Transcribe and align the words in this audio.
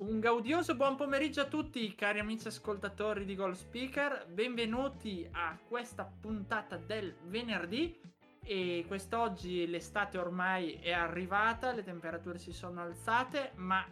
Un 0.00 0.20
gaudioso 0.20 0.76
buon 0.76 0.94
pomeriggio 0.94 1.40
a 1.40 1.46
tutti 1.46 1.92
cari 1.96 2.20
amici 2.20 2.46
ascoltatori 2.46 3.24
di 3.24 3.34
Goal 3.34 3.56
Speaker, 3.56 4.28
benvenuti 4.28 5.28
a 5.32 5.58
questa 5.66 6.04
puntata 6.04 6.76
del 6.76 7.16
venerdì. 7.24 8.00
E 8.44 8.84
quest'oggi 8.86 9.66
l'estate 9.66 10.16
ormai 10.16 10.74
è 10.74 10.92
arrivata, 10.92 11.72
le 11.72 11.82
temperature 11.82 12.38
si 12.38 12.52
sono 12.52 12.80
alzate, 12.80 13.50
ma 13.56 13.84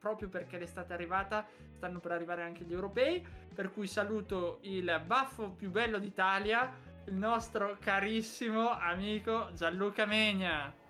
proprio 0.00 0.28
perché 0.28 0.58
l'estate 0.58 0.90
è 0.90 0.96
arrivata 0.96 1.46
stanno 1.70 2.00
per 2.00 2.10
arrivare 2.10 2.42
anche 2.42 2.64
gli 2.64 2.72
europei, 2.72 3.24
per 3.54 3.72
cui 3.72 3.86
saluto 3.86 4.58
il 4.62 5.02
baffo 5.06 5.50
più 5.50 5.70
bello 5.70 6.00
d'Italia, 6.00 6.68
il 7.06 7.14
nostro 7.14 7.76
carissimo 7.78 8.70
amico 8.70 9.50
Gianluca 9.54 10.04
Megna. 10.04 10.82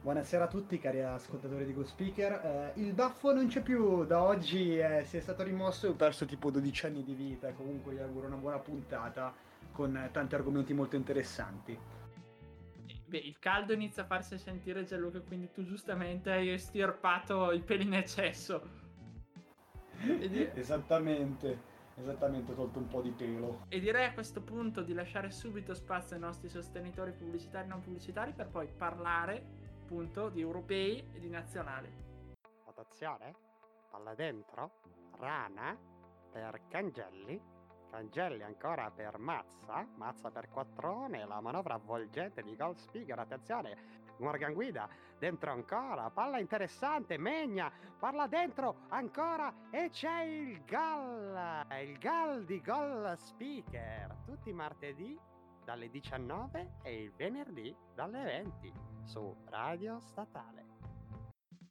Buonasera 0.00 0.44
a 0.44 0.48
tutti 0.48 0.78
cari 0.78 1.02
ascoltatori 1.02 1.66
di 1.66 1.74
Go 1.74 1.84
Speaker. 1.84 2.72
Eh, 2.76 2.80
il 2.80 2.92
baffo 2.92 3.34
non 3.34 3.48
c'è 3.48 3.62
più, 3.62 4.04
da 4.06 4.22
oggi 4.22 4.78
eh, 4.78 5.02
si 5.04 5.16
è 5.16 5.20
stato 5.20 5.42
rimosso 5.42 5.86
e 5.86 5.90
ho 5.90 5.94
perso 5.94 6.24
tipo 6.24 6.52
12 6.52 6.86
anni 6.86 7.02
di 7.02 7.14
vita. 7.14 7.52
Comunque 7.52 7.94
vi 7.94 8.00
auguro 8.00 8.28
una 8.28 8.36
buona 8.36 8.60
puntata 8.60 9.34
con 9.72 10.08
tanti 10.12 10.36
argomenti 10.36 10.72
molto 10.72 10.94
interessanti. 10.94 11.76
Beh, 13.06 13.18
il 13.18 13.38
caldo 13.40 13.72
inizia 13.72 14.04
a 14.04 14.06
farsi 14.06 14.38
sentire 14.38 14.84
Gianluca, 14.84 15.20
quindi 15.20 15.50
tu 15.50 15.64
giustamente 15.64 16.30
hai 16.30 16.50
estirpato 16.50 17.50
i 17.50 17.60
peli 17.60 17.82
in 17.82 17.94
eccesso. 17.94 18.86
Esattamente. 20.54 21.76
Esattamente, 21.96 22.52
ho 22.52 22.54
tolto 22.54 22.78
un 22.78 22.86
po' 22.86 23.00
di 23.00 23.10
pelo. 23.10 23.64
E 23.68 23.80
direi 23.80 24.04
a 24.04 24.12
questo 24.12 24.40
punto 24.42 24.82
di 24.82 24.94
lasciare 24.94 25.32
subito 25.32 25.74
spazio 25.74 26.14
ai 26.14 26.22
nostri 26.22 26.48
sostenitori 26.48 27.10
pubblicitari 27.10 27.64
e 27.64 27.68
non 27.68 27.80
pubblicitari 27.80 28.32
per 28.32 28.46
poi 28.46 28.68
parlare 28.68 29.66
appunto 29.88 30.28
di 30.28 30.42
europei 30.42 31.02
e 31.14 31.18
di 31.18 31.30
nazionali. 31.30 31.90
Votazione? 32.66 33.34
Palla 33.90 34.14
dentro? 34.14 34.80
Rana 35.18 35.74
per 36.30 36.60
Cangelli. 36.68 37.40
Cangelli 37.90 38.42
ancora 38.42 38.90
per 38.90 39.16
Mazza. 39.16 39.88
Mazza 39.96 40.30
per 40.30 40.50
Quattrone. 40.50 41.24
La 41.24 41.40
manovra 41.40 41.74
avvolgente 41.74 42.42
di 42.42 42.54
Gold. 42.54 42.78
Attenzione. 43.16 43.76
Morgan 44.18 44.52
Guida 44.52 44.86
dentro 45.18 45.52
ancora. 45.52 46.10
Palla 46.10 46.38
interessante. 46.38 47.16
Megna. 47.16 47.72
Parla 47.98 48.26
dentro 48.26 48.80
ancora. 48.88 49.70
E 49.70 49.88
c'è 49.88 50.20
il 50.20 50.62
gol. 50.66 51.64
Il 51.80 51.98
gol 51.98 52.44
di 52.44 52.60
Gold 52.60 53.14
Speaker. 53.14 54.14
Tutti 54.26 54.52
martedì 54.52 55.18
dalle 55.64 55.88
19 55.88 56.72
e 56.82 57.04
il 57.04 57.12
venerdì 57.16 57.74
dalle 57.94 58.22
20 58.22 58.87
su 59.08 59.34
Radio 59.46 60.00
Statale. 60.00 60.66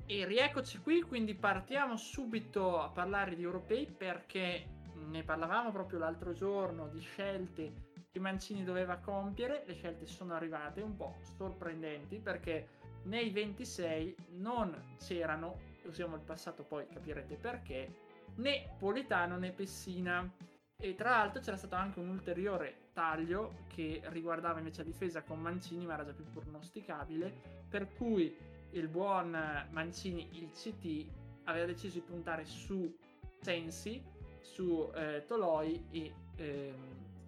E 0.08 0.26
rieccoci 0.26 0.80
qui, 0.80 1.02
quindi 1.02 1.36
partiamo 1.36 1.96
subito 1.96 2.82
a 2.82 2.90
parlare 2.90 3.36
di 3.36 3.44
europei 3.44 3.86
perché 3.86 4.76
ne 4.96 5.24
parlavamo 5.24 5.72
proprio 5.72 6.00
l'altro 6.00 6.34
giorno 6.34 6.88
di 6.88 7.00
scelte 7.00 7.86
che 8.10 8.20
Mancini 8.20 8.64
doveva 8.64 8.98
compiere, 8.98 9.64
le 9.68 9.76
scelte 9.76 10.08
sono 10.08 10.34
arrivate 10.34 10.82
un 10.82 10.96
po' 10.96 11.18
sorprendenti 11.38 12.20
perché 12.20 12.70
nei 13.04 13.30
26 13.30 14.16
non 14.38 14.96
c'erano, 14.98 15.60
usiamo 15.84 16.16
il 16.16 16.22
passato 16.22 16.64
poi 16.64 16.88
capirete 16.88 17.36
perché, 17.36 17.94
né 18.36 18.76
Politano 18.80 19.38
né 19.38 19.52
Pessina 19.52 20.28
e 20.80 20.94
tra 20.94 21.10
l'altro 21.10 21.42
c'era 21.42 21.58
stato 21.58 21.74
anche 21.74 22.00
un 22.00 22.10
ulteriore 22.10 22.90
taglio 22.94 23.64
che 23.68 24.02
riguardava 24.06 24.60
invece 24.60 24.84
la 24.84 24.90
difesa 24.90 25.24
con 25.24 25.40
Mancini, 25.42 25.86
ma 25.86 25.96
era 25.96 26.06
già 26.06 26.14
più 26.14 26.26
pronosticabile, 26.32 27.34
per 27.68 27.92
cui 27.96 28.36
il 28.72 28.88
buon 28.88 29.32
Mancini, 29.72 30.30
il 30.34 30.52
CT, 30.52 31.08
aveva 31.46 31.66
deciso 31.66 31.96
di 31.96 32.06
puntare 32.06 32.46
su 32.46 32.96
Sensi, 33.40 34.04
su 34.42 34.92
eh, 34.94 35.24
Toloi 35.26 35.86
e 35.90 36.14
eh, 36.36 36.74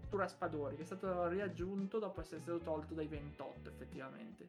su 0.08 0.16
Raspadori, 0.16 0.76
che 0.76 0.84
è 0.84 0.86
stato 0.86 1.28
riaggiunto 1.28 1.98
dopo 1.98 2.22
essere 2.22 2.42
stato 2.42 2.60
tolto 2.60 2.94
dai 2.94 3.08
28 3.08 3.68
effettivamente. 3.70 4.46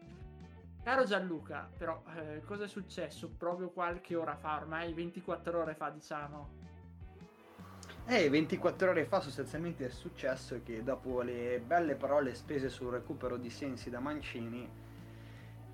Caro 0.82 1.04
Gianluca, 1.04 1.70
però, 1.76 2.02
eh, 2.16 2.42
cosa 2.44 2.64
è 2.64 2.68
successo 2.68 3.30
proprio 3.30 3.70
qualche 3.70 4.14
ora 4.14 4.36
fa, 4.36 4.56
ormai 4.56 4.92
24 4.92 5.60
ore 5.60 5.74
fa, 5.74 5.90
diciamo? 5.90 6.69
Eh, 8.12 8.28
24 8.28 8.90
ore 8.90 9.04
fa 9.04 9.20
sostanzialmente 9.20 9.86
è 9.86 9.88
successo 9.88 10.60
che 10.64 10.82
dopo 10.82 11.22
le 11.22 11.62
belle 11.64 11.94
parole 11.94 12.34
spese 12.34 12.68
sul 12.68 12.90
recupero 12.90 13.36
di 13.36 13.50
Sensi 13.50 13.88
da 13.88 14.00
Mancini, 14.00 14.68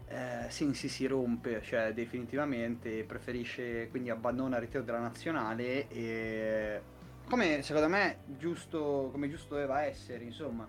eh, 0.06 0.44
Sensi 0.50 0.88
si 0.88 1.06
rompe, 1.06 1.62
cioè 1.62 1.94
definitivamente 1.94 3.04
preferisce, 3.04 3.88
quindi 3.88 4.10
abbandona 4.10 4.56
il 4.56 4.64
ritiro 4.64 4.82
della 4.82 4.98
nazionale 4.98 5.88
e 5.88 6.82
come 7.26 7.62
secondo 7.62 7.88
me 7.88 8.18
giusto, 8.26 9.08
come 9.10 9.30
giusto 9.30 9.54
doveva 9.54 9.84
essere, 9.84 10.22
insomma, 10.22 10.68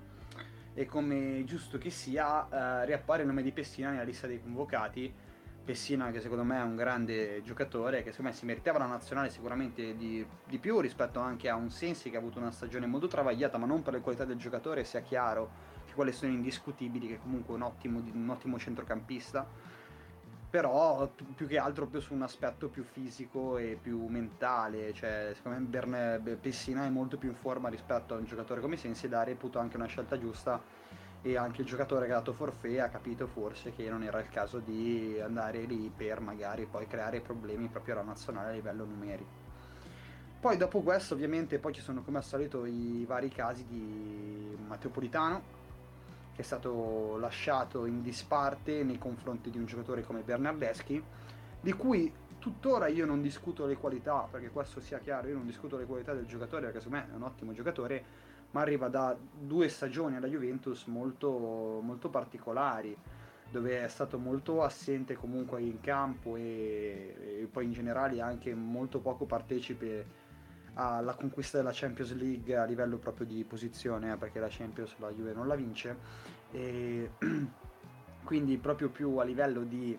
e 0.73 0.85
come 0.85 1.44
giusto 1.44 1.77
che 1.77 1.89
sia, 1.89 2.47
eh, 2.47 2.85
riappare 2.85 3.23
il 3.23 3.27
nome 3.27 3.44
di 3.44 3.51
Pessina 3.51 3.89
nella 3.89 4.03
lista 4.03 4.25
dei 4.25 4.41
convocati 4.41 5.13
Pessina 5.67 6.11
che 6.11 6.22
secondo 6.22 6.45
me 6.45 6.59
è 6.59 6.63
un 6.63 6.78
grande 6.78 7.41
giocatore 7.44 8.01
che 8.01 8.11
secondo 8.11 8.31
me 8.31 8.38
si 8.38 8.45
meritava 8.45 8.78
la 8.78 8.85
nazionale 8.85 9.29
sicuramente 9.29 9.97
di, 9.97 10.25
di, 10.45 10.57
più 10.59 10.79
rispetto 10.79 11.19
anche 11.19 11.50
a 11.50 11.55
un 11.55 11.69
Sensi 11.69 12.09
che 12.09 12.16
ha 12.16 12.19
avuto 12.19 12.39
una 12.39 12.51
stagione 12.51 12.85
molto 12.85 13.07
travagliata 13.07 13.57
ma 13.57 13.66
non 13.66 13.83
per 13.83 13.91
le 13.91 14.00
qualità 14.00 14.23
del 14.23 14.38
giocatore 14.38 14.85
sia 14.85 15.01
chiaro 15.01 15.50
che 15.85 15.94
quelle 15.94 16.13
sono 16.13 16.31
indiscutibili 16.31 17.09
che 17.09 17.16
è 17.16 17.19
comunque 17.22 17.53
un 17.53 17.63
ottimo, 17.63 18.00
un 18.00 18.29
ottimo 18.29 18.57
centrocampista. 18.57 19.45
Però 20.50 21.11
più 21.35 21.45
che 21.45 21.57
altro 21.57 21.85
più 21.85 22.00
su 22.00 22.13
un 22.13 22.22
aspetto 22.22 22.69
più 22.69 22.83
fisico 22.83 23.57
e 23.57 23.77
più 23.79 24.07
mentale 24.07 24.94
cioè 24.94 25.33
secondo 25.35 25.59
me 25.59 25.66
Berne, 25.66 26.38
Pessina 26.39 26.85
è 26.85 26.89
molto 26.89 27.17
più 27.17 27.27
in 27.27 27.35
forma 27.35 27.67
rispetto 27.67 28.13
a 28.13 28.17
un 28.17 28.23
giocatore 28.23 28.61
come 28.61 28.77
Sensi 28.77 29.07
e 29.07 29.09
da 29.09 29.23
reputo 29.23 29.59
anche 29.59 29.75
una 29.75 29.88
scelta 29.88 30.17
giusta 30.17 30.76
e 31.27 31.35
anche 31.35 31.61
il 31.61 31.67
giocatore 31.67 32.05
che 32.05 32.13
ha 32.13 32.15
dato 32.15 32.31
forfè 32.31 32.79
ha 32.79 32.88
capito 32.88 33.27
forse 33.27 33.73
che 33.73 33.89
non 33.89 34.01
era 34.01 34.19
il 34.19 34.29
caso 34.29 34.59
di 34.59 35.19
andare 35.21 35.63
lì 35.63 35.91
per 35.93 36.21
magari 36.21 36.65
poi 36.65 36.88
creare 36.88 37.19
problemi 37.19 37.67
proprio 37.67 37.95
alla 37.95 38.03
nazionale 38.03 38.51
a 38.51 38.53
livello 38.53 38.85
numerico. 38.85 39.45
Poi 40.39 40.55
dopo 40.55 40.81
questo 40.81 41.15
ovviamente 41.15 41.59
poi 41.59 41.73
ci 41.73 41.81
sono 41.81 42.01
come 42.01 42.19
al 42.19 42.23
solito 42.23 42.65
i 42.65 43.03
vari 43.05 43.27
casi 43.27 43.65
di 43.67 44.57
Matteo 44.67 44.89
Politano 44.89 45.55
che 46.33 46.43
è 46.43 46.45
stato 46.45 47.17
lasciato 47.17 47.85
in 47.85 48.01
disparte 48.01 48.83
nei 48.83 48.97
confronti 48.97 49.49
di 49.49 49.57
un 49.57 49.65
giocatore 49.65 50.03
come 50.03 50.21
Bernardeschi 50.21 51.03
di 51.59 51.73
cui 51.73 52.13
tuttora 52.39 52.88
io 52.88 53.05
non 53.05 53.21
discuto 53.21 53.65
le 53.65 53.75
qualità 53.75 54.27
perché 54.31 54.49
questo 54.49 54.79
sia 54.79 54.99
chiaro 54.99 55.27
io 55.27 55.35
non 55.35 55.45
discuto 55.45 55.75
le 55.75 55.85
qualità 55.85 56.13
del 56.13 56.25
giocatore 56.25 56.67
perché 56.67 56.79
secondo 56.79 57.05
me 57.05 57.11
è 57.11 57.15
un 57.15 57.23
ottimo 57.23 57.51
giocatore 57.51 58.26
ma 58.51 58.61
arriva 58.61 58.87
da 58.87 59.15
due 59.39 59.67
stagioni 59.69 60.15
alla 60.15 60.27
Juventus 60.27 60.85
molto, 60.85 61.79
molto 61.81 62.09
particolari 62.09 62.95
dove 63.49 63.83
è 63.83 63.87
stato 63.87 64.17
molto 64.17 64.61
assente 64.61 65.15
comunque 65.15 65.61
in 65.61 65.79
campo 65.79 66.35
e, 66.35 67.39
e, 67.41 67.47
poi 67.51 67.65
in 67.65 67.71
generale 67.71 68.19
anche 68.21 68.53
molto 68.53 68.99
poco 68.99 69.25
partecipe 69.25 70.25
alla 70.73 71.15
conquista 71.15 71.57
della 71.57 71.71
Champions 71.73 72.13
League 72.15 72.55
a 72.55 72.65
livello 72.65 72.97
proprio 72.97 73.25
di 73.25 73.44
posizione 73.44 74.11
eh, 74.11 74.17
perché 74.17 74.39
la 74.39 74.50
Champions 74.50 74.95
la 75.00 75.11
Juve 75.11 75.33
non 75.33 75.47
la 75.47 75.55
vince. 75.55 75.97
E 76.51 77.11
quindi 78.23 78.57
proprio 78.57 78.89
più 78.89 79.17
a 79.17 79.23
livello 79.23 79.61
di 79.61 79.97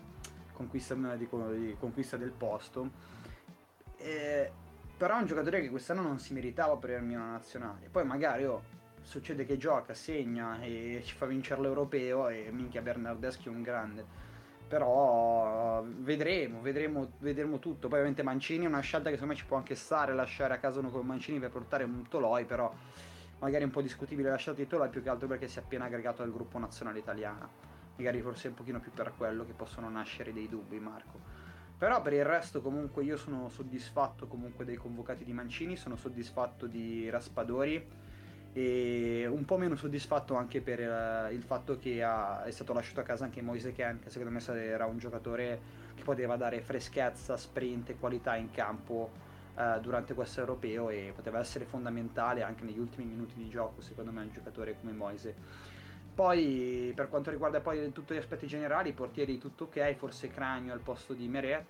conquista, 0.52 0.94
di, 0.94 1.28
di 1.28 1.76
conquista 1.78 2.16
del 2.16 2.30
posto 2.30 2.90
e, 3.96 4.52
però 4.98 5.16
è 5.16 5.20
un 5.20 5.26
giocatore 5.26 5.60
che 5.60 5.70
quest'anno 5.70 6.02
non 6.02 6.18
si 6.18 6.34
meritava 6.34 6.76
per 6.76 6.90
il 6.90 7.04
Milan 7.04 7.30
nazionale. 7.30 7.88
Poi 7.88 8.04
magari 8.04 8.44
oh, 8.44 8.62
succede 9.00 9.46
che 9.46 9.56
gioca, 9.56 9.94
segna 9.94 10.60
e 10.60 11.02
ci 11.04 11.14
fa 11.14 11.24
vincere 11.24 11.60
l'europeo 11.60 12.28
e 12.28 12.50
minchia 12.50 12.82
Bernardeschi 12.82 13.46
è 13.46 13.50
un 13.50 13.62
grande. 13.62 14.04
Però 14.66 15.84
vedremo, 15.86 16.60
vedremo, 16.60 17.12
vedremo 17.20 17.60
tutto. 17.60 17.86
Poi 17.86 17.98
ovviamente 17.98 18.24
Mancini 18.24 18.64
è 18.64 18.68
una 18.68 18.80
scelta 18.80 19.08
che 19.08 19.14
secondo 19.14 19.34
me 19.34 19.38
ci 19.38 19.46
può 19.46 19.56
anche 19.56 19.76
stare 19.76 20.12
lasciare 20.14 20.54
a 20.54 20.58
casa 20.58 20.80
uno 20.80 20.90
come 20.90 21.04
Mancini 21.04 21.38
per 21.38 21.50
portare 21.50 21.84
un 21.84 22.06
Toloi, 22.08 22.44
però 22.44 22.70
magari 23.38 23.62
è 23.62 23.66
un 23.66 23.72
po' 23.72 23.82
discutibile 23.82 24.30
la 24.30 24.36
scelta 24.36 24.60
di 24.60 24.66
Toloi 24.66 24.88
più 24.88 25.00
che 25.00 25.08
altro 25.10 25.28
perché 25.28 25.46
si 25.46 25.60
è 25.60 25.62
appena 25.62 25.84
aggregato 25.84 26.24
al 26.24 26.32
gruppo 26.32 26.58
nazionale 26.58 26.98
italiano. 26.98 27.48
Magari 27.96 28.20
forse 28.20 28.48
un 28.48 28.54
pochino 28.54 28.80
più 28.80 28.90
per 28.90 29.12
quello 29.16 29.46
che 29.46 29.52
possono 29.52 29.88
nascere 29.88 30.32
dei 30.32 30.48
dubbi, 30.48 30.80
Marco. 30.80 31.38
Però 31.78 32.02
per 32.02 32.12
il 32.12 32.25
resto 32.25 32.60
comunque 32.60 33.04
io 33.04 33.16
sono 33.16 33.48
soddisfatto 33.48 34.26
comunque 34.26 34.64
dei 34.64 34.75
convocati 34.75 35.22
di 35.25 35.32
Mancini, 35.32 35.76
sono 35.76 35.94
soddisfatto 35.94 36.66
di 36.66 37.08
Raspadori 37.08 37.86
e 38.52 39.26
un 39.30 39.44
po' 39.44 39.56
meno 39.56 39.76
soddisfatto 39.76 40.34
anche 40.34 40.60
per 40.60 40.80
uh, 40.80 41.32
il 41.32 41.42
fatto 41.42 41.78
che 41.78 42.02
ha, 42.02 42.42
è 42.42 42.50
stato 42.50 42.72
lasciato 42.72 42.98
a 42.98 43.04
casa 43.04 43.25
anche 43.25 43.40
Moise 43.42 43.72
Ken, 43.72 44.00
che 44.00 44.10
secondo 44.10 44.36
me 44.36 44.42
era 44.60 44.86
un 44.86 44.98
giocatore 44.98 45.60
che 45.94 46.02
poteva 46.02 46.34
dare 46.36 46.60
freschezza, 46.62 47.36
sprint 47.36 47.90
e 47.90 47.96
qualità 47.96 48.34
in 48.34 48.50
campo 48.50 49.12
uh, 49.54 49.78
durante 49.80 50.14
questo 50.14 50.40
europeo 50.40 50.90
e 50.90 51.12
poteva 51.14 51.38
essere 51.38 51.64
fondamentale 51.64 52.42
anche 52.42 52.64
negli 52.64 52.80
ultimi 52.80 53.04
minuti 53.04 53.34
di 53.36 53.48
gioco, 53.48 53.82
secondo 53.82 54.10
me 54.10 54.22
un 54.22 54.32
giocatore 54.32 54.75
come 54.80 54.90
Moise. 54.90 55.76
Poi 56.18 56.90
per 56.96 57.08
quanto 57.08 57.30
riguarda 57.30 57.60
poi 57.60 57.92
tutti 57.92 58.12
gli 58.12 58.16
aspetti 58.16 58.48
generali, 58.48 58.88
i 58.88 58.92
portieri 58.92 59.38
tutto 59.38 59.66
ok, 59.66 59.94
forse 59.94 60.26
Cranio 60.26 60.72
al 60.72 60.80
posto 60.80 61.12
di 61.14 61.28
Meret. 61.28 61.64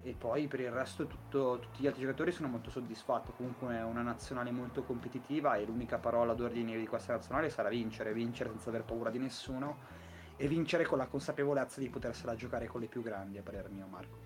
E 0.00 0.14
poi 0.16 0.46
per 0.46 0.60
il 0.60 0.70
resto 0.70 1.06
tutto, 1.06 1.58
tutti 1.58 1.82
gli 1.82 1.86
altri 1.86 2.00
giocatori 2.00 2.32
sono 2.32 2.48
molto 2.48 2.70
soddisfatti, 2.70 3.32
comunque 3.36 3.74
è 3.74 3.82
una 3.82 4.00
nazionale 4.00 4.50
molto 4.52 4.84
competitiva 4.84 5.56
e 5.56 5.66
l'unica 5.66 5.98
parola 5.98 6.32
d'ordine 6.32 6.78
di 6.78 6.86
questa 6.86 7.12
nazionale 7.12 7.50
sarà 7.50 7.68
vincere, 7.68 8.14
vincere 8.14 8.48
senza 8.48 8.70
aver 8.70 8.84
paura 8.84 9.10
di 9.10 9.18
nessuno 9.18 9.80
e 10.38 10.48
vincere 10.48 10.86
con 10.86 10.96
la 10.96 11.06
consapevolezza 11.06 11.78
di 11.78 11.90
potersela 11.90 12.34
giocare 12.36 12.66
con 12.66 12.80
le 12.80 12.86
più 12.86 13.02
grandi, 13.02 13.36
a 13.36 13.42
parer 13.42 13.68
mio 13.68 13.86
Marco. 13.86 14.16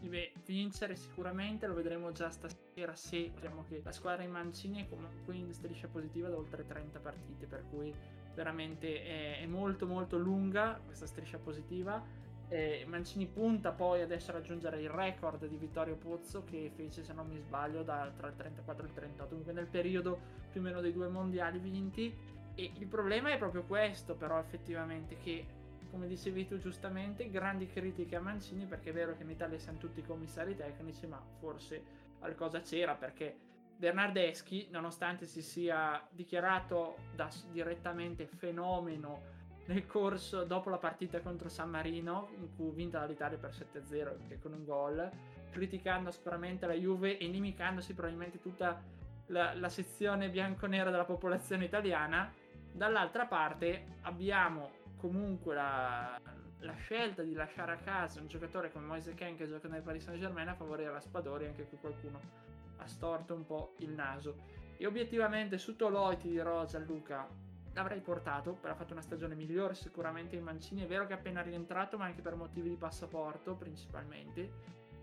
Beh, 0.00 0.32
vincere 0.44 0.96
sicuramente, 0.96 1.68
lo 1.68 1.74
vedremo 1.74 2.10
già 2.10 2.28
stasera 2.28 2.96
se 2.96 3.30
diciamo 3.32 3.64
che 3.68 3.82
la 3.84 3.92
squadra 3.92 4.24
in 4.24 4.32
Mancini 4.32 4.84
è 4.84 4.88
comunque 4.88 5.36
in 5.36 5.52
striscia 5.54 5.86
positiva 5.86 6.28
da 6.28 6.36
oltre 6.36 6.66
30 6.66 6.98
partite, 6.98 7.46
per 7.46 7.62
cui 7.70 7.94
veramente 8.34 9.02
è, 9.02 9.40
è 9.40 9.46
molto 9.46 9.86
molto 9.86 10.18
lunga 10.18 10.80
questa 10.84 11.06
striscia 11.06 11.38
positiva. 11.38 12.20
Eh, 12.48 12.84
Mancini 12.86 13.26
punta 13.26 13.72
poi 13.72 14.02
adesso 14.02 14.30
a 14.30 14.34
raggiungere 14.34 14.80
il 14.80 14.90
record 14.90 15.46
di 15.46 15.56
Vittorio 15.56 15.96
Pozzo 15.96 16.44
che 16.44 16.70
fece, 16.74 17.02
se 17.02 17.12
non 17.14 17.26
mi 17.26 17.38
sbaglio, 17.38 17.82
da, 17.82 18.12
tra 18.14 18.28
il 18.28 18.36
34 18.36 18.84
e 18.84 18.88
il 18.88 18.94
38, 18.94 19.28
comunque 19.28 19.52
nel 19.52 19.68
periodo 19.68 20.18
più 20.50 20.60
o 20.60 20.64
meno 20.64 20.80
dei 20.80 20.92
due 20.92 21.08
mondiali 21.08 21.58
vinti. 21.58 22.14
E 22.54 22.72
il 22.78 22.86
problema 22.86 23.30
è 23.30 23.38
proprio 23.38 23.62
questo, 23.62 24.14
però, 24.14 24.38
effettivamente, 24.38 25.16
che 25.16 25.46
come 25.92 26.08
dicevi 26.08 26.46
tu 26.46 26.58
giustamente, 26.58 27.30
grandi 27.30 27.66
critiche 27.66 28.16
a 28.16 28.20
Mancini 28.20 28.64
perché 28.64 28.90
è 28.90 28.92
vero 28.94 29.14
che 29.14 29.24
in 29.24 29.30
Italia 29.30 29.58
siamo 29.58 29.76
tutti 29.76 30.02
commissari 30.02 30.56
tecnici, 30.56 31.06
ma 31.06 31.22
forse 31.38 31.82
qualcosa 32.18 32.60
c'era 32.60 32.94
perché 32.94 33.36
Bernardeschi, 33.82 34.68
nonostante 34.70 35.26
si 35.26 35.42
sia 35.42 36.00
dichiarato 36.08 36.98
da, 37.16 37.28
direttamente 37.50 38.26
fenomeno 38.26 39.40
nel 39.66 39.88
corso 39.88 40.44
dopo 40.44 40.70
la 40.70 40.78
partita 40.78 41.20
contro 41.20 41.48
San 41.48 41.68
Marino, 41.70 42.28
in 42.38 42.54
cui 42.54 42.70
vinta 42.70 43.00
dall'Italia 43.00 43.38
per 43.38 43.50
7-0 43.50 44.28
che 44.28 44.38
con 44.38 44.52
un 44.52 44.64
gol, 44.64 45.10
criticando 45.50 46.10
aspramente 46.10 46.64
la 46.64 46.74
Juve 46.74 47.18
e 47.18 47.24
inimicandosi 47.24 47.92
probabilmente 47.92 48.40
tutta 48.40 48.80
la, 49.26 49.52
la 49.54 49.68
sezione 49.68 50.30
bianconera 50.30 50.92
della 50.92 51.04
popolazione 51.04 51.64
italiana, 51.64 52.32
dall'altra 52.70 53.26
parte 53.26 53.96
abbiamo 54.02 54.70
comunque 54.96 55.56
la, 55.56 56.20
la, 56.60 56.74
scelta 56.74 57.22
di 57.22 57.32
lasciare 57.32 57.72
a 57.72 57.78
casa 57.78 58.20
un 58.20 58.28
giocatore 58.28 58.70
come 58.70 58.86
Moise 58.86 59.14
Ken 59.14 59.36
che 59.36 59.48
gioca 59.48 59.66
nel 59.66 59.82
Paris 59.82 60.04
Saint 60.04 60.20
Germain 60.20 60.46
a 60.46 60.54
favorire 60.54 60.92
Raspadori, 60.92 61.46
anche 61.46 61.64
qui 61.64 61.78
qualcuno 61.78 62.51
ha 62.82 62.86
storto 62.86 63.34
un 63.34 63.44
po' 63.44 63.74
il 63.78 63.90
naso. 63.90 64.60
E 64.76 64.86
obiettivamente 64.86 65.58
su 65.58 65.76
Toloi 65.76 66.16
ti 66.16 66.28
dirò 66.28 66.64
Gianluca, 66.64 67.28
l'avrei 67.74 68.00
portato, 68.00 68.52
però 68.52 68.72
ha 68.72 68.76
fatto 68.76 68.92
una 68.92 69.02
stagione 69.02 69.34
migliore 69.34 69.74
sicuramente 69.74 70.36
in 70.36 70.42
Mancini, 70.42 70.82
è 70.82 70.86
vero 70.86 71.06
che 71.06 71.14
è 71.14 71.16
appena 71.16 71.40
rientrato 71.40 71.96
ma 71.96 72.04
anche 72.04 72.20
per 72.20 72.34
motivi 72.34 72.68
di 72.68 72.76
passaporto 72.76 73.54
principalmente, 73.54 74.50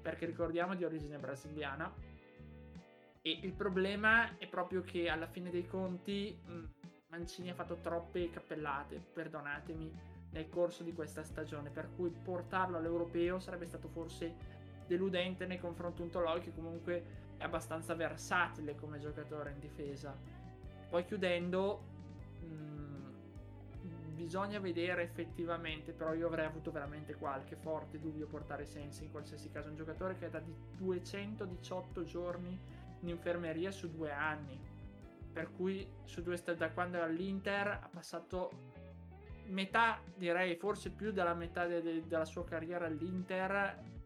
perché 0.02 0.26
ricordiamo 0.26 0.76
di 0.76 0.84
origine 0.84 1.18
brasiliana. 1.18 1.92
E 3.22 3.40
il 3.42 3.54
problema 3.54 4.38
è 4.38 4.48
proprio 4.48 4.82
che 4.82 5.10
alla 5.10 5.28
fine 5.28 5.50
dei 5.50 5.66
conti 5.66 6.38
mh, 6.46 6.64
Mancini 7.10 7.50
ha 7.50 7.56
fatto 7.56 7.80
troppe 7.80 8.30
cappellate, 8.30 9.02
perdonatemi, 9.14 10.18
nel 10.32 10.48
corso 10.48 10.84
di 10.84 10.94
questa 10.94 11.24
stagione, 11.24 11.70
per 11.70 11.90
cui 11.96 12.12
portarlo 12.12 12.78
all'europeo 12.78 13.40
sarebbe 13.40 13.66
stato 13.66 13.88
forse 13.88 14.58
deludente 14.86 15.46
nei 15.46 15.60
confronti 15.60 15.98
di 15.98 16.04
un 16.04 16.10
Toloi 16.10 16.42
che 16.42 16.54
comunque 16.54 17.28
è 17.39 17.45
abbastanza 17.45 17.95
versatile 17.95 18.75
come 18.75 19.00
giocatore 19.00 19.51
in 19.51 19.59
difesa. 19.59 20.15
Poi 20.89 21.06
chiudendo, 21.06 21.81
mh, 22.41 22.45
mm, 22.45 24.15
bisogna 24.15 24.59
vedere 24.59 25.03
effettivamente, 25.03 25.94
però 25.94 26.13
io 26.13 26.27
avrei 26.27 26.45
avuto 26.45 26.69
veramente 26.69 27.15
qualche 27.15 27.56
forte 27.56 27.97
dubbio 27.97 28.27
portare 28.27 28.65
Sensi 28.65 29.06
in 29.06 29.12
qualsiasi 29.12 29.50
caso, 29.50 29.69
un 29.69 29.75
giocatore 29.75 30.18
che 30.18 30.25
è 30.25 30.30
da 30.30 30.41
218 30.77 32.03
giorni 32.03 32.59
in 33.00 33.07
infermeria 33.07 33.71
su 33.71 33.89
due 33.89 34.12
anni, 34.12 34.59
per 35.31 35.50
cui 35.53 35.89
su 36.03 36.21
due 36.21 36.36
st- 36.36 36.56
da 36.56 36.71
quando 36.71 36.97
era 36.97 37.06
all'Inter 37.06 37.68
ha 37.68 37.89
passato 37.89 38.51
metà, 39.45 40.01
direi 40.13 40.57
forse 40.57 40.91
più 40.91 41.13
della 41.13 41.33
metà 41.33 41.65
de- 41.65 41.81
de- 41.81 42.03
della 42.06 42.25
sua 42.25 42.44
carriera 42.44 42.86
all'Inter 42.86 43.97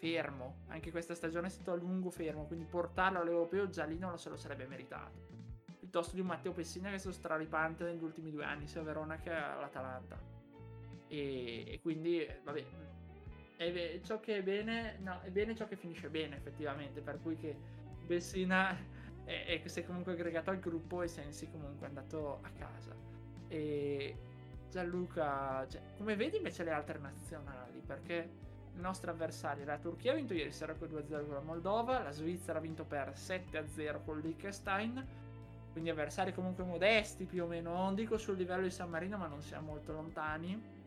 fermo. 0.00 0.62
Anche 0.68 0.90
questa 0.90 1.14
stagione 1.14 1.46
è 1.46 1.50
stato 1.50 1.72
a 1.72 1.76
lungo 1.76 2.10
fermo, 2.10 2.46
quindi 2.46 2.64
portarlo 2.64 3.20
all'europeo 3.20 3.68
già 3.68 3.84
lì 3.84 3.98
non 3.98 4.10
lo 4.10 4.16
se 4.16 4.30
lo 4.30 4.36
sarebbe 4.36 4.66
meritato. 4.66 5.28
Piuttosto 5.78 6.14
di 6.14 6.20
un 6.20 6.28
Matteo 6.28 6.52
Pessina 6.52 6.88
che 6.88 6.94
è 6.94 6.98
stato 6.98 7.14
straripante 7.14 7.84
negli 7.84 8.02
ultimi 8.02 8.30
due 8.30 8.44
anni, 8.44 8.66
sia 8.66 8.80
a 8.80 8.84
Verona 8.84 9.18
che 9.18 9.30
all'Atalanta. 9.30 10.18
E, 11.06 11.72
e 11.72 11.80
quindi, 11.82 12.26
vabbè, 12.42 12.64
è, 13.56 14.00
ciò 14.02 14.20
che 14.20 14.38
è 14.38 14.42
bene, 14.42 14.98
no, 15.00 15.20
è 15.20 15.30
bene 15.30 15.54
ciò 15.54 15.68
che 15.68 15.76
finisce 15.76 16.08
bene 16.08 16.36
effettivamente, 16.36 17.02
per 17.02 17.20
cui 17.20 17.36
che 17.36 17.54
Pessina 18.06 18.74
è, 19.24 19.60
è, 19.62 19.68
si 19.68 19.80
è 19.80 19.84
comunque 19.84 20.12
aggregato 20.12 20.50
al 20.50 20.60
gruppo 20.60 21.02
e 21.02 21.08
Sensi 21.08 21.50
comunque 21.50 21.86
è 21.86 21.88
andato 21.88 22.40
a 22.42 22.50
casa. 22.50 22.96
E 23.48 24.16
Gianluca, 24.70 25.66
cioè, 25.68 25.82
come 25.98 26.16
vedi 26.16 26.38
invece 26.38 26.64
le 26.64 26.70
altre 26.70 26.98
nazionali, 26.98 27.82
perché 27.84 28.48
il 28.74 28.80
nostro 28.80 29.10
avversario. 29.10 29.64
La 29.64 29.78
Turchia 29.78 30.12
ha 30.12 30.14
vinto 30.14 30.34
ieri 30.34 30.52
sera 30.52 30.74
con 30.74 30.88
2-0 30.88 31.26
con 31.26 31.34
la 31.34 31.40
Moldova, 31.40 32.02
la 32.02 32.10
Svizzera 32.10 32.58
ha 32.58 32.62
vinto 32.62 32.84
per 32.84 33.12
7-0 33.14 34.04
con 34.04 34.20
Liechtenstein, 34.20 35.06
quindi 35.72 35.90
avversari 35.90 36.32
comunque 36.32 36.64
modesti 36.64 37.24
più 37.24 37.44
o 37.44 37.46
meno, 37.46 37.72
non 37.74 37.94
dico 37.94 38.18
sul 38.18 38.36
livello 38.36 38.62
di 38.62 38.70
San 38.70 38.90
Marino 38.90 39.16
ma 39.16 39.26
non 39.26 39.42
siamo 39.42 39.68
molto 39.68 39.92
lontani. 39.92 40.78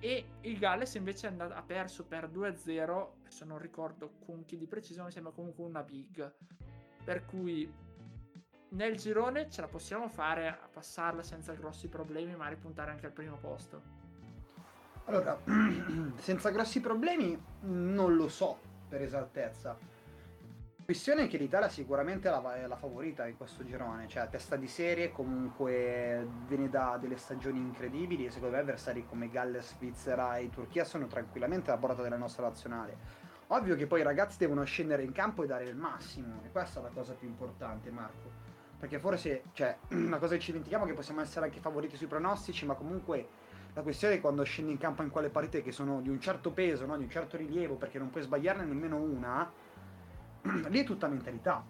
E 0.00 0.26
il 0.42 0.58
Galles 0.58 0.94
invece 0.94 1.26
andato, 1.26 1.54
ha 1.54 1.62
perso 1.62 2.04
per 2.04 2.28
2-0, 2.28 3.08
se 3.26 3.44
non 3.44 3.58
ricordo 3.58 4.12
con 4.24 4.44
chi 4.44 4.56
di 4.56 4.66
preciso, 4.66 5.02
mi 5.02 5.10
sembra 5.10 5.32
comunque 5.32 5.64
una 5.64 5.82
big. 5.82 6.32
Per 7.02 7.24
cui 7.24 7.68
nel 8.70 8.96
girone 8.96 9.50
ce 9.50 9.60
la 9.60 9.66
possiamo 9.66 10.08
fare 10.08 10.46
a 10.46 10.68
passarla 10.72 11.22
senza 11.22 11.52
grossi 11.54 11.88
problemi, 11.88 12.36
ma 12.36 12.46
ripuntare 12.48 12.92
anche 12.92 13.06
al 13.06 13.12
primo 13.12 13.38
posto. 13.38 13.97
Allora, 15.08 15.40
senza 16.20 16.50
grossi 16.50 16.82
problemi 16.82 17.42
non 17.60 18.14
lo 18.14 18.28
so 18.28 18.58
per 18.86 19.00
esattezza. 19.00 19.70
La 19.70 20.84
questione 20.84 21.24
è 21.24 21.28
che 21.28 21.38
l'Italia 21.38 21.70
sicuramente 21.70 22.28
è 22.28 22.30
la, 22.30 22.56
è 22.56 22.66
la 22.66 22.76
favorita 22.76 23.26
in 23.26 23.38
questo 23.38 23.64
girone, 23.64 24.06
cioè 24.06 24.28
testa 24.28 24.56
di 24.56 24.68
serie 24.68 25.10
comunque 25.10 26.26
viene 26.46 26.68
da 26.68 26.98
delle 27.00 27.16
stagioni 27.16 27.58
incredibili 27.58 28.26
e 28.26 28.30
secondo 28.30 28.56
me 28.56 28.60
avversari 28.60 29.06
come 29.06 29.30
Galles, 29.30 29.76
Svizzera 29.76 30.36
e 30.36 30.50
Turchia 30.50 30.84
sono 30.84 31.06
tranquillamente 31.06 31.70
alla 31.70 31.80
portata 31.80 32.02
della 32.02 32.18
nostra 32.18 32.46
nazionale. 32.46 32.96
Ovvio 33.46 33.76
che 33.76 33.86
poi 33.86 34.00
i 34.00 34.04
ragazzi 34.04 34.36
devono 34.36 34.62
scendere 34.64 35.04
in 35.04 35.12
campo 35.12 35.42
e 35.42 35.46
dare 35.46 35.64
il 35.64 35.74
massimo 35.76 36.42
e 36.44 36.50
questa 36.50 36.80
è 36.80 36.82
la 36.82 36.90
cosa 36.90 37.14
più 37.14 37.28
importante 37.28 37.90
Marco. 37.90 38.30
Perché 38.78 38.98
forse, 38.98 39.44
cioè, 39.52 39.78
una 39.88 40.18
cosa 40.18 40.34
che 40.34 40.40
ci 40.40 40.50
dimentichiamo 40.50 40.84
è 40.84 40.88
che 40.88 40.94
possiamo 40.94 41.22
essere 41.22 41.46
anche 41.46 41.60
favoriti 41.60 41.96
sui 41.96 42.06
pronostici, 42.06 42.66
ma 42.66 42.74
comunque 42.74 43.37
la 43.74 43.82
questione 43.82 44.14
è 44.14 44.20
quando 44.20 44.42
scendi 44.42 44.72
in 44.72 44.78
campo 44.78 45.02
in 45.02 45.10
quelle 45.10 45.28
partite 45.28 45.62
che 45.62 45.72
sono 45.72 46.00
di 46.00 46.08
un 46.08 46.20
certo 46.20 46.50
peso, 46.50 46.86
no? 46.86 46.96
di 46.96 47.04
un 47.04 47.10
certo 47.10 47.36
rilievo, 47.36 47.76
perché 47.76 47.98
non 47.98 48.10
puoi 48.10 48.22
sbagliarne 48.22 48.64
nemmeno 48.64 48.96
una, 48.96 49.50
lì 50.68 50.80
è 50.80 50.84
tutta 50.84 51.06
mentalità. 51.06 51.64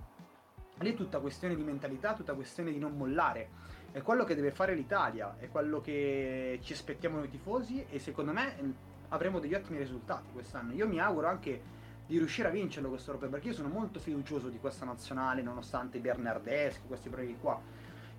Lì 0.80 0.92
è 0.92 0.94
tutta 0.94 1.18
questione 1.18 1.56
di 1.56 1.62
mentalità, 1.62 2.14
tutta 2.14 2.34
questione 2.34 2.70
di 2.70 2.78
non 2.78 2.96
mollare. 2.96 3.48
È 3.90 4.00
quello 4.00 4.24
che 4.24 4.34
deve 4.34 4.52
fare 4.52 4.74
l'Italia, 4.74 5.36
è 5.38 5.48
quello 5.48 5.80
che 5.80 6.60
ci 6.62 6.72
aspettiamo 6.72 7.18
noi 7.18 7.28
tifosi 7.28 7.84
e 7.90 7.98
secondo 7.98 8.32
me 8.32 8.74
avremo 9.08 9.40
degli 9.40 9.54
ottimi 9.54 9.78
risultati 9.78 10.30
quest'anno. 10.32 10.72
Io 10.74 10.86
mi 10.86 11.00
auguro 11.00 11.26
anche 11.26 11.76
di 12.06 12.16
riuscire 12.16 12.48
a 12.48 12.50
vincerlo 12.50 12.88
questo 12.88 13.10
europeo 13.10 13.28
perché 13.30 13.48
io 13.48 13.54
sono 13.54 13.68
molto 13.68 13.98
fiducioso 13.98 14.48
di 14.48 14.58
questa 14.58 14.84
nazionale 14.84 15.42
nonostante 15.42 15.98
Bernardeschi, 15.98 16.86
questi 16.86 17.08
problemi 17.08 17.36
qua 17.38 17.60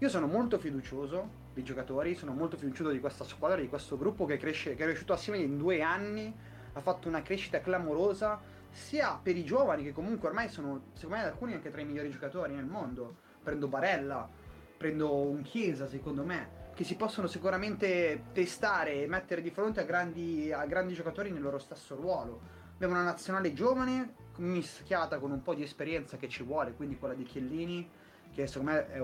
io 0.01 0.07
sono 0.07 0.27
molto 0.27 0.57
fiducioso 0.57 1.47
dei 1.59 1.63
giocatori, 1.63 2.15
sono 2.15 2.33
molto 2.33 2.57
fiducioso 2.57 2.89
di 2.89 2.99
questa 2.99 3.23
squadra, 3.23 3.59
di 3.59 3.67
questo 3.67 3.97
gruppo 3.97 4.25
che, 4.25 4.37
cresce, 4.37 4.75
che 4.75 4.83
è 4.83 4.85
cresciuto 4.87 5.13
assieme 5.13 5.39
in 5.39 5.57
due 5.57 5.81
anni, 5.81 6.33
ha 6.73 6.81
fatto 6.81 7.07
una 7.07 7.21
crescita 7.21 7.61
clamorosa, 7.61 8.39
sia 8.69 9.19
per 9.21 9.35
i 9.35 9.43
giovani 9.43 9.83
che 9.83 9.91
comunque 9.91 10.27
ormai 10.27 10.49
sono, 10.49 10.83
secondo 10.93 11.17
me, 11.17 11.23
alcuni 11.23 11.53
anche 11.53 11.71
tra 11.71 11.81
i 11.81 11.85
migliori 11.85 12.09
giocatori 12.09 12.53
nel 12.53 12.65
mondo. 12.65 13.27
Prendo 13.43 13.67
Barella, 13.67 14.29
prendo 14.77 15.15
un 15.15 15.41
Chiesa, 15.41 15.87
secondo 15.87 16.23
me, 16.23 16.67
che 16.73 16.83
si 16.83 16.95
possono 16.95 17.27
sicuramente 17.27 18.25
testare 18.31 19.03
e 19.03 19.07
mettere 19.07 19.41
di 19.41 19.49
fronte 19.49 19.81
a 19.81 19.83
grandi, 19.83 20.51
a 20.51 20.65
grandi 20.65 20.93
giocatori 20.93 21.31
nel 21.31 21.41
loro 21.41 21.59
stesso 21.59 21.95
ruolo 21.95 22.57
abbiamo 22.79 22.93
una 22.93 23.03
nazionale 23.03 23.51
giovane 23.51 24.13
mischiata 24.37 25.19
con 25.19 25.31
un 25.31 25.41
po' 25.41 25.53
di 25.53 25.63
esperienza 25.63 26.15
che 26.15 26.29
ci 26.29 26.43
vuole, 26.43 26.71
quindi 26.71 26.97
quella 26.97 27.13
di 27.13 27.23
Chiellini, 27.23 27.89
che 28.33 28.47
secondo 28.47 28.71
me 28.71 28.89
è, 28.89 29.01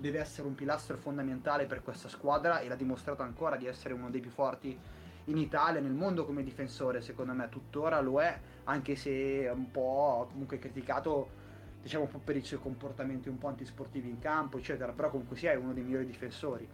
deve 0.00 0.20
essere 0.20 0.46
un 0.46 0.54
pilastro 0.54 0.96
fondamentale 0.96 1.66
per 1.66 1.82
questa 1.82 2.08
squadra 2.08 2.60
e 2.60 2.68
l'ha 2.68 2.76
dimostrato 2.76 3.22
ancora 3.22 3.56
di 3.56 3.66
essere 3.66 3.94
uno 3.94 4.10
dei 4.10 4.20
più 4.20 4.30
forti 4.30 4.78
in 5.24 5.36
Italia, 5.36 5.80
nel 5.80 5.92
mondo 5.92 6.24
come 6.24 6.42
difensore, 6.42 7.02
secondo 7.02 7.32
me 7.32 7.48
tuttora 7.48 8.00
lo 8.00 8.20
è, 8.20 8.38
anche 8.64 8.96
se 8.96 9.50
un 9.52 9.70
po' 9.70 10.28
comunque 10.30 10.58
criticato 10.58 11.46
diciamo 11.82 12.04
un 12.04 12.10
po' 12.10 12.18
per 12.18 12.36
i 12.36 12.42
suoi 12.42 12.60
comportamenti 12.60 13.28
un 13.28 13.38
po' 13.38 13.48
antisportivi 13.48 14.08
in 14.08 14.18
campo, 14.18 14.58
eccetera, 14.58 14.92
però 14.92 15.10
comunque 15.10 15.36
sia 15.36 15.52
è 15.52 15.56
uno 15.56 15.72
dei 15.72 15.82
migliori 15.82 16.06
difensori. 16.06 16.68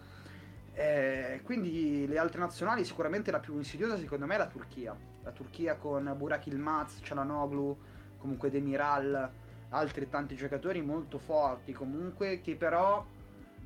Eh, 0.77 1.41
quindi 1.45 2.07
le 2.09 2.19
altre 2.19 2.41
nazionali 2.41 2.85
sicuramente 2.85 3.31
la 3.31 3.39
più 3.39 3.55
insidiosa 3.57 3.97
secondo 3.97 4.27
me 4.27 4.35
è 4.35 4.39
la 4.39 4.47
Turchia. 4.47 4.97
La 5.23 5.31
Turchia 5.31 5.77
con 5.77 6.13
Burak 6.17 6.47
Ilmaz, 6.47 6.99
Cialanoglu, 7.03 7.79
comunque 8.19 8.51
Demiral, 8.51 9.31
altri 9.75 10.09
tanti 10.09 10.37
giocatori 10.37 10.81
molto 10.83 11.19
forti 11.19 11.73
comunque 11.73 12.41
che 12.41 12.55
però 12.55 13.05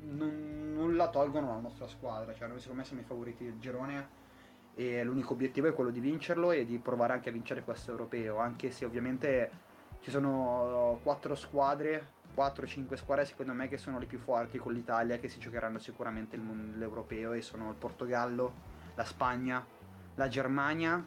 non, 0.01 0.73
non 0.73 0.95
la 0.95 1.09
tolgono 1.09 1.51
alla 1.51 1.61
nostra 1.61 1.87
squadra. 1.87 2.33
Cioè 2.33 2.47
noi 2.47 2.59
secondo 2.59 2.81
me 2.81 2.87
siamo 2.87 3.01
i 3.01 3.05
favoriti 3.05 3.43
del 3.43 3.59
girone 3.59 4.17
e 4.75 5.03
l'unico 5.03 5.33
obiettivo 5.33 5.67
è 5.67 5.73
quello 5.73 5.89
di 5.89 5.99
vincerlo 5.99 6.51
e 6.51 6.65
di 6.65 6.77
provare 6.77 7.13
anche 7.13 7.29
a 7.29 7.31
vincere 7.31 7.63
questo 7.63 7.91
europeo, 7.91 8.37
anche 8.37 8.71
se 8.71 8.85
ovviamente 8.85 9.51
ci 10.01 10.09
sono 10.09 10.99
quattro 11.03 11.35
squadre 11.35 12.17
4-5 12.35 12.93
squadre 12.93 13.25
secondo 13.25 13.53
me 13.53 13.67
che 13.67 13.77
sono 13.77 13.99
le 13.99 14.05
più 14.05 14.17
forti 14.19 14.57
con 14.57 14.71
l'Italia 14.71 15.17
che 15.17 15.27
si 15.27 15.39
giocheranno 15.39 15.79
sicuramente 15.79 16.37
l'europeo 16.37 17.33
e 17.33 17.41
sono 17.41 17.69
il 17.69 17.75
Portogallo, 17.75 18.53
la 18.95 19.03
Spagna, 19.03 19.65
la 20.15 20.27
Germania 20.29 21.03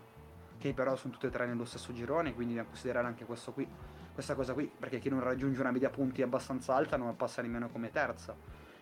che 0.58 0.74
però 0.74 0.94
sono 0.96 1.14
tutte 1.14 1.28
e 1.28 1.30
tre 1.30 1.46
nello 1.46 1.64
stesso 1.64 1.92
girone 1.92 2.34
quindi 2.34 2.52
bisogna 2.52 2.68
considerare 2.68 3.06
anche 3.06 3.24
qui, 3.24 3.66
questa 4.12 4.34
cosa 4.34 4.52
qui 4.52 4.70
perché 4.78 4.98
chi 4.98 5.08
non 5.08 5.20
raggiunge 5.20 5.60
una 5.60 5.70
media 5.70 5.90
punti 5.90 6.22
abbastanza 6.22 6.74
alta 6.74 6.96
non 6.96 7.16
passa 7.16 7.42
nemmeno 7.42 7.68
come 7.68 7.90
terza. 7.90 8.34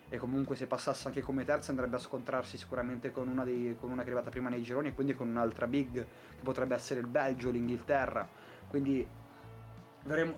E 0.09 0.17
comunque 0.17 0.57
se 0.57 0.67
passasse 0.67 1.07
anche 1.07 1.21
come 1.21 1.45
terza 1.45 1.71
andrebbe 1.71 1.95
a 1.95 1.99
scontrarsi 1.99 2.57
sicuramente 2.57 3.11
con 3.11 3.29
una, 3.29 3.45
dei, 3.45 3.77
con 3.79 3.91
una 3.91 4.01
che 4.01 4.09
è 4.09 4.11
arrivata 4.11 4.29
prima 4.29 4.49
nei 4.49 4.61
gironi 4.61 4.89
e 4.89 4.93
quindi 4.93 5.13
con 5.13 5.29
un'altra 5.29 5.67
big 5.67 5.93
che 5.93 6.41
potrebbe 6.43 6.75
essere 6.75 6.99
il 6.99 7.07
Belgio, 7.07 7.49
l'Inghilterra. 7.49 8.27
Quindi 8.67 9.07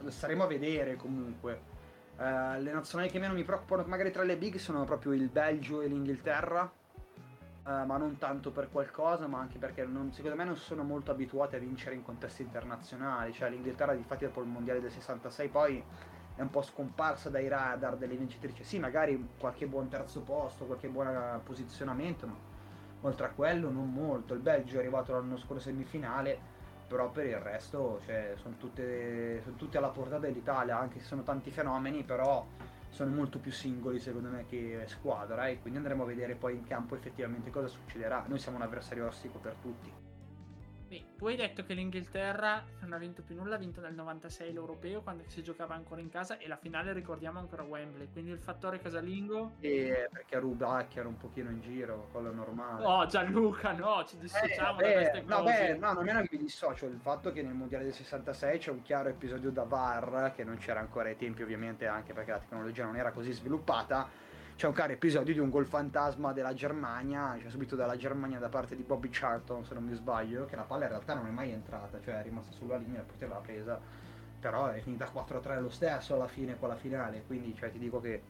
staremo 0.07 0.43
a 0.43 0.47
vedere 0.47 0.95
comunque. 0.95 1.71
Uh, 2.15 2.61
le 2.61 2.71
nazionali 2.71 3.09
che 3.09 3.17
meno 3.17 3.33
mi 3.33 3.43
preoccupano 3.43 3.83
magari 3.87 4.11
tra 4.11 4.21
le 4.21 4.37
big 4.37 4.57
sono 4.57 4.85
proprio 4.85 5.13
il 5.13 5.29
Belgio 5.29 5.81
e 5.81 5.87
l'Inghilterra, 5.87 6.71
uh, 7.63 7.85
ma 7.85 7.97
non 7.97 8.17
tanto 8.17 8.51
per 8.51 8.69
qualcosa, 8.69 9.27
ma 9.27 9.39
anche 9.39 9.57
perché 9.57 9.85
non, 9.85 10.11
secondo 10.11 10.35
me 10.35 10.43
non 10.43 10.55
sono 10.57 10.83
molto 10.83 11.11
abituati 11.11 11.55
a 11.55 11.59
vincere 11.59 11.95
in 11.95 12.03
contesti 12.03 12.41
internazionali, 12.41 13.33
cioè 13.33 13.49
l'Inghilterra 13.49 13.93
difatti 13.93 14.25
dopo 14.25 14.41
il 14.41 14.47
mondiale 14.47 14.81
del 14.81 14.91
66 14.91 15.47
poi 15.49 15.83
è 16.35 16.41
un 16.41 16.49
po' 16.49 16.61
scomparsa 16.61 17.29
dai 17.29 17.47
radar 17.47 17.95
delle 17.95 18.15
vincitrici, 18.15 18.63
sì 18.63 18.79
magari 18.79 19.29
qualche 19.37 19.67
buon 19.67 19.87
terzo 19.87 20.21
posto, 20.21 20.65
qualche 20.65 20.87
buon 20.87 21.41
posizionamento, 21.43 22.25
ma 22.25 22.35
oltre 23.01 23.27
a 23.27 23.29
quello 23.29 23.69
non 23.69 23.91
molto, 23.91 24.33
il 24.33 24.39
Belgio 24.39 24.77
è 24.77 24.79
arrivato 24.79 25.11
l'anno 25.11 25.37
scorso 25.37 25.63
semifinale, 25.63 26.51
però 26.87 27.09
per 27.09 27.25
il 27.25 27.37
resto 27.37 28.01
cioè, 28.05 28.33
sono, 28.37 28.55
tutte, 28.57 29.41
sono 29.43 29.55
tutte 29.55 29.77
alla 29.77 29.89
portata 29.89 30.19
dell'Italia, 30.19 30.77
anche 30.77 30.99
se 30.99 31.05
sono 31.05 31.23
tanti 31.23 31.51
fenomeni, 31.51 32.03
però 32.03 32.45
sono 32.93 33.11
molto 33.11 33.39
più 33.39 33.51
singoli 33.51 33.99
secondo 33.99 34.29
me 34.29 34.45
che 34.45 34.83
squadra 34.85 35.47
e 35.47 35.59
quindi 35.59 35.79
andremo 35.79 36.03
a 36.03 36.05
vedere 36.05 36.35
poi 36.35 36.53
in 36.53 36.63
campo 36.63 36.95
effettivamente 36.95 37.49
cosa 37.49 37.67
succederà. 37.67 38.23
Noi 38.27 38.37
siamo 38.37 38.57
un 38.57 38.63
avversario 38.63 39.07
ostico 39.07 39.39
per 39.39 39.55
tutti. 39.55 40.12
Beh, 40.93 41.05
tu 41.17 41.25
hai 41.25 41.35
detto 41.35 41.63
che 41.63 41.73
l'Inghilterra 41.73 42.63
non 42.81 42.93
ha 42.93 42.97
vinto 42.99 43.23
più 43.23 43.33
nulla, 43.33 43.55
ha 43.55 43.57
vinto 43.57 43.81
nel 43.81 43.95
96 43.95 44.53
l'Europeo 44.53 45.01
quando 45.01 45.23
si 45.25 45.41
giocava 45.41 45.73
ancora 45.73 46.01
in 46.01 46.09
casa 46.09 46.37
e 46.37 46.47
la 46.47 46.55
finale 46.55 46.93
ricordiamo 46.93 47.39
ancora 47.39 47.63
Wembley, 47.63 48.09
quindi 48.11 48.29
il 48.29 48.37
fattore 48.37 48.77
casalingo... 48.77 49.53
E 49.59 50.07
perché 50.11 50.37
Rubacchi 50.37 50.99
era 50.99 51.07
un 51.07 51.17
pochino 51.17 51.49
in 51.49 51.61
giro, 51.61 52.09
quello 52.11 52.29
è 52.29 52.33
normale. 52.35 52.85
Oh 52.85 53.07
Gianluca, 53.07 53.71
no, 53.71 54.05
ci 54.05 54.19
dissociamo 54.19 54.81
eh, 54.81 54.83
da 54.83 54.93
queste 54.93 55.21
no, 55.21 55.37
cose. 55.37 55.51
Beh, 55.51 55.77
no, 55.79 55.93
non 55.93 56.07
è 56.09 56.21
che 56.21 56.29
mi 56.31 56.43
dissocio, 56.43 56.85
il 56.85 56.99
fatto 56.99 57.31
che 57.31 57.41
nel 57.41 57.55
Mondiale 57.55 57.85
del 57.85 57.93
66 57.93 58.59
c'è 58.59 58.69
un 58.69 58.83
chiaro 58.83 59.09
episodio 59.09 59.49
da 59.49 59.63
VAR, 59.63 60.31
che 60.35 60.43
non 60.43 60.57
c'era 60.57 60.79
ancora 60.79 61.09
ai 61.09 61.17
tempi 61.17 61.41
ovviamente 61.41 61.87
anche 61.87 62.13
perché 62.13 62.29
la 62.29 62.39
tecnologia 62.39 62.85
non 62.85 62.97
era 62.97 63.11
così 63.11 63.31
sviluppata, 63.31 64.07
c'è 64.55 64.67
un 64.67 64.73
caro 64.73 64.93
episodio 64.93 65.33
di 65.33 65.39
un 65.39 65.49
gol 65.49 65.65
fantasma 65.65 66.31
della 66.31 66.53
Germania, 66.53 67.35
cioè 67.39 67.49
subito 67.49 67.75
dalla 67.75 67.97
Germania 67.97 68.39
da 68.39 68.49
parte 68.49 68.75
di 68.75 68.83
Bobby 68.83 69.09
Charlton, 69.11 69.65
se 69.65 69.73
non 69.73 69.83
mi 69.83 69.93
sbaglio, 69.93 70.45
che 70.45 70.55
la 70.55 70.63
palla 70.63 70.83
in 70.83 70.89
realtà 70.89 71.15
non 71.15 71.25
è 71.25 71.31
mai 71.31 71.51
entrata, 71.51 71.99
cioè 72.01 72.19
è 72.19 72.23
rimasta 72.23 72.51
sulla 72.51 72.77
linea 72.77 73.01
e 73.01 73.03
poi 73.03 73.27
l'ha 73.27 73.35
presa, 73.35 73.79
però 74.39 74.67
è 74.67 74.79
finita 74.79 75.11
4-3 75.11 75.61
lo 75.61 75.69
stesso 75.69 76.13
alla 76.13 76.27
fine 76.27 76.57
con 76.57 76.69
la 76.69 76.75
finale, 76.75 77.23
quindi 77.25 77.55
cioè, 77.55 77.71
ti 77.71 77.79
dico 77.79 77.99
che 77.99 78.21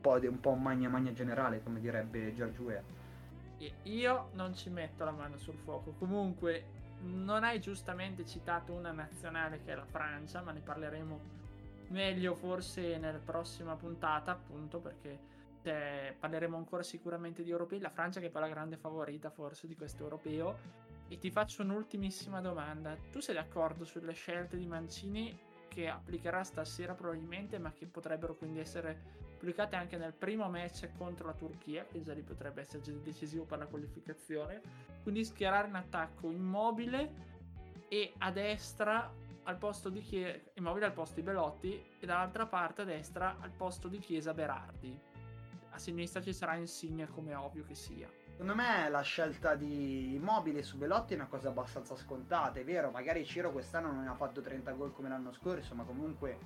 po', 0.00 0.18
un 0.20 0.40
po' 0.40 0.54
magna 0.54 0.88
magna 0.88 1.12
generale, 1.12 1.62
come 1.62 1.80
direbbe 1.80 2.34
Giorgiuea. 2.34 2.82
Io 3.84 4.30
non 4.32 4.54
ci 4.54 4.68
metto 4.70 5.04
la 5.04 5.12
mano 5.12 5.38
sul 5.38 5.54
fuoco, 5.54 5.94
comunque 5.98 6.64
non 7.02 7.44
hai 7.44 7.60
giustamente 7.60 8.26
citato 8.26 8.72
una 8.72 8.90
nazionale 8.90 9.60
che 9.64 9.72
è 9.72 9.74
la 9.76 9.84
Francia, 9.84 10.42
ma 10.42 10.50
ne 10.50 10.60
parleremo 10.60 11.20
meglio 11.88 12.34
forse 12.34 12.98
nella 12.98 13.20
prossima 13.24 13.76
puntata, 13.76 14.32
appunto 14.32 14.78
perché 14.80 15.30
eh, 15.62 16.14
parleremo 16.18 16.56
ancora 16.56 16.82
sicuramente 16.82 17.42
di 17.42 17.50
europei, 17.50 17.80
la 17.80 17.90
Francia 17.90 18.20
che 18.20 18.26
è 18.26 18.30
poi 18.30 18.42
la 18.42 18.48
grande 18.48 18.76
favorita 18.76 19.30
forse 19.30 19.66
di 19.66 19.76
questo 19.76 20.02
europeo. 20.02 20.80
E 21.08 21.18
ti 21.18 21.30
faccio 21.30 21.62
un'ultimissima 21.62 22.40
domanda. 22.40 22.96
Tu 23.10 23.20
sei 23.20 23.34
d'accordo 23.34 23.84
sulle 23.84 24.12
scelte 24.12 24.56
di 24.56 24.66
Mancini 24.66 25.38
che 25.68 25.88
applicherà 25.88 26.42
stasera 26.42 26.94
probabilmente, 26.94 27.58
ma 27.58 27.72
che 27.72 27.86
potrebbero 27.86 28.34
quindi 28.34 28.60
essere 28.60 29.20
applicate 29.34 29.76
anche 29.76 29.96
nel 29.96 30.12
primo 30.12 30.48
match 30.48 30.90
contro 30.96 31.26
la 31.26 31.34
Turchia, 31.34 31.84
che 31.84 32.02
già 32.02 32.12
lì 32.12 32.22
potrebbe 32.22 32.60
essere 32.60 32.82
decisivo 33.02 33.44
per 33.44 33.58
la 33.58 33.66
qualificazione. 33.66 34.60
Quindi 35.02 35.24
schierare 35.24 35.68
in 35.68 35.74
attacco 35.74 36.30
immobile 36.30 37.30
e 37.88 38.12
a 38.18 38.30
destra 38.30 39.12
al 39.44 39.58
posto 39.58 39.88
di 39.88 40.00
Chiesa, 40.00 40.38
immobile 40.54 40.86
al 40.86 40.92
posto 40.92 41.16
di 41.16 41.22
Belotti 41.22 41.84
e 41.98 42.06
dall'altra 42.06 42.46
parte 42.46 42.82
a 42.82 42.84
destra 42.84 43.36
al 43.40 43.50
posto 43.50 43.88
di 43.88 43.98
Chiesa 43.98 44.32
Berardi 44.32 45.10
a 45.72 45.78
sinistra 45.78 46.20
ci 46.20 46.32
sarà 46.32 46.54
Insigne 46.56 47.08
come 47.08 47.34
ovvio 47.34 47.64
che 47.64 47.74
sia. 47.74 48.08
Secondo 48.30 48.54
me 48.54 48.88
la 48.88 49.02
scelta 49.02 49.54
di 49.54 50.14
Immobile 50.14 50.62
su 50.62 50.76
Belotti 50.76 51.14
è 51.14 51.16
una 51.16 51.26
cosa 51.26 51.48
abbastanza 51.48 51.96
scontata, 51.96 52.58
è 52.58 52.64
vero, 52.64 52.90
magari 52.90 53.24
Ciro 53.24 53.52
quest'anno 53.52 53.92
non 53.92 54.06
ha 54.08 54.14
fatto 54.14 54.40
30 54.40 54.72
gol 54.72 54.92
come 54.92 55.08
l'anno 55.08 55.32
scorso, 55.32 55.74
ma 55.74 55.84
comunque 55.84 56.38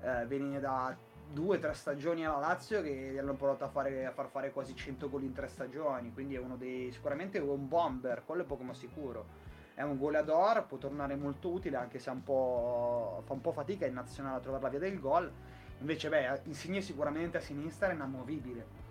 eh, 0.00 0.26
viene 0.26 0.60
da 0.60 0.96
due 1.28 1.56
o 1.56 1.60
tre 1.60 1.74
stagioni 1.74 2.24
alla 2.24 2.38
Lazio 2.38 2.82
che 2.82 3.10
gli 3.12 3.18
hanno 3.18 3.34
provato 3.34 3.64
a, 3.64 3.68
fare, 3.68 4.06
a, 4.06 4.12
far 4.12 4.28
fare 4.28 4.52
quasi 4.52 4.74
100 4.74 5.08
gol 5.08 5.24
in 5.24 5.32
tre 5.32 5.48
stagioni, 5.48 6.12
quindi 6.12 6.36
è 6.36 6.38
uno 6.38 6.56
dei 6.56 6.90
sicuramente 6.92 7.38
un 7.38 7.68
bomber, 7.68 8.22
quello 8.24 8.42
è 8.42 8.46
poco 8.46 8.62
ma 8.62 8.74
sicuro. 8.74 9.44
È 9.74 9.82
un 9.82 9.98
goleador, 9.98 10.64
può 10.64 10.78
tornare 10.78 11.16
molto 11.16 11.50
utile 11.50 11.76
anche 11.76 11.98
se 11.98 12.08
un 12.08 12.22
fa 12.22 13.32
un 13.32 13.40
po' 13.42 13.52
fatica 13.52 13.84
in 13.84 13.92
nazionale 13.92 14.36
a 14.36 14.40
trovare 14.40 14.62
la 14.62 14.68
via 14.70 14.78
del 14.78 14.98
gol 14.98 15.30
Invece, 15.78 16.08
beh, 16.08 16.40
Insigne 16.44 16.80
sicuramente 16.80 17.36
a 17.36 17.40
sinistra 17.40 17.90
è 17.90 17.94
inamovibile. 17.94 18.84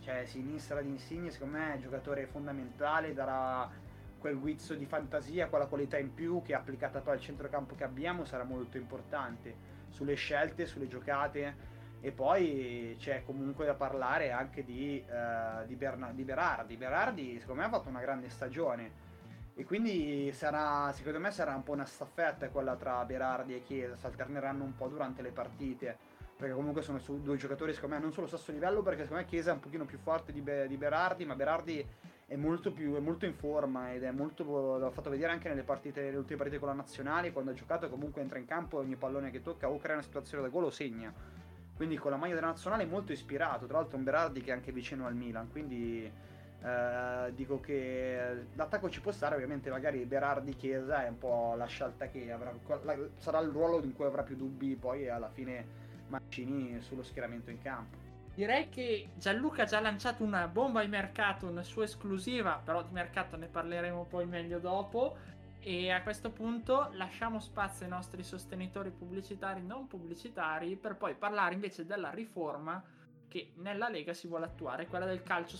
Cioè, 0.00 0.24
sinistra 0.24 0.80
di 0.80 0.88
Insigne, 0.88 1.30
secondo 1.30 1.58
me, 1.58 1.72
è 1.72 1.74
un 1.74 1.80
giocatore 1.80 2.26
fondamentale, 2.26 3.12
darà 3.12 3.68
quel 4.18 4.38
guizzo 4.38 4.74
di 4.74 4.86
fantasia, 4.86 5.48
quella 5.48 5.66
qualità 5.66 5.98
in 5.98 6.14
più 6.14 6.42
che 6.42 6.54
applicata 6.54 7.00
poi 7.00 7.14
al 7.14 7.20
centrocampo 7.20 7.74
che 7.74 7.84
abbiamo 7.84 8.24
sarà 8.24 8.44
molto 8.44 8.76
importante 8.76 9.54
sulle 9.90 10.14
scelte, 10.14 10.66
sulle 10.66 10.88
giocate. 10.88 11.74
E 12.00 12.12
poi 12.12 12.94
c'è 12.98 13.24
comunque 13.24 13.66
da 13.66 13.74
parlare 13.74 14.30
anche 14.30 14.64
di, 14.64 15.04
uh, 15.06 15.66
di, 15.66 15.74
Berna- 15.74 16.12
di 16.12 16.22
Berardi. 16.22 16.76
Berardi, 16.76 17.38
secondo 17.40 17.62
me, 17.62 17.66
ha 17.66 17.70
fatto 17.70 17.88
una 17.88 18.00
grande 18.00 18.28
stagione. 18.28 19.04
E 19.58 19.64
quindi 19.64 20.30
sarà, 20.34 20.92
secondo 20.92 21.18
me 21.18 21.30
sarà 21.30 21.54
un 21.54 21.62
po' 21.62 21.72
una 21.72 21.86
staffetta 21.86 22.50
quella 22.50 22.76
tra 22.76 23.02
Berardi 23.06 23.54
e 23.54 23.62
Chiesa, 23.62 23.96
si 23.96 24.04
alterneranno 24.04 24.62
un 24.62 24.76
po' 24.76 24.86
durante 24.86 25.22
le 25.22 25.30
partite 25.30 25.96
perché 26.36 26.52
comunque 26.52 26.82
sono 26.82 27.00
due 27.22 27.38
giocatori 27.38 27.72
secondo 27.72 27.94
me 27.94 28.02
non 28.02 28.12
solo 28.12 28.26
stesso 28.26 28.52
livello 28.52 28.82
perché 28.82 29.04
secondo 29.04 29.22
me 29.22 29.28
Chiesa 29.28 29.50
è 29.50 29.54
un 29.54 29.60
pochino 29.60 29.86
più 29.86 29.96
forte 29.96 30.32
di, 30.32 30.42
Be- 30.42 30.68
di 30.68 30.76
Berardi 30.76 31.24
ma 31.24 31.34
Berardi 31.34 31.84
è 32.26 32.36
molto, 32.36 32.72
più, 32.72 32.94
è 32.94 33.00
molto 33.00 33.24
in 33.24 33.32
forma 33.32 33.94
ed 33.94 34.02
è 34.02 34.10
molto 34.10 34.44
l'ho 34.44 34.90
fatto 34.90 35.08
vedere 35.08 35.32
anche 35.32 35.48
nelle 35.48 35.62
partite 35.62 36.02
nelle 36.02 36.18
ultime 36.18 36.36
partite 36.36 36.58
con 36.58 36.68
la 36.68 36.74
nazionale 36.74 37.32
quando 37.32 37.52
ha 37.52 37.54
giocato 37.54 37.88
comunque 37.88 38.20
entra 38.20 38.38
in 38.38 38.44
campo 38.44 38.76
ogni 38.76 38.96
pallone 38.96 39.30
che 39.30 39.40
tocca 39.40 39.70
o 39.70 39.78
crea 39.78 39.94
una 39.94 40.02
situazione 40.02 40.42
da 40.42 40.50
gol 40.50 40.64
o 40.64 40.70
segna. 40.70 41.10
Quindi 41.74 41.96
con 41.96 42.10
la 42.10 42.18
maglia 42.18 42.34
della 42.34 42.48
nazionale 42.48 42.82
è 42.82 42.86
molto 42.86 43.12
ispirato 43.12 43.66
tra 43.66 43.78
l'altro 43.78 43.96
un 43.96 44.04
Berardi 44.04 44.42
che 44.42 44.50
è 44.50 44.54
anche 44.54 44.72
vicino 44.72 45.06
al 45.06 45.14
Milan 45.14 45.50
quindi 45.50 46.10
eh, 46.62 47.32
dico 47.34 47.60
che 47.60 48.46
l'attacco 48.54 48.88
ci 48.88 49.00
può 49.00 49.12
stare 49.12 49.34
ovviamente 49.34 49.70
magari 49.70 50.04
Berardi 50.04 50.56
Chiesa 50.56 51.04
è 51.04 51.08
un 51.08 51.18
po' 51.18 51.54
la 51.56 51.66
scelta 51.66 52.08
che 52.08 52.32
avrà 52.32 52.52
la, 52.82 52.96
sarà 53.18 53.40
il 53.40 53.50
ruolo 53.50 53.82
in 53.84 53.94
cui 53.94 54.04
avrà 54.04 54.22
più 54.22 54.36
dubbi 54.36 54.74
poi 54.74 55.08
alla 55.08 55.28
fine 55.28 55.84
Mancini 56.08 56.80
sullo 56.80 57.02
schieramento 57.02 57.50
in 57.50 57.60
campo. 57.60 57.96
Direi 58.34 58.68
che 58.68 59.08
Gianluca 59.16 59.62
ha 59.62 59.66
già 59.66 59.80
lanciato 59.80 60.22
una 60.22 60.46
bomba 60.46 60.82
di 60.82 60.88
mercato, 60.88 61.46
una 61.46 61.62
sua 61.62 61.84
esclusiva, 61.84 62.60
però 62.62 62.82
di 62.82 62.92
mercato 62.92 63.36
ne 63.36 63.46
parleremo 63.46 64.04
poi 64.04 64.26
meglio 64.26 64.58
dopo. 64.58 65.16
E 65.58 65.90
a 65.90 66.02
questo 66.02 66.30
punto 66.30 66.90
lasciamo 66.92 67.40
spazio 67.40 67.86
ai 67.86 67.90
nostri 67.90 68.22
sostenitori 68.22 68.90
pubblicitari 68.90 69.62
non 69.62 69.88
pubblicitari 69.88 70.76
per 70.76 70.96
poi 70.96 71.14
parlare 71.14 71.54
invece 71.54 71.86
della 71.86 72.10
riforma 72.10 72.80
che 73.26 73.52
nella 73.56 73.88
Lega 73.88 74.14
si 74.14 74.28
vuole 74.28 74.44
attuare, 74.44 74.86
quella 74.86 75.06
del 75.06 75.22
calcio 75.22 75.56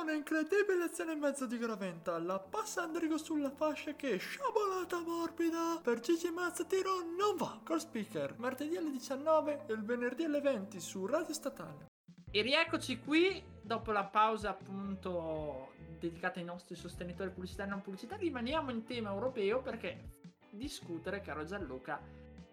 spezzativo. 0.00 0.02
Un'incredibile 0.02 0.84
azione 0.84 1.12
in 1.12 1.18
mezzo 1.18 1.46
di 1.46 1.58
Graventa, 1.58 2.18
la 2.18 2.38
passa 2.38 2.82
Andrigo 2.82 3.18
sulla 3.18 3.50
fascia 3.50 3.94
che 3.94 4.16
sciabolata 4.16 5.00
morbida 5.00 5.78
per 5.82 6.00
Gigi 6.00 6.30
Mazza 6.30 6.64
tiro 6.64 7.00
non 7.02 7.36
va 7.36 7.60
col 7.64 7.80
speaker 7.80 8.34
martedì 8.38 8.76
alle 8.76 8.90
19 8.90 9.64
e 9.66 9.72
il 9.72 9.84
venerdì 9.84 10.24
alle 10.24 10.40
20 10.40 10.80
su 10.80 11.06
Radio 11.06 11.34
Statale. 11.34 11.88
E 12.30 12.42
rieccoci 12.42 13.00
qui 13.00 13.42
dopo 13.60 13.92
la 13.92 14.04
pausa 14.04 14.50
appunto 14.50 15.72
dedicata 15.98 16.38
ai 16.38 16.46
nostri 16.46 16.76
sostenitori 16.76 17.30
pubblicitari 17.30 17.68
e 17.68 17.72
non 17.72 17.82
pubblicitari, 17.82 18.24
rimaniamo 18.24 18.70
in 18.70 18.84
tema 18.84 19.10
europeo 19.10 19.60
perché 19.60 20.18
discutere, 20.50 21.20
caro 21.20 21.44
Gianluca, 21.44 22.00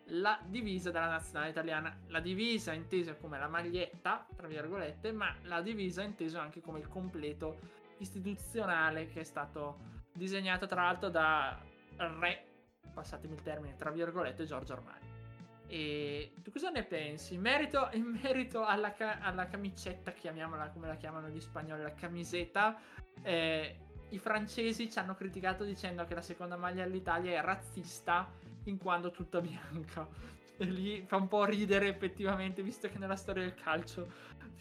la 0.09 0.39
divisa 0.45 0.91
della 0.91 1.07
nazionale 1.07 1.51
italiana. 1.51 1.95
La 2.07 2.19
divisa 2.19 2.73
intesa 2.73 3.15
come 3.15 3.37
la 3.39 3.47
maglietta, 3.47 4.25
tra 4.35 4.47
virgolette, 4.47 5.11
ma 5.11 5.35
la 5.43 5.61
divisa 5.61 6.03
intesa 6.03 6.41
anche 6.41 6.61
come 6.61 6.79
il 6.79 6.87
completo 6.87 7.59
istituzionale 7.97 9.07
che 9.07 9.21
è 9.21 9.23
stato 9.23 9.79
disegnato 10.13 10.67
tra 10.67 10.83
l'altro 10.83 11.09
da 11.09 11.59
re, 11.97 12.45
passatemi 12.93 13.33
il 13.33 13.41
termine, 13.41 13.75
tra 13.75 13.91
virgolette, 13.91 14.45
Giorgio 14.45 14.73
Armani. 14.73 15.05
E 15.69 16.33
tu 16.41 16.51
cosa 16.51 16.69
ne 16.69 16.83
pensi? 16.83 17.33
In 17.33 17.41
merito, 17.41 17.89
in 17.91 18.17
merito 18.21 18.63
alla, 18.65 18.93
ca- 18.93 19.19
alla, 19.19 19.47
camicetta, 19.47 20.11
chiamiamola 20.11 20.69
come 20.69 20.87
la 20.87 20.95
chiamano 20.95 21.27
gli 21.27 21.41
spagnoli, 21.41 21.81
la 21.81 21.93
camiseta, 21.93 22.79
eh, 23.21 23.79
i 24.09 24.19
francesi 24.19 24.89
ci 24.89 24.97
hanno 24.99 25.15
criticato 25.15 25.65
dicendo 25.65 26.05
che 26.05 26.15
la 26.15 26.21
seconda 26.21 26.55
maglia 26.55 26.85
dell'Italia 26.85 27.37
è 27.37 27.43
razzista 27.43 28.31
in 28.69 28.77
quanto 28.77 29.11
tutta 29.11 29.41
bianca. 29.41 30.07
E 30.57 30.65
lì 30.65 31.03
fa 31.05 31.17
un 31.17 31.27
po' 31.27 31.45
ridere 31.45 31.87
effettivamente, 31.87 32.63
visto 32.63 32.89
che 32.89 32.97
nella 32.97 33.15
storia 33.15 33.43
del 33.43 33.53
calcio 33.53 34.11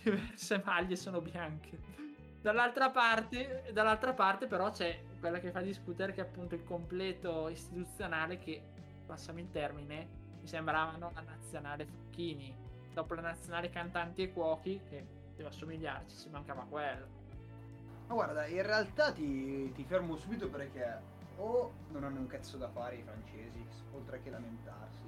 diverse 0.02 0.62
maglie 0.64 0.96
sono 0.96 1.20
bianche. 1.20 1.94
Dall'altra 2.40 2.90
parte, 2.90 3.70
dall'altra 3.72 4.12
parte 4.12 4.46
però 4.46 4.70
c'è 4.70 5.02
quella 5.18 5.40
che 5.40 5.50
fa 5.50 5.60
discutere 5.60 6.12
che 6.12 6.20
è 6.20 6.24
appunto 6.24 6.54
il 6.54 6.62
completo 6.62 7.48
istituzionale 7.48 8.38
che, 8.38 8.62
passami 9.06 9.42
il 9.42 9.50
termine, 9.50 10.08
mi 10.40 10.46
sembravano 10.46 11.10
la 11.14 11.22
nazionale 11.22 11.86
Facchini. 11.86 12.54
Dopo 12.92 13.14
la 13.14 13.22
nazionale 13.22 13.68
cantanti 13.68 14.22
e 14.22 14.32
cuochi, 14.32 14.80
che 14.88 15.04
deve 15.34 15.48
assomigliarci, 15.48 16.16
ci 16.16 16.28
mancava 16.30 16.64
quello. 16.68 17.06
Ma 18.06 18.14
guarda, 18.14 18.46
in 18.46 18.62
realtà 18.62 19.12
ti, 19.12 19.72
ti 19.72 19.84
fermo 19.84 20.16
subito 20.16 20.48
perché 20.48 21.14
o 21.38 21.72
non 21.90 22.04
hanno 22.04 22.20
un 22.20 22.26
cazzo 22.26 22.56
da 22.56 22.68
fare 22.68 22.96
i 22.96 23.02
francesi, 23.02 23.65
oltre 23.96 24.20
che 24.22 24.30
lamentarsi. 24.30 25.04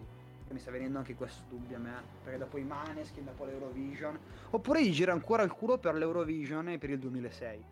Mi 0.50 0.58
sta 0.58 0.70
venendo 0.70 0.98
anche 0.98 1.14
questo 1.14 1.42
dubbio 1.48 1.76
a 1.76 1.78
me, 1.78 2.02
perché 2.24 2.38
dopo 2.38 2.56
i 2.56 2.64
Maneskin, 2.64 3.24
dopo 3.24 3.44
l'Eurovision, 3.44 4.18
oppure 4.50 4.82
gli 4.82 4.92
gira 4.92 5.12
ancora 5.12 5.42
il 5.42 5.52
culo 5.52 5.76
per 5.76 5.94
l'Eurovision 5.94 6.70
e 6.70 6.78
per 6.78 6.90
il 6.90 6.98
2006. 6.98 7.64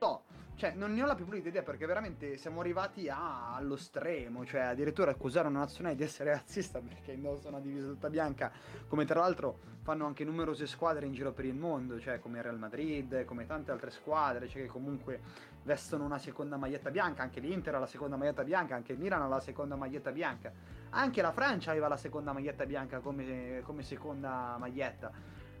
No, 0.00 0.22
cioè 0.56 0.74
non 0.74 0.92
ne 0.92 1.02
ho 1.02 1.06
la 1.06 1.14
più 1.14 1.24
pulita 1.24 1.48
idea 1.48 1.62
perché 1.62 1.86
veramente 1.86 2.36
siamo 2.36 2.60
arrivati 2.60 3.08
a, 3.08 3.54
allo 3.54 3.76
stremo, 3.76 4.44
cioè 4.44 4.60
addirittura 4.60 5.12
accusare 5.12 5.46
una 5.46 5.60
nazionale 5.60 5.94
di 5.94 6.02
essere 6.02 6.30
razzista 6.30 6.80
perché 6.80 7.12
indossa 7.12 7.48
una 7.48 7.60
divisa 7.60 7.86
tutta 7.86 8.10
bianca, 8.10 8.52
come 8.88 9.04
tra 9.04 9.20
l'altro 9.20 9.58
fanno 9.82 10.06
anche 10.06 10.24
numerose 10.24 10.66
squadre 10.66 11.06
in 11.06 11.12
giro 11.12 11.32
per 11.32 11.44
il 11.44 11.54
mondo, 11.54 11.98
cioè 11.98 12.18
come 12.18 12.42
Real 12.42 12.58
Madrid, 12.58 13.24
come 13.24 13.46
tante 13.46 13.70
altre 13.70 13.90
squadre, 13.90 14.48
cioè 14.48 14.62
che 14.62 14.68
comunque 14.68 15.20
vestono 15.64 16.04
una 16.04 16.18
seconda 16.18 16.56
maglietta 16.56 16.90
bianca, 16.90 17.22
anche 17.22 17.40
l'Inter 17.40 17.74
ha 17.74 17.78
la 17.78 17.86
seconda 17.86 18.16
maglietta 18.16 18.44
bianca, 18.44 18.74
anche 18.74 18.92
il 18.92 18.98
Milan 18.98 19.22
ha 19.22 19.28
la 19.28 19.40
seconda 19.40 19.76
maglietta 19.76 20.10
bianca, 20.10 20.52
anche 20.90 21.22
la 21.22 21.32
Francia 21.32 21.70
aveva 21.70 21.88
la 21.88 21.96
seconda 21.96 22.32
maglietta 22.32 22.66
bianca 22.66 22.98
come, 23.00 23.60
come 23.64 23.82
seconda 23.82 24.56
maglietta, 24.58 25.10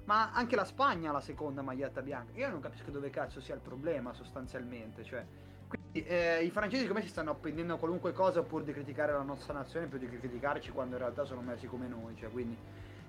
ma 0.04 0.32
anche 0.32 0.56
la 0.56 0.64
Spagna 0.64 1.10
ha 1.10 1.12
la 1.12 1.20
seconda 1.20 1.62
maglietta 1.62 2.02
bianca. 2.02 2.38
Io 2.38 2.50
non 2.50 2.60
capisco 2.60 2.90
dove 2.90 3.10
cazzo 3.10 3.40
sia 3.40 3.54
il 3.54 3.60
problema 3.60 4.12
sostanzialmente, 4.12 5.04
cioè... 5.04 5.24
Quindi 5.72 6.04
eh, 6.04 6.44
i 6.44 6.50
francesi 6.50 6.86
come 6.86 7.00
si 7.00 7.08
stanno 7.08 7.30
appendendo 7.30 7.72
a 7.72 7.78
qualunque 7.78 8.12
cosa 8.12 8.42
pur 8.42 8.62
di 8.62 8.74
criticare 8.74 9.12
la 9.12 9.22
nostra 9.22 9.54
nazione, 9.54 9.86
più 9.86 9.96
di 9.96 10.06
criticarci 10.06 10.70
quando 10.70 10.96
in 10.96 11.00
realtà 11.00 11.24
sono 11.24 11.40
messi 11.40 11.66
come 11.66 11.88
noi, 11.88 12.14
cioè 12.14 12.30
quindi 12.30 12.54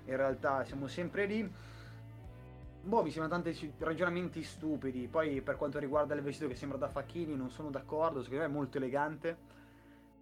in 0.06 0.16
realtà 0.16 0.64
siamo 0.64 0.86
sempre 0.86 1.26
lì 1.26 1.52
Boh, 2.84 3.02
mi 3.02 3.10
sembrano 3.10 3.42
tanti 3.42 3.72
ragionamenti 3.78 4.42
stupidi. 4.42 5.08
Poi 5.08 5.40
per 5.40 5.56
quanto 5.56 5.78
riguarda 5.78 6.14
il 6.14 6.20
vestito 6.20 6.48
che 6.48 6.54
sembra 6.54 6.76
da 6.76 6.88
Facchini, 6.88 7.34
non 7.34 7.50
sono 7.50 7.70
d'accordo, 7.70 8.22
secondo 8.22 8.44
me 8.44 8.50
è 8.50 8.52
molto 8.52 8.76
elegante. 8.76 9.36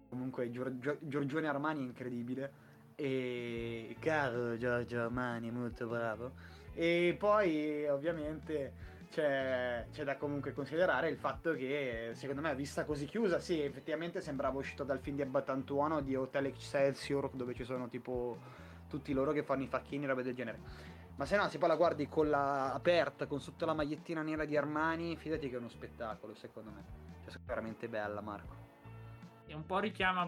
Comunque 0.07 0.49
Gior- 0.49 0.97
Giorgione 1.01 1.47
Armani 1.47 1.81
è 1.81 1.83
incredibile. 1.83 2.51
E 2.95 3.97
caro 3.99 4.57
Giorgio 4.57 5.01
Armani, 5.01 5.51
molto 5.51 5.87
bravo. 5.87 6.31
E 6.73 7.15
poi 7.19 7.85
ovviamente 7.87 8.73
c'è, 9.11 9.85
c'è, 9.91 10.05
da 10.05 10.15
comunque 10.15 10.53
considerare 10.53 11.09
il 11.09 11.17
fatto 11.17 11.53
che 11.55 12.11
secondo 12.13 12.41
me 12.41 12.55
vista 12.55 12.85
così 12.85 13.05
chiusa, 13.05 13.39
sì, 13.39 13.59
effettivamente 13.61 14.21
sembrava 14.21 14.57
uscito 14.57 14.85
dal 14.85 14.99
film 14.99 15.17
di 15.17 15.21
Abbatantuono 15.21 15.99
di 15.99 16.15
Hotel 16.15 16.45
Excelsior, 16.45 17.29
dove 17.33 17.53
ci 17.53 17.65
sono 17.65 17.89
tipo 17.89 18.37
tutti 18.87 19.11
loro 19.11 19.33
che 19.33 19.43
fanno 19.43 19.63
i 19.63 19.67
facchini 19.67 20.05
roba 20.05 20.21
del 20.21 20.33
genere. 20.33 20.92
Ma 21.15 21.25
se 21.25 21.37
no, 21.37 21.47
se 21.47 21.59
poi 21.59 21.69
la 21.69 21.75
guardi 21.75 22.07
con 22.07 22.29
la 22.29 22.73
aperta, 22.73 23.27
con 23.27 23.39
sotto 23.39 23.65
la 23.65 23.73
magliettina 23.73 24.23
nera 24.23 24.45
di 24.45 24.57
Armani, 24.57 25.15
fidati 25.15 25.47
che 25.47 25.55
è 25.55 25.59
uno 25.59 25.69
spettacolo, 25.69 26.33
secondo 26.33 26.71
me. 26.71 26.83
Cioè, 27.23 27.33
è 27.33 27.39
veramente 27.45 27.87
bella, 27.87 28.19
Marco. 28.19 28.55
E 29.45 29.53
un 29.53 29.65
po' 29.65 29.79
richiama 29.79 30.27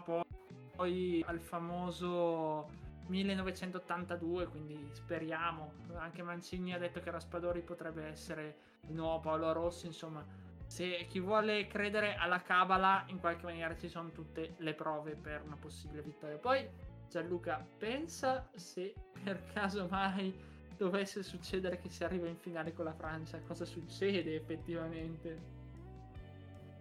poi 0.76 1.24
al 1.26 1.40
famoso 1.40 2.70
1982, 3.08 4.48
quindi 4.48 4.90
speriamo. 4.92 5.74
Anche 5.96 6.22
Mancini 6.22 6.74
ha 6.74 6.78
detto 6.78 7.00
che 7.00 7.10
Raspadori 7.10 7.62
potrebbe 7.62 8.06
essere 8.06 8.58
il 8.82 8.94
nuovo 8.94 9.20
Paolo 9.22 9.52
Rossi, 9.54 9.88
insomma. 9.88 10.24
Se 10.68 11.06
chi 11.08 11.20
vuole 11.20 11.68
credere 11.68 12.16
alla 12.16 12.42
Cabala, 12.42 13.06
in 13.08 13.20
qualche 13.20 13.46
maniera 13.46 13.76
ci 13.76 13.88
sono 13.88 14.12
tutte 14.12 14.56
le 14.58 14.74
prove 14.74 15.16
per 15.16 15.42
una 15.44 15.56
possibile 15.56 16.02
vittoria. 16.02 16.38
Poi 16.38 16.68
Gianluca, 17.10 17.66
pensa 17.78 18.50
se 18.54 18.94
per 19.24 19.44
caso 19.54 19.88
mai 19.90 20.54
dovesse 20.78 21.24
succedere 21.24 21.78
che 21.78 21.90
si 21.90 22.04
arriva 22.04 22.28
in 22.28 22.38
finale 22.38 22.74
con 22.74 22.86
la 22.86 22.94
Francia, 22.94 23.40
cosa 23.40 23.66
succede 23.66 24.36
effettivamente? 24.36 25.54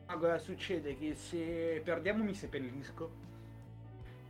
Allora, 0.06 0.38
succede 0.38 0.96
che 0.98 1.14
se 1.14 1.80
perdiamo 1.82 2.22
mi 2.22 2.34
seppellisco. 2.34 3.22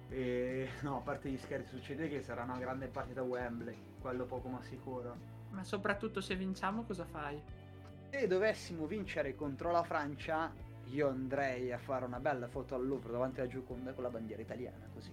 E 0.08 0.68
no, 0.82 0.98
a 0.98 1.00
parte 1.00 1.28
gli 1.30 1.38
scherzi, 1.38 1.76
succede 1.76 2.08
che 2.08 2.22
sarà 2.22 2.44
una 2.44 2.58
grande 2.58 2.86
partita 2.86 3.22
Wembley, 3.22 3.76
quello 4.00 4.24
poco 4.24 4.48
ma 4.48 4.62
sicuro. 4.62 5.16
Ma 5.50 5.64
soprattutto 5.64 6.20
se 6.20 6.36
vinciamo 6.36 6.84
cosa 6.84 7.04
fai? 7.04 7.40
Se 8.10 8.26
dovessimo 8.26 8.86
vincere 8.86 9.34
contro 9.34 9.72
la 9.72 9.82
Francia, 9.82 10.52
io 10.90 11.08
andrei 11.08 11.72
a 11.72 11.78
fare 11.78 12.04
una 12.04 12.20
bella 12.20 12.46
foto 12.46 12.74
al 12.74 12.86
Louvre 12.86 13.12
davanti 13.12 13.40
alla 13.40 13.48
Gioconda 13.48 13.92
con 13.92 14.04
la 14.04 14.10
bandiera 14.10 14.42
italiana, 14.42 14.88
così. 14.92 15.12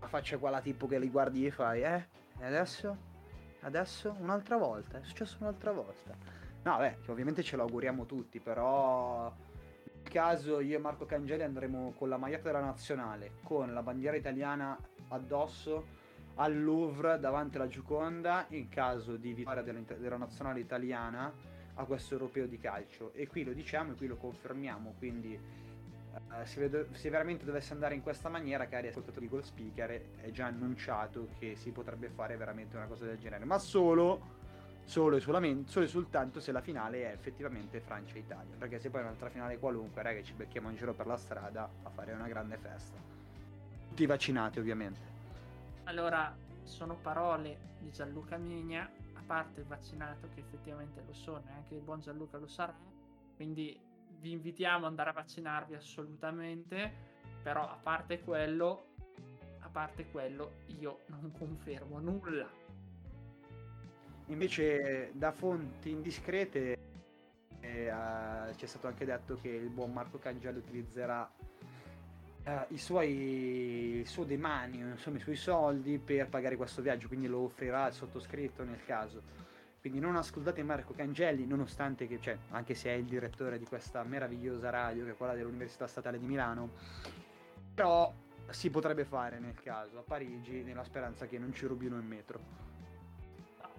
La 0.00 0.08
faccia 0.08 0.38
quella 0.38 0.60
tipo 0.60 0.86
che 0.86 0.98
li 0.98 1.08
guardi 1.08 1.46
e 1.46 1.50
fai, 1.50 1.82
eh? 1.82 2.22
E 2.38 2.44
adesso? 2.44 2.96
Adesso? 3.60 4.16
Un'altra 4.18 4.56
volta? 4.56 4.98
È 4.98 5.04
successo 5.04 5.38
un'altra 5.40 5.72
volta. 5.72 6.14
No, 6.62 6.78
beh, 6.78 6.98
ovviamente 7.06 7.42
ce 7.42 7.56
lo 7.56 7.62
auguriamo 7.62 8.06
tutti, 8.06 8.40
però 8.40 9.32
nel 9.84 10.12
caso 10.12 10.60
io 10.60 10.76
e 10.76 10.80
Marco 10.80 11.06
Cangeli 11.06 11.42
andremo 11.42 11.92
con 11.96 12.08
la 12.08 12.16
maglietta 12.16 12.44
della 12.44 12.60
nazionale, 12.60 13.32
con 13.42 13.72
la 13.72 13.82
bandiera 13.82 14.16
italiana 14.16 14.78
addosso 15.08 16.02
al 16.36 16.60
Louvre 16.62 17.18
davanti 17.18 17.56
alla 17.56 17.68
Gioconda 17.68 18.46
in 18.50 18.68
caso 18.68 19.16
di 19.16 19.32
vittoria 19.32 19.62
della 19.62 20.16
nazionale 20.16 20.60
italiana 20.60 21.32
a 21.74 21.84
questo 21.84 22.14
europeo 22.14 22.46
di 22.46 22.58
calcio. 22.58 23.12
E 23.12 23.26
qui 23.26 23.44
lo 23.44 23.52
diciamo 23.52 23.92
e 23.92 23.94
qui 23.94 24.06
lo 24.06 24.16
confermiamo, 24.16 24.94
quindi 24.98 25.38
Uh, 26.14 26.44
se, 26.44 26.60
vedo, 26.60 26.86
se, 26.92 27.10
veramente 27.10 27.44
dovesse 27.44 27.72
andare 27.72 27.94
in 27.94 28.02
questa 28.02 28.28
maniera, 28.28 28.66
cari 28.66 28.88
ascoltatori 28.88 29.26
di 29.26 29.30
Goal 29.30 29.44
Speaker, 29.44 30.20
è 30.20 30.30
già 30.30 30.46
annunciato 30.46 31.28
che 31.38 31.56
si 31.56 31.70
potrebbe 31.70 32.08
fare 32.08 32.36
veramente 32.36 32.76
una 32.76 32.86
cosa 32.86 33.04
del 33.04 33.18
genere, 33.18 33.44
ma 33.44 33.58
solo, 33.58 34.20
solo, 34.84 35.16
e, 35.16 35.20
solamente, 35.20 35.70
solo 35.70 35.84
e 35.84 35.88
soltanto 35.88 36.40
se 36.40 36.52
la 36.52 36.60
finale 36.60 37.10
è 37.10 37.12
effettivamente 37.12 37.80
Francia-Italia, 37.80 38.54
perché 38.56 38.78
se 38.78 38.90
poi 38.90 39.00
è 39.00 39.04
un'altra 39.04 39.28
finale 39.28 39.58
qualunque, 39.58 40.02
raga, 40.02 40.22
ci 40.22 40.34
becchiamo 40.34 40.70
in 40.70 40.76
giro 40.76 40.94
per 40.94 41.06
la 41.06 41.16
strada 41.16 41.68
a 41.82 41.90
fare 41.90 42.12
una 42.12 42.28
grande 42.28 42.58
festa. 42.58 42.96
Tutti 43.88 44.06
vaccinati, 44.06 44.60
ovviamente. 44.60 45.00
Allora, 45.84 46.34
sono 46.62 46.94
parole 46.94 47.72
di 47.80 47.90
Gianluca 47.90 48.36
Migna, 48.36 48.88
a 49.14 49.22
parte 49.26 49.60
il 49.60 49.66
vaccinato, 49.66 50.28
che 50.34 50.40
effettivamente 50.40 51.02
lo 51.04 51.12
sono, 51.12 51.42
e 51.48 51.52
anche 51.52 51.74
il 51.74 51.80
buon 51.80 52.00
Gianluca 52.00 52.38
lo 52.38 52.46
sarà, 52.46 52.74
quindi 53.36 53.78
vi 54.24 54.32
invitiamo 54.32 54.86
ad 54.86 54.92
andare 54.92 55.10
a 55.10 55.12
vaccinarvi 55.12 55.74
assolutamente, 55.74 56.90
però 57.42 57.68
a 57.68 57.78
parte 57.80 58.20
quello, 58.20 58.86
a 59.58 59.68
parte 59.68 60.06
quello 60.06 60.60
io 60.78 61.00
non 61.08 61.30
confermo 61.30 61.98
nulla. 61.98 62.48
Invece 64.28 65.10
da 65.12 65.30
fonti 65.30 65.90
indiscrete 65.90 66.78
eh, 67.60 67.92
c'è 68.56 68.66
stato 68.66 68.86
anche 68.86 69.04
detto 69.04 69.36
che 69.36 69.48
il 69.48 69.68
buon 69.68 69.92
Marco 69.92 70.18
Cangello 70.18 70.58
utilizzerà 70.58 71.30
i, 72.68 72.78
suoi, 72.78 73.98
il 73.98 74.06
suo 74.06 74.24
demanio, 74.24 74.86
insomma 74.88 75.18
i 75.18 75.20
suoi 75.20 75.36
soldi 75.36 75.98
per 75.98 76.28
pagare 76.28 76.56
questo 76.56 76.80
viaggio, 76.80 77.08
quindi 77.08 77.26
lo 77.26 77.40
offrirà 77.40 77.84
al 77.84 77.92
sottoscritto 77.92 78.64
nel 78.64 78.82
caso. 78.86 79.52
Quindi 79.84 80.00
non 80.00 80.16
ascoltate 80.16 80.62
Marco 80.62 80.94
Cangelli, 80.94 81.46
nonostante 81.46 82.06
che, 82.06 82.18
cioè, 82.18 82.38
anche 82.52 82.74
se 82.74 82.88
è 82.88 82.94
il 82.94 83.04
direttore 83.04 83.58
di 83.58 83.66
questa 83.66 84.02
meravigliosa 84.02 84.70
radio, 84.70 85.04
che 85.04 85.10
è 85.10 85.14
quella 85.14 85.34
dell'Università 85.34 85.86
Statale 85.86 86.18
di 86.18 86.24
Milano, 86.24 86.70
però 87.74 88.10
si 88.48 88.70
potrebbe 88.70 89.04
fare 89.04 89.38
nel 89.38 89.60
caso 89.60 89.98
a 89.98 90.00
Parigi, 90.00 90.62
nella 90.62 90.84
speranza 90.84 91.26
che 91.26 91.38
non 91.38 91.52
ci 91.52 91.66
rubino 91.66 91.98
in 91.98 92.06
metro. 92.06 92.40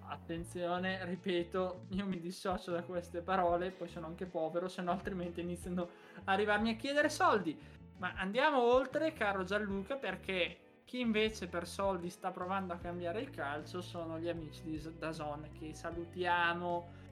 Attenzione, 0.08 1.04
ripeto, 1.06 1.86
io 1.90 2.06
mi 2.06 2.20
dissocio 2.20 2.70
da 2.70 2.84
queste 2.84 3.22
parole, 3.22 3.72
poi 3.72 3.88
sono 3.88 4.06
anche 4.06 4.28
povero, 4.28 4.68
se 4.68 4.84
no 4.84 4.92
altrimenti 4.92 5.42
iniziano 5.42 5.90
a 6.26 6.34
arrivarmi 6.34 6.70
a 6.70 6.76
chiedere 6.76 7.10
soldi. 7.10 7.60
Ma 7.98 8.14
andiamo 8.16 8.62
oltre, 8.62 9.12
caro 9.14 9.44
Gianluca, 9.44 9.96
perché 9.96 10.65
chi 10.86 11.00
invece 11.00 11.48
per 11.48 11.68
soldi 11.68 12.10
sta 12.10 12.30
provando 12.30 12.72
a 12.72 12.78
cambiare 12.78 13.20
il 13.20 13.32
calcio 13.32 13.82
sono 13.82 14.20
gli 14.20 14.30
amici 14.30 14.62
di 14.64 14.82
Dazon 14.98 15.50
che 15.58 15.74
salutiamo. 15.74 17.04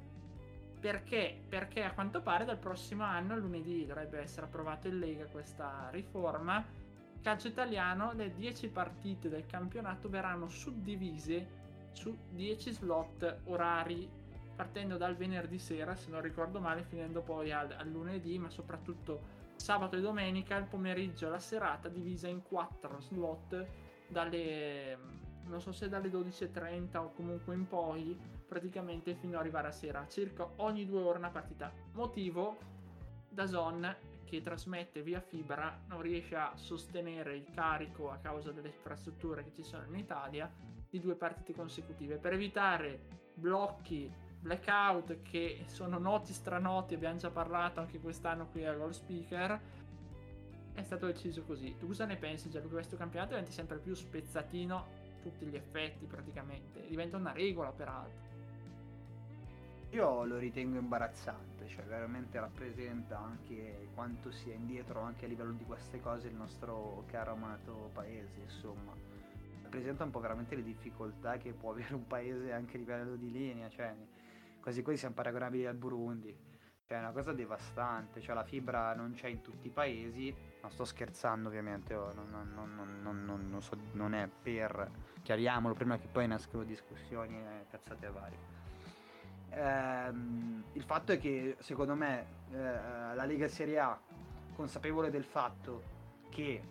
Perché? 0.79 1.41
Perché 1.49 1.83
a 1.83 1.93
quanto 1.93 2.21
pare 2.21 2.45
dal 2.45 2.59
prossimo 2.59 3.03
anno, 3.03 3.35
lunedì, 3.35 3.85
dovrebbe 3.85 4.19
essere 4.19 4.45
approvato 4.45 4.87
in 4.87 4.99
Lega 4.99 5.25
questa 5.25 5.89
riforma. 5.91 6.63
Calcio 7.21 7.47
italiano, 7.47 8.11
le 8.13 8.35
10 8.35 8.67
partite 8.67 9.29
del 9.29 9.45
campionato 9.47 10.07
verranno 10.07 10.49
suddivise 10.49 11.61
su 11.93 12.15
10 12.29 12.73
slot 12.73 13.39
orari, 13.45 14.07
partendo 14.55 14.97
dal 14.97 15.15
venerdì 15.15 15.57
sera, 15.57 15.95
se 15.95 16.11
non 16.11 16.21
ricordo 16.21 16.59
male, 16.59 16.83
finendo 16.83 17.21
poi 17.21 17.51
al, 17.51 17.73
al 17.75 17.87
lunedì, 17.89 18.37
ma 18.37 18.49
soprattutto 18.49 19.32
sabato 19.55 19.95
e 19.95 20.01
domenica, 20.01 20.57
il 20.57 20.65
pomeriggio 20.65 21.27
e 21.27 21.29
la 21.29 21.39
serata 21.39 21.87
divisa 21.89 22.27
in 22.27 22.41
4 22.41 22.99
slot 22.99 23.67
dalle 24.07 24.97
non 25.45 25.61
so 25.61 25.71
se 25.71 25.89
dalle 25.89 26.09
12.30 26.09 26.97
o 26.97 27.11
comunque 27.11 27.53
in 27.53 27.67
poi 27.67 28.17
praticamente 28.47 29.15
fino 29.15 29.33
ad 29.33 29.41
arrivare 29.41 29.67
a 29.67 29.71
sera. 29.71 30.07
Circa 30.07 30.47
ogni 30.57 30.85
due 30.85 31.01
ore 31.01 31.17
una 31.17 31.29
partita. 31.29 31.71
Motivo? 31.93 32.57
Da 33.29 33.47
Zon 33.47 33.95
che 34.23 34.41
trasmette 34.41 35.01
via 35.01 35.19
fibra 35.19 35.83
non 35.87 36.01
riesce 36.01 36.35
a 36.35 36.53
sostenere 36.55 37.35
il 37.35 37.47
carico 37.53 38.11
a 38.11 38.17
causa 38.17 38.51
delle 38.51 38.69
infrastrutture 38.69 39.43
che 39.43 39.53
ci 39.53 39.63
sono 39.63 39.85
in 39.85 39.95
Italia 39.95 40.51
di 40.89 40.99
due 40.99 41.15
partite 41.15 41.53
consecutive. 41.53 42.17
Per 42.17 42.33
evitare 42.33 43.21
blocchi 43.33 44.11
blackout 44.43 45.21
che 45.21 45.63
sono 45.67 45.97
noti 45.97 46.33
stranoti, 46.33 46.93
abbiamo 46.93 47.17
già 47.17 47.29
parlato 47.29 47.79
anche 47.79 47.99
quest'anno 47.99 48.47
qui 48.47 48.65
a 48.65 48.73
Gold 48.73 48.93
Speaker. 48.93 49.59
È 50.73 50.83
stato 50.83 51.05
deciso 51.05 51.43
così. 51.43 51.77
Tu 51.79 51.87
cosa 51.87 52.05
ne 52.05 52.17
pensi, 52.17 52.49
che 52.49 52.59
Questo 52.61 52.97
campionato 52.97 53.31
diventa 53.31 53.51
sempre 53.51 53.77
più 53.77 53.93
spezzatino 53.93 55.01
tutti 55.21 55.45
gli 55.45 55.55
effetti 55.55 56.05
praticamente. 56.05 56.85
Diventa 56.87 57.15
una 57.15 57.31
regola 57.31 57.71
peraltro. 57.71 58.31
Io 59.91 60.25
lo 60.25 60.37
ritengo 60.37 60.79
imbarazzante, 60.79 61.67
cioè 61.67 61.85
veramente 61.85 62.39
rappresenta 62.39 63.19
anche 63.19 63.89
quanto 63.93 64.31
sia 64.31 64.53
indietro 64.55 65.01
anche 65.01 65.25
a 65.25 65.27
livello 65.27 65.51
di 65.51 65.63
queste 65.63 66.01
cose 66.01 66.27
il 66.27 66.35
nostro 66.35 67.03
caro 67.11 67.33
amato 67.33 67.91
paese, 67.93 68.39
insomma. 68.41 68.91
Rappresenta 69.61 70.03
un 70.03 70.09
po' 70.09 70.19
veramente 70.19 70.55
le 70.55 70.63
difficoltà 70.63 71.37
che 71.37 71.53
può 71.53 71.71
avere 71.71 71.93
un 71.93 72.07
paese 72.07 72.51
anche 72.51 72.75
a 72.75 72.79
livello 72.79 73.15
di 73.15 73.31
linea, 73.31 73.69
cioè 73.69 73.93
quasi 74.63 74.81
quasi 74.81 74.99
siamo 74.99 75.13
paragonabili 75.13 75.65
al 75.65 75.75
Burundi. 75.75 76.33
Cioè, 76.87 76.97
è 76.97 76.99
una 76.99 77.11
cosa 77.11 77.33
devastante, 77.33 78.21
cioè 78.21 78.33
la 78.33 78.45
fibra 78.45 78.93
non 78.95 79.13
c'è 79.13 79.27
in 79.27 79.41
tutti 79.41 79.67
i 79.67 79.69
paesi, 79.69 80.33
non 80.61 80.71
sto 80.71 80.85
scherzando 80.85 81.49
ovviamente, 81.49 81.93
oh, 81.93 82.13
non, 82.13 82.29
non, 82.53 83.23
non, 83.25 83.61
so, 83.61 83.77
non 83.91 84.13
è 84.13 84.27
per, 84.41 84.89
chiariamolo 85.21 85.73
prima 85.73 85.97
che 85.97 86.07
poi 86.07 86.27
nascono 86.27 86.63
discussioni 86.63 87.35
e 87.37 87.65
cazzate 87.69 88.09
varie. 88.09 88.37
Ehm, 89.49 90.63
il 90.73 90.83
fatto 90.83 91.11
è 91.11 91.19
che 91.19 91.57
secondo 91.59 91.95
me 91.95 92.25
eh, 92.51 93.15
la 93.15 93.25
Lega 93.25 93.47
Serie 93.47 93.79
A, 93.79 93.99
consapevole 94.55 95.09
del 95.09 95.25
fatto 95.25 95.83
che 96.29 96.61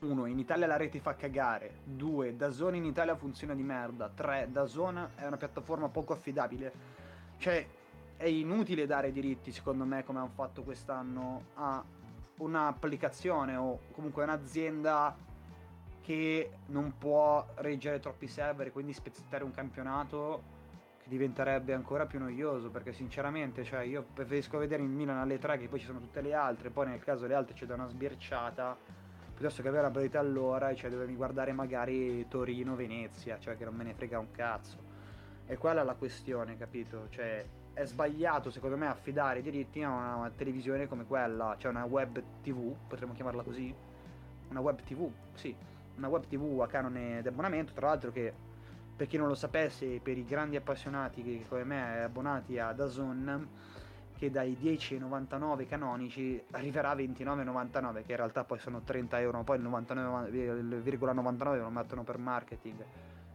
uno, 0.00 0.26
in 0.26 0.38
Italia 0.38 0.66
la 0.66 0.76
rete 0.76 1.00
fa 1.00 1.14
cagare. 1.14 1.80
Due, 1.84 2.36
Dazone 2.36 2.76
in 2.76 2.84
Italia 2.84 3.16
funziona 3.16 3.54
di 3.54 3.62
merda. 3.62 4.08
Tre, 4.08 4.48
Dazone 4.50 5.10
è 5.16 5.26
una 5.26 5.36
piattaforma 5.36 5.88
poco 5.88 6.12
affidabile. 6.12 6.72
Cioè, 7.38 7.66
è 8.16 8.26
inutile 8.26 8.86
dare 8.86 9.12
diritti, 9.12 9.52
secondo 9.52 9.84
me, 9.84 10.04
come 10.04 10.18
hanno 10.18 10.30
fatto 10.34 10.62
quest'anno, 10.62 11.46
a 11.54 11.84
un'applicazione 12.38 13.56
o 13.56 13.80
comunque 13.92 14.22
un'azienda 14.22 15.16
che 16.02 16.50
non 16.66 16.96
può 16.98 17.44
reggere 17.56 17.98
troppi 17.98 18.28
server 18.28 18.68
e 18.68 18.70
quindi 18.70 18.92
spezzettare 18.92 19.42
un 19.42 19.50
campionato 19.50 20.54
che 21.02 21.08
diventerebbe 21.08 21.72
ancora 21.72 22.06
più 22.06 22.20
noioso 22.20 22.70
perché 22.70 22.92
sinceramente 22.92 23.64
cioè, 23.64 23.80
io 23.80 24.04
preferisco 24.14 24.58
vedere 24.58 24.82
in 24.82 24.92
Milan 24.92 25.18
alle 25.18 25.38
3 25.38 25.58
che 25.58 25.66
poi 25.66 25.80
ci 25.80 25.86
sono 25.86 25.98
tutte 25.98 26.20
le 26.20 26.32
altre 26.32 26.70
poi 26.70 26.86
nel 26.86 27.02
caso 27.02 27.26
le 27.26 27.34
altre 27.34 27.56
ci 27.56 27.66
da 27.66 27.74
una 27.74 27.88
sbirciata 27.88 28.76
piuttosto 29.36 29.60
che 29.60 29.68
avere 29.68 29.82
la 29.82 29.90
priorità 29.90 30.18
allora, 30.18 30.74
cioè 30.74 30.88
dovermi 30.88 31.14
guardare 31.14 31.52
magari 31.52 32.26
Torino-Venezia, 32.26 33.38
cioè 33.38 33.54
che 33.54 33.66
non 33.66 33.74
me 33.74 33.84
ne 33.84 33.92
frega 33.92 34.18
un 34.18 34.30
cazzo. 34.30 34.78
E 35.44 35.58
quella 35.58 35.82
è 35.82 35.84
la 35.84 35.94
questione, 35.94 36.56
capito? 36.56 37.06
Cioè 37.10 37.46
è 37.74 37.84
sbagliato 37.84 38.48
secondo 38.48 38.78
me 38.78 38.86
affidare 38.86 39.40
i 39.40 39.42
diritti 39.42 39.82
a 39.82 39.90
una, 39.90 40.14
una 40.16 40.30
televisione 40.30 40.88
come 40.88 41.04
quella, 41.04 41.54
cioè 41.58 41.70
una 41.70 41.84
web 41.84 42.18
tv, 42.42 42.74
potremmo 42.88 43.12
chiamarla 43.12 43.42
così. 43.42 43.72
Una 44.48 44.60
web 44.60 44.80
tv, 44.80 45.10
sì, 45.34 45.54
una 45.96 46.08
web 46.08 46.26
tv 46.26 46.58
a 46.62 46.66
canone 46.66 47.20
d'abbonamento, 47.20 47.74
tra 47.74 47.88
l'altro 47.88 48.10
che 48.10 48.32
per 48.96 49.06
chi 49.06 49.18
non 49.18 49.28
lo 49.28 49.34
sapesse, 49.34 50.00
per 50.00 50.16
i 50.16 50.24
grandi 50.24 50.56
appassionati 50.56 51.22
che 51.22 51.44
come 51.46 51.64
me 51.64 52.04
abbonati 52.04 52.58
a 52.58 52.72
Dazon 52.72 53.48
che 54.16 54.30
dai 54.30 54.56
10,99 54.60 55.66
canonici 55.68 56.42
arriverà 56.52 56.90
a 56.90 56.94
29,99 56.94 58.04
che 58.04 58.12
in 58.12 58.16
realtà 58.16 58.44
poi 58.44 58.58
sono 58.58 58.80
30 58.80 59.20
euro 59.20 59.42
poi 59.42 59.58
il 59.58 59.64
99,99 59.64 61.58
lo 61.58 61.70
mettono 61.70 62.02
per 62.02 62.18
marketing. 62.18 62.84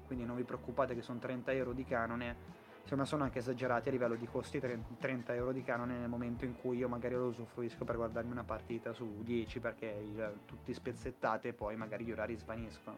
Quindi 0.08 0.26
non 0.26 0.36
vi 0.36 0.44
preoccupate 0.44 0.96
che 0.96 1.02
sono 1.02 1.20
30 1.20 1.52
euro 1.54 1.72
di 1.74 1.86
canone. 1.86 2.60
Insomma 2.82 3.06
sono 3.06 3.24
anche 3.24 3.38
esagerati 3.40 3.90
a 3.90 3.92
livello 3.92 4.16
di 4.16 4.26
costi 4.26 4.60
30 4.60 5.36
euro 5.36 5.52
di 5.52 5.64
canone 5.64 5.98
nel 6.00 6.10
momento 6.10 6.46
in 6.46 6.56
cui 6.60 6.78
io 6.78 6.90
magari 6.90 7.14
lo 7.14 7.28
usufruisco 7.28 7.86
per 7.86 7.96
guardarmi 7.96 8.32
una 8.32 8.44
partita 8.44 8.92
su 8.92 9.22
10 9.24 9.60
perché 9.60 10.04
tutti 10.46 10.74
spezzettati 10.74 11.48
e 11.50 11.54
poi 11.54 11.76
magari 11.76 12.04
gli 12.04 12.12
orari 12.12 12.36
svaniscono. 12.36 12.98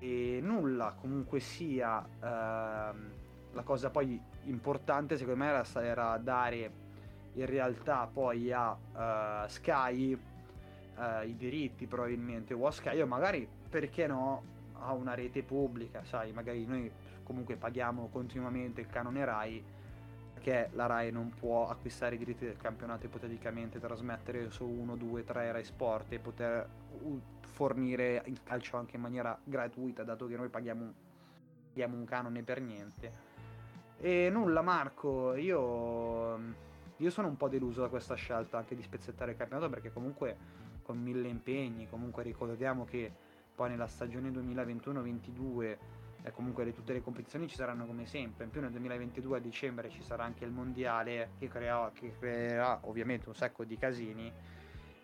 E 0.00 0.40
nulla 0.42 0.94
comunque 1.00 1.38
sia 1.38 2.04
ehm, 2.04 3.10
la 3.52 3.62
cosa 3.62 3.88
poi 3.88 4.20
importante 4.46 5.16
secondo 5.16 5.42
me 5.42 5.48
era, 5.48 5.64
era 5.82 6.16
dare 6.18 6.82
in 7.34 7.46
realtà 7.46 8.08
poi 8.12 8.52
a 8.52 8.70
uh, 8.72 9.48
Sky 9.48 10.14
uh, 10.14 11.26
i 11.26 11.36
diritti 11.36 11.86
probabilmente 11.86 12.54
o 12.54 12.66
a 12.66 12.70
Sky 12.70 13.00
o 13.00 13.06
magari 13.06 13.48
perché 13.68 14.06
no 14.06 14.42
a 14.72 14.92
una 14.92 15.14
rete 15.14 15.42
pubblica 15.42 16.04
sai 16.04 16.32
magari 16.32 16.64
noi 16.66 16.90
comunque 17.22 17.56
paghiamo 17.56 18.08
continuamente 18.08 18.80
il 18.80 18.88
canone 18.88 19.24
Rai 19.24 19.64
perché 20.34 20.68
la 20.74 20.86
Rai 20.86 21.10
non 21.10 21.30
può 21.30 21.68
acquistare 21.68 22.16
i 22.16 22.18
diritti 22.18 22.44
del 22.44 22.58
campionato 22.58 23.06
ipoteticamente 23.06 23.80
trasmettere 23.80 24.50
su 24.50 24.64
1, 24.64 24.96
2, 24.96 25.24
3 25.24 25.52
Rai 25.52 25.64
Sport 25.64 26.12
e 26.12 26.18
poter 26.18 26.68
fornire 27.40 28.22
il 28.26 28.42
calcio 28.42 28.76
anche 28.76 28.96
in 28.96 29.02
maniera 29.02 29.36
gratuita 29.42 30.02
dato 30.02 30.26
che 30.26 30.36
noi 30.36 30.48
paghiamo, 30.48 30.92
paghiamo 31.68 31.96
un 31.96 32.04
canone 32.04 32.42
per 32.42 32.60
niente 32.60 33.33
e 34.04 34.28
nulla 34.28 34.60
Marco, 34.60 35.34
io, 35.34 36.38
io 36.98 37.10
sono 37.10 37.26
un 37.26 37.38
po' 37.38 37.48
deluso 37.48 37.80
da 37.80 37.88
questa 37.88 38.14
scelta 38.16 38.58
anche 38.58 38.76
di 38.76 38.82
spezzettare 38.82 39.30
il 39.30 39.38
campionato 39.38 39.70
perché 39.70 39.90
comunque 39.90 40.36
con 40.82 41.00
mille 41.00 41.26
impegni, 41.26 41.88
comunque 41.88 42.22
ricordiamo 42.22 42.84
che 42.84 43.10
poi 43.54 43.70
nella 43.70 43.86
stagione 43.86 44.28
2021-22 44.28 45.76
eh, 46.22 46.32
comunque 46.32 46.64
le, 46.64 46.74
tutte 46.74 46.92
le 46.92 47.00
competizioni 47.00 47.48
ci 47.48 47.54
saranno 47.56 47.86
come 47.86 48.04
sempre, 48.04 48.44
in 48.44 48.50
più 48.50 48.60
nel 48.60 48.72
2022 48.72 49.38
a 49.38 49.40
dicembre 49.40 49.88
ci 49.88 50.02
sarà 50.02 50.24
anche 50.24 50.44
il 50.44 50.50
mondiale 50.50 51.30
che, 51.38 51.48
crea, 51.48 51.90
che 51.94 52.12
creerà 52.18 52.80
ovviamente 52.82 53.30
un 53.30 53.34
sacco 53.34 53.64
di 53.64 53.78
casini 53.78 54.30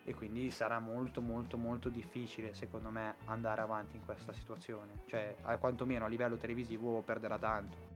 e 0.05 0.15
quindi 0.15 0.51
sarà 0.51 0.79
molto 0.79 1.23
molto 1.23 1.57
molto 1.57 1.89
difficile 1.89 2.53
secondo 2.53 2.91
me 2.91 3.15
andare 3.25 3.63
avanti 3.63 3.97
in 3.97 4.05
questa 4.05 4.35
situazione, 4.35 5.05
cioè 5.07 5.37
quantomeno 5.59 6.05
a 6.05 6.09
livello 6.09 6.37
televisivo 6.37 7.01
perderà 7.01 7.39
tanto. 7.39 7.90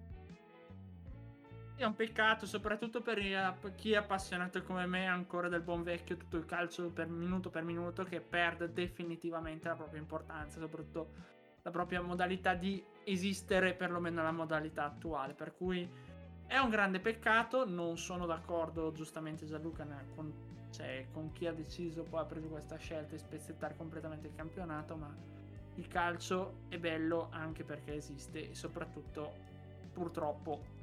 È 1.76 1.82
un 1.84 1.96
peccato, 1.96 2.46
soprattutto 2.46 3.02
per 3.02 3.18
chi 3.74 3.92
è 3.92 3.96
appassionato 3.96 4.62
come 4.62 4.86
me 4.86 5.08
ancora 5.08 5.48
del 5.48 5.60
buon 5.60 5.82
vecchio 5.82 6.16
tutto 6.16 6.36
il 6.36 6.46
calcio 6.46 6.88
per 6.90 7.08
minuto 7.08 7.50
per 7.50 7.64
minuto 7.64 8.04
che 8.04 8.20
perde 8.20 8.72
definitivamente 8.72 9.66
la 9.66 9.74
propria 9.74 10.00
importanza, 10.00 10.60
soprattutto 10.60 11.10
la 11.62 11.70
propria 11.70 12.00
modalità 12.00 12.54
di 12.54 12.82
esistere, 13.02 13.74
perlomeno 13.74 14.22
la 14.22 14.30
modalità 14.30 14.84
attuale. 14.84 15.34
Per 15.34 15.56
cui 15.56 15.88
È 16.46 16.58
un 16.58 16.68
grande 16.70 17.00
peccato, 17.00 17.66
non 17.68 17.96
sono 17.96 18.26
d'accordo 18.26 18.92
giustamente 18.92 19.46
Gianluca 19.46 19.86
con, 20.14 20.32
cioè, 20.70 21.06
con 21.12 21.32
chi 21.32 21.46
ha 21.46 21.52
deciso 21.52 22.02
poi 22.04 22.20
ha 22.20 22.24
preso 22.24 22.48
questa 22.48 22.76
scelta 22.76 23.12
di 23.12 23.18
spezzettare 23.18 23.74
completamente 23.76 24.28
il 24.28 24.34
campionato, 24.34 24.94
ma 24.94 25.12
il 25.76 25.88
calcio 25.88 26.60
è 26.68 26.78
bello 26.78 27.28
anche 27.30 27.64
perché 27.64 27.94
esiste 27.94 28.50
e 28.50 28.54
soprattutto 28.54 29.32
purtroppo 29.92 30.82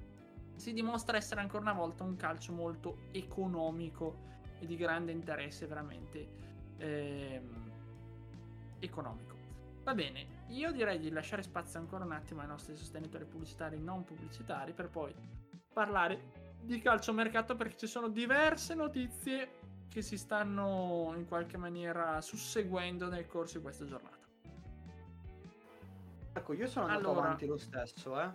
si 0.55 0.73
dimostra 0.73 1.17
essere 1.17 1.41
ancora 1.41 1.63
una 1.63 1.73
volta 1.73 2.03
un 2.03 2.15
calcio 2.15 2.53
molto 2.53 2.97
economico 3.11 4.29
e 4.59 4.65
di 4.65 4.75
grande 4.75 5.11
interesse 5.11 5.65
veramente 5.65 6.27
ehm, 6.77 7.71
economico. 8.79 9.35
Va 9.83 9.93
bene, 9.93 10.43
io 10.49 10.71
direi 10.71 10.99
di 10.99 11.09
lasciare 11.09 11.41
spazio 11.41 11.79
ancora 11.79 12.05
un 12.05 12.11
attimo 12.11 12.41
ai 12.41 12.47
nostri 12.47 12.75
sostenitori 12.75 13.25
pubblicitari 13.25 13.79
non 13.79 14.03
pubblicitari 14.03 14.73
per 14.73 14.89
poi 14.89 15.13
parlare 15.73 16.39
di 16.61 16.79
calciomercato 16.79 17.55
perché 17.55 17.77
ci 17.77 17.87
sono 17.87 18.07
diverse 18.09 18.75
notizie 18.75 19.59
che 19.89 20.01
si 20.01 20.17
stanno 20.17 21.13
in 21.15 21.25
qualche 21.27 21.57
maniera 21.57 22.21
susseguendo 22.21 23.09
nel 23.09 23.25
corso 23.25 23.57
di 23.57 23.63
questa 23.63 23.85
giornata. 23.85 24.19
Ecco, 26.33 26.53
io 26.53 26.67
sono 26.67 26.85
andato 26.85 27.09
Allora. 27.09 27.25
avanti 27.25 27.45
lo 27.45 27.57
stesso, 27.57 28.21
eh. 28.21 28.31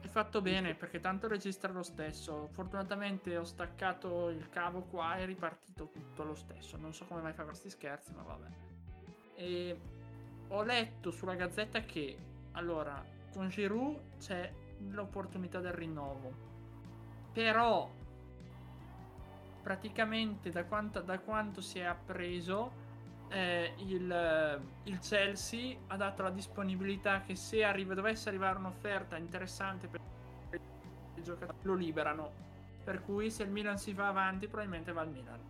È 0.00 0.06
fatto 0.06 0.40
bene 0.40 0.74
perché 0.74 0.98
tanto 1.00 1.28
registra 1.28 1.72
lo 1.72 1.82
stesso. 1.82 2.48
Fortunatamente 2.52 3.36
ho 3.36 3.44
staccato 3.44 4.28
il 4.30 4.48
cavo 4.48 4.82
qua 4.82 5.16
e 5.16 5.22
è 5.22 5.26
ripartito 5.26 5.90
tutto 5.90 6.24
lo 6.24 6.34
stesso. 6.34 6.76
Non 6.76 6.94
so 6.94 7.04
come 7.04 7.20
mai 7.20 7.32
fa 7.32 7.44
questi 7.44 7.70
scherzi, 7.70 8.12
ma 8.14 8.22
vabbè. 8.22 8.48
E 9.36 9.80
ho 10.48 10.62
letto 10.62 11.10
sulla 11.10 11.34
gazzetta 11.34 11.80
che 11.82 12.16
allora 12.52 13.04
con 13.32 13.48
Giroud 13.48 14.18
c'è 14.18 14.52
l'opportunità 14.88 15.60
del 15.60 15.72
rinnovo. 15.72 16.48
Però 17.32 17.90
praticamente 19.62 20.50
da 20.50 20.64
quanto, 20.64 21.00
da 21.00 21.18
quanto 21.20 21.60
si 21.60 21.78
è 21.78 21.84
appreso 21.84 22.79
eh, 23.30 23.74
il, 23.78 24.62
il 24.84 24.98
Chelsea 24.98 25.76
ha 25.86 25.96
dato 25.96 26.22
la 26.22 26.30
disponibilità 26.30 27.22
che 27.22 27.36
se 27.36 27.64
arriva, 27.64 27.94
dovesse 27.94 28.28
arrivare 28.28 28.58
un'offerta 28.58 29.16
interessante 29.16 29.88
per 29.88 30.00
il 31.14 31.22
giocatore 31.22 31.58
lo 31.62 31.74
liberano. 31.74 32.48
Per 32.82 33.02
cui 33.02 33.30
se 33.30 33.44
il 33.44 33.50
Milan 33.50 33.78
si 33.78 33.92
va 33.92 34.08
avanti 34.08 34.46
probabilmente 34.46 34.92
va 34.92 35.02
al 35.02 35.10
Milan. 35.10 35.40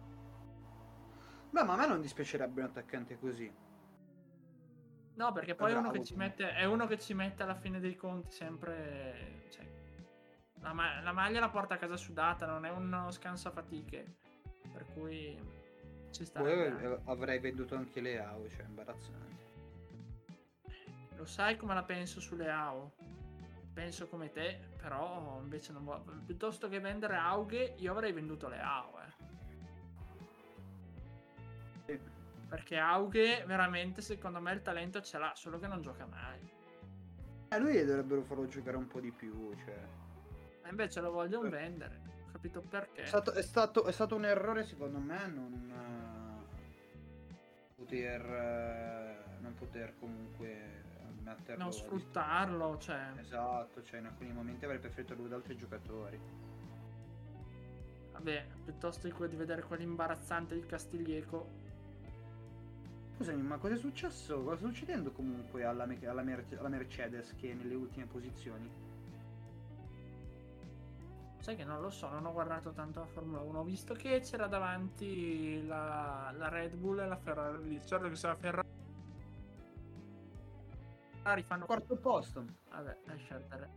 Beh, 1.51 1.65
ma 1.65 1.73
a 1.73 1.77
me 1.77 1.87
non 1.87 2.01
dispiacerebbe 2.01 2.61
un 2.61 2.67
attaccante 2.67 3.19
così. 3.19 3.53
No, 5.15 5.33
perché 5.33 5.55
poi 5.55 5.71
è 5.71 5.73
uno, 5.73 5.89
Bravo, 5.89 5.99
che 5.99 6.05
ci 6.05 6.15
mette, 6.15 6.55
è 6.55 6.65
uno 6.65 6.87
che 6.87 6.99
ci 6.99 7.15
mette 7.15 7.43
alla 7.43 7.55
fine 7.55 7.81
dei 7.81 7.97
conti 7.97 8.31
sempre... 8.31 9.47
Cioè, 9.51 9.69
la, 10.61 10.73
ma- 10.73 11.01
la 11.01 11.13
maglia 11.13 11.41
la 11.41 11.49
porta 11.49 11.75
a 11.75 11.79
casa 11.79 11.97
sudata, 11.97 12.47
non 12.47 12.65
è 12.65 12.71
uno 12.71 13.11
scansafatiche. 13.11 14.17
Per 14.73 14.87
cui 14.93 15.37
ci 16.11 16.25
sta. 16.25 16.41
Poi 16.41 16.53
eh, 16.53 16.99
avrei 17.05 17.39
venduto 17.39 17.75
anche 17.75 18.01
le 18.01 18.21
AO, 18.21 18.49
cioè 18.49 18.65
imbarazzante. 18.65 19.39
Lo 21.17 21.25
sai 21.25 21.57
come 21.57 21.75
la 21.75 21.83
penso 21.83 22.21
sulle 22.21 22.49
AO? 22.51 22.93
Penso 23.73 24.09
come 24.09 24.31
te, 24.31 24.59
però 24.77 25.39
invece 25.41 25.73
non 25.73 25.85
vuoi. 25.85 26.01
Piuttosto 26.25 26.69
che 26.69 26.81
vendere 26.81 27.17
Aughe, 27.17 27.75
io 27.79 27.93
avrei 27.93 28.13
venduto 28.13 28.49
le 28.49 28.59
AO, 28.61 28.99
eh. 29.01 29.13
Sì. 31.87 32.01
Perché 32.49 32.77
Aughe 32.79 33.45
veramente 33.47 34.01
secondo 34.01 34.41
me 34.41 34.53
il 34.53 34.63
talento 34.63 35.01
ce 35.03 35.19
l'ha, 35.19 35.33
solo 35.35 35.59
che 35.59 35.67
non 35.67 35.83
gioca 35.83 36.07
mai. 36.07 36.39
Eh, 37.49 37.59
lui 37.59 37.85
dovrebbero 37.85 38.23
farlo 38.23 38.47
giocare 38.49 38.77
un 38.77 38.87
po' 38.87 39.01
di 39.01 39.11
più, 39.13 39.55
cioè. 39.65 39.79
E 40.63 40.69
invece 40.69 41.01
lo 41.01 41.11
vogliono 41.11 41.47
Eh. 41.47 41.51
vendere. 41.51 42.01
Capito 42.33 42.61
perché. 42.63 43.03
È 43.03 43.07
stato, 43.07 43.33
è 43.33 43.43
stato- 43.43 43.85
è 43.85 43.93
stato 43.93 44.15
un 44.17 44.25
errore 44.25 44.65
secondo 44.65 44.99
me 44.99 45.27
non 45.27 45.53
eh, 45.71 46.00
poter 47.91 48.25
eh, 48.25 49.41
non 49.41 49.55
poter 49.55 49.95
comunque 49.99 50.83
metterlo 51.25 51.63
Non 51.65 51.73
sfruttarlo, 51.73 52.79
cioè. 52.79 53.13
Esatto, 53.19 53.83
cioè 53.83 53.99
in 53.99 54.07
alcuni 54.07 54.33
momenti 54.33 54.65
avrei 54.65 54.79
preferito 54.79 55.15
lui 55.15 55.27
ad 55.27 55.33
altri 55.33 55.57
giocatori. 55.57 56.19
Vabbè, 58.13 58.47
piuttosto 58.65 59.09
di, 59.09 59.29
di 59.29 59.37
vedere 59.37 59.63
quell'imbarazzante 59.63 60.55
di 60.55 60.65
Castiglieco. 60.65 61.59
Scusami, 63.17 63.43
ma 63.43 63.59
cosa 63.59 63.75
è 63.75 63.79
successo? 63.79 64.43
Cosa 64.43 64.57
sta 64.57 64.67
succedendo 64.69 65.11
comunque 65.11 65.65
alla, 65.65 65.87
alla 66.05 66.23
Mer- 66.23 66.57
alla 66.59 66.69
Mercedes 66.69 67.35
che 67.37 67.51
è 67.51 67.55
nelle 67.55 67.75
ultime 67.75 68.07
posizioni? 68.07 68.71
Sai 71.41 71.57
che 71.57 71.65
non 71.65 71.81
lo 71.81 71.89
so, 71.89 72.09
non 72.11 72.27
ho 72.27 72.33
guardato 72.33 72.71
tanto 72.73 73.01
la 73.01 73.07
Formula 73.07 73.41
1. 73.41 73.61
Ho 73.61 73.65
visto 73.65 73.95
che 73.95 74.21
c'era 74.21 74.47
davanti 74.47 75.67
la, 75.67 76.33
la 76.37 76.49
Red 76.49 76.77
Bull 76.77 77.01
e 77.01 77.07
la 77.07 77.17
Ferrari. 77.17 77.81
Certo 77.85 78.09
che 78.09 78.15
se 78.15 78.27
la 78.27 78.37
Ferrari 78.37 78.69
fanno 81.43 81.65
Quarto 81.65 81.97
posto. 81.97 82.45
Vabbè, 82.71 82.97
lascia 83.05 83.37
perdere. 83.37 83.71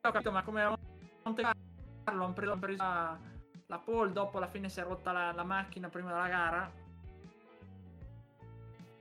Ho 0.00 0.10
capito, 0.10 0.32
ma 0.32 0.42
come 0.42 0.62
a 0.62 0.78
Monte 1.22 1.42
Carlo 1.42 2.24
hanno 2.24 2.32
preso, 2.32 2.58
preso 2.58 2.82
la, 2.82 3.18
la 3.66 3.78
pole, 3.78 4.12
dopo 4.12 4.38
alla 4.38 4.48
fine 4.48 4.68
si 4.70 4.80
è 4.80 4.82
rotta 4.82 5.12
la, 5.12 5.32
la 5.32 5.44
macchina 5.44 5.88
prima 5.90 6.10
della 6.10 6.28
gara. 6.28 6.72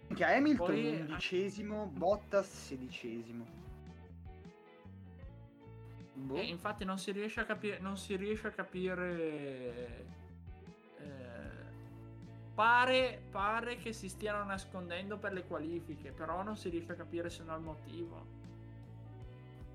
Minchia, 0.07 0.27
Hamilton 0.35 0.65
Poi- 0.65 0.99
undicesimo, 0.99 1.87
Bottas 1.87 2.47
sedicesimo. 2.47 3.45
Boh. 6.13 6.35
E 6.35 6.43
infatti 6.45 6.85
non 6.85 6.97
si 6.99 7.11
riesce 7.11 7.39
a 7.41 7.45
capire. 7.45 7.79
Non 7.79 7.97
si 7.97 8.15
riesce 8.15 8.47
a 8.47 8.51
capire. 8.51 10.05
eh, 10.99 11.71
pare, 12.53 13.21
pare 13.31 13.77
che 13.77 13.93
si 13.93 14.07
stiano 14.09 14.43
nascondendo 14.43 15.17
per 15.17 15.33
le 15.33 15.43
qualifiche, 15.45 16.11
però 16.11 16.43
non 16.43 16.55
si 16.55 16.69
riesce 16.69 16.91
a 16.91 16.95
capire 16.95 17.29
se 17.29 17.43
no 17.43 17.55
il 17.55 17.61
motivo. 17.61 18.41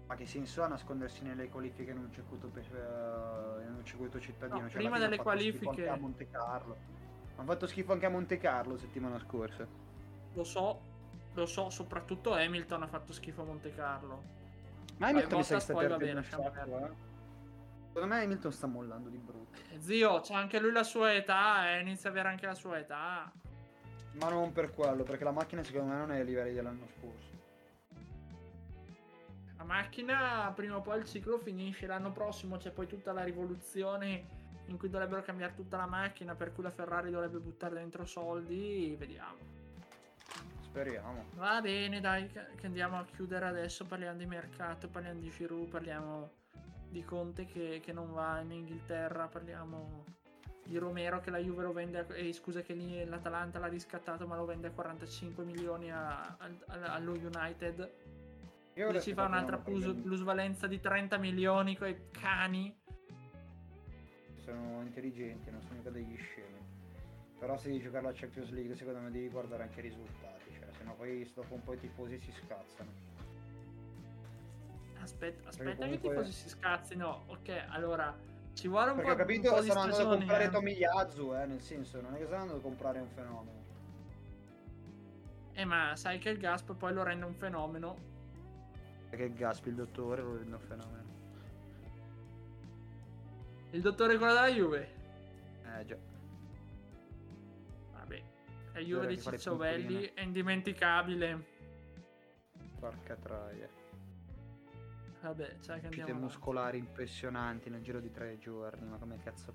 Ma 0.07 0.15
che 0.15 0.25
senso 0.27 0.63
ha 0.63 0.69
nascondersi 0.69 1.23
nelle 1.23 1.49
qualifiche 1.51 1.91
in 1.91 1.99
un 1.99 2.11
circuito, 2.13 2.47
pe- 2.49 2.61
eh, 2.61 3.67
in 3.67 3.75
un 3.77 3.85
circuito 3.85 4.19
cittadino? 4.21 4.61
No, 4.61 4.69
Cioè, 4.69 4.79
prima 4.79 4.99
delle 4.99 5.17
ha 5.17 5.23
fatto 5.23 5.39
schifo 5.39 5.59
qualifiche- 5.59 5.89
Anche 5.89 5.89
a 5.89 6.01
Monte 6.01 6.31
Carlo. 6.31 6.77
Hanno 7.37 7.47
fatto 7.53 7.67
schifo 7.67 7.93
anche 7.93 8.07
a 8.07 8.09
Monte 8.09 8.39
Carlo 8.39 8.79
settimana 8.79 9.19
scorsa. 9.19 9.67
Lo 10.33 10.45
so, 10.45 10.81
lo 11.35 11.47
so, 11.47 11.69
soprattutto 11.69 12.33
Hamilton 12.33 12.83
ha 12.85 12.87
fatto 12.87 13.13
schifo 13.13 13.43
a 13.43 13.45
Monte 13.45 13.75
Carlo. 13.75 14.37
Ma 14.99 15.07
Poi 15.07 15.09
Hamilton 15.11 15.39
mi 15.39 15.45
sa 15.45 15.55
che 15.55 15.61
sta 15.61 15.75
perdendo 15.75 16.19
un 16.19 16.25
eh. 16.25 17.07
Secondo 17.87 18.15
me 18.15 18.23
Hamilton 18.23 18.53
sta 18.53 18.67
mollando 18.67 19.09
di 19.09 19.17
brutto. 19.17 19.59
Eh, 19.73 19.81
Zio, 19.81 20.21
c'ha 20.21 20.37
anche 20.37 20.61
lui 20.61 20.73
la 20.73 20.83
sua 20.83 21.15
età, 21.15 21.73
eh, 21.73 21.81
inizia 21.81 22.09
a 22.09 22.13
avere 22.13 22.29
anche 22.29 22.47
la 22.47 22.55
sua 22.55 22.79
età. 22.79 23.33
Ma 24.13 24.29
non 24.29 24.53
per 24.53 24.73
quello, 24.73 25.05
perché 25.05 25.25
la 25.25 25.31
macchina 25.31 25.63
secondo 25.63 25.93
me 25.93 25.99
non 25.99 26.13
è 26.13 26.19
ai 26.19 26.25
livelli 26.25 26.53
dell'anno 26.53 26.87
scorso. 26.99 27.37
La 29.57 29.65
macchina 29.65 30.53
prima 30.55 30.77
o 30.77 30.81
poi 30.81 30.99
il 30.99 31.05
ciclo 31.05 31.39
finisce. 31.39 31.87
L'anno 31.87 32.13
prossimo 32.13 32.57
c'è 32.57 32.71
poi 32.71 32.87
tutta 32.87 33.13
la 33.13 33.23
rivoluzione 33.23 34.37
in 34.67 34.77
cui 34.77 34.91
dovrebbero 34.91 35.23
cambiare 35.23 35.55
tutta 35.55 35.77
la 35.77 35.87
macchina, 35.87 36.35
per 36.35 36.53
cui 36.53 36.63
la 36.63 36.71
Ferrari 36.71 37.11
dovrebbe 37.11 37.39
buttare 37.39 37.75
dentro 37.75 38.05
soldi. 38.05 38.95
Vediamo. 38.99 39.58
Speriamo. 40.69 41.25
Va 41.35 41.61
bene, 41.61 42.01
dai, 42.01 42.29
che 42.29 42.67
andiamo 42.67 42.99
a 42.99 43.05
chiudere 43.05 43.47
adesso. 43.47 43.85
Parliamo 43.87 44.19
di 44.19 44.27
mercato, 44.27 44.89
parliamo 44.89 45.19
di 45.21 45.31
Giroud, 45.31 45.69
parliamo 45.69 46.31
di 46.89 47.03
Conte 47.05 47.47
che, 47.47 47.81
che 47.83 47.93
non 47.93 48.13
va 48.13 48.41
in 48.41 48.53
Inghilterra, 48.53 49.27
parliamo 49.27 50.05
di 50.65 50.77
Romero 50.77 51.21
che 51.21 51.31
la 51.31 51.39
Juve 51.39 51.63
lo 51.63 51.73
vende, 51.73 51.99
a- 51.99 52.17
eh, 52.17 52.33
scusa 52.33 52.61
che 52.61 52.75
lì 52.75 53.03
l'Atalanta 53.05 53.59
l'ha 53.59 53.67
riscattato 53.69 54.27
ma 54.27 54.37
lo 54.37 54.45
vende 54.45 54.67
a 54.69 54.71
45 54.71 55.45
milioni 55.45 55.91
a- 55.91 56.37
al- 56.39 56.65
allo 56.85 57.13
United. 57.13 57.91
Lì 58.75 58.83
ora 58.83 59.01
sto 59.01 59.15
fa 59.15 59.25
un'altra 59.25 59.57
plus- 59.59 60.01
plusvalenza 60.03 60.67
di 60.67 60.79
30 60.79 61.17
milioni 61.17 61.77
coi 61.77 62.11
cani. 62.11 62.79
Sono 64.37 64.83
intelligenti, 64.83 65.51
non 65.51 65.61
sono 65.63 65.75
mica 65.77 65.91
degli 65.91 66.17
scemi. 66.17 66.57
Però 67.39 67.57
se 67.57 67.69
devi 67.69 67.81
giocare 67.81 68.05
la 68.05 68.13
Champions 68.13 68.51
League 68.51 68.75
secondo 68.75 69.01
me 69.01 69.11
devi 69.11 69.29
guardare 69.29 69.63
anche 69.65 69.79
i 69.81 69.83
risultati, 69.83 70.51
sennò 70.89 70.95
poi 70.95 71.31
dopo 71.35 71.55
un 71.55 71.63
po' 71.63 71.73
i 71.75 71.79
tifosi 71.79 72.19
si 72.21 72.33
scazzano. 72.33 72.91
Aspetta, 75.01 75.49
aspetta 75.49 75.71
che 75.71 75.75
i 75.75 75.77
comunque- 75.77 76.09
tifosi 76.11 76.33
si 76.33 76.49
scazzino. 76.49 77.25
Ok, 77.27 77.65
allora 77.69 78.17
ci 78.55 78.69
vuole 78.69 78.91
un 78.91 78.97
Perché 78.97 79.11
ho 79.11 79.15
po', 79.15 79.21
un 79.21 79.27
capito 79.27 79.51
po' 79.55 79.61
di 79.61 79.71
stanno 79.71 79.81
andando 79.83 80.05
a 80.11 80.17
comprare 80.17 80.45
eh. 80.45 80.51
Tomiyasu, 80.51 81.35
eh, 81.35 81.47
nel 81.47 81.61
senso, 81.61 82.01
non 82.01 82.15
è 82.15 82.19
che 82.19 82.25
stanno 82.25 82.41
andando 82.43 82.61
a 82.61 82.63
comprare 82.63 83.01
un 83.01 83.09
fenomeno. 83.09 83.57
Eh, 85.53 85.65
ma 85.65 85.97
sai 85.97 86.19
che 86.19 86.31
il 86.31 86.39
Gasp 86.39 86.73
poi 86.75 86.93
lo 86.93 87.03
rende 87.03 87.25
un 87.25 87.35
fenomeno. 87.35 87.97
Perché 89.11 89.25
il 89.25 89.35
Gaspi, 89.35 89.69
il 89.71 89.75
dottore, 89.75 90.23
lo 90.23 90.37
rende 90.37 90.55
un 90.55 90.61
fenomeno. 90.61 91.07
Il 93.71 93.81
dottore 93.83 94.17
quello 94.17 94.33
della 94.35 94.49
Juve. 94.51 94.89
Eh 95.79 95.85
già. 95.85 95.97
La 98.79 98.85
Juve 98.85 99.07
di 99.09 99.21
Ciccio 99.21 99.57
Belli 99.57 100.09
è 100.15 100.21
indimenticabile. 100.21 101.45
Porca 102.79 103.17
troia. 103.17 103.69
Vabbè, 105.21 105.57
cioè 105.61 105.81
che 105.81 105.87
andiamo 105.87 106.11
avanti. 106.11 106.23
muscolari 106.23 106.79
impressionanti 106.79 107.71
nel 107.71 107.83
giro 107.83 107.99
di 107.99 108.13
tre 108.13 108.39
giorni, 108.39 108.89
ma 108.89 108.97
come 108.99 109.19
cazzo... 109.19 109.53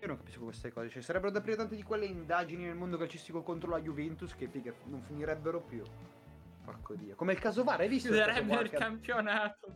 Io 0.00 0.06
non 0.06 0.16
capisco 0.16 0.44
queste 0.44 0.72
cose, 0.72 0.88
cioè 0.88 1.02
sarebbero 1.02 1.30
da 1.30 1.40
aprire 1.40 1.56
tante 1.56 1.76
di 1.76 1.82
quelle 1.82 2.06
indagini 2.06 2.64
nel 2.64 2.76
mondo 2.76 2.96
calcistico 2.96 3.42
contro 3.42 3.68
la 3.68 3.80
Juventus 3.80 4.34
che 4.34 4.48
figa, 4.48 4.72
non 4.84 5.02
finirebbero 5.02 5.60
più. 5.60 5.82
Porco 6.64 6.94
dio. 6.94 7.14
Come 7.14 7.32
il 7.32 7.38
caso 7.40 7.62
VAR, 7.62 7.80
hai 7.80 7.88
visto? 7.88 8.08
il 8.08 8.14
Chiuderebbe 8.14 8.54
il 8.62 8.70
che- 8.70 8.76
campionato. 8.76 9.74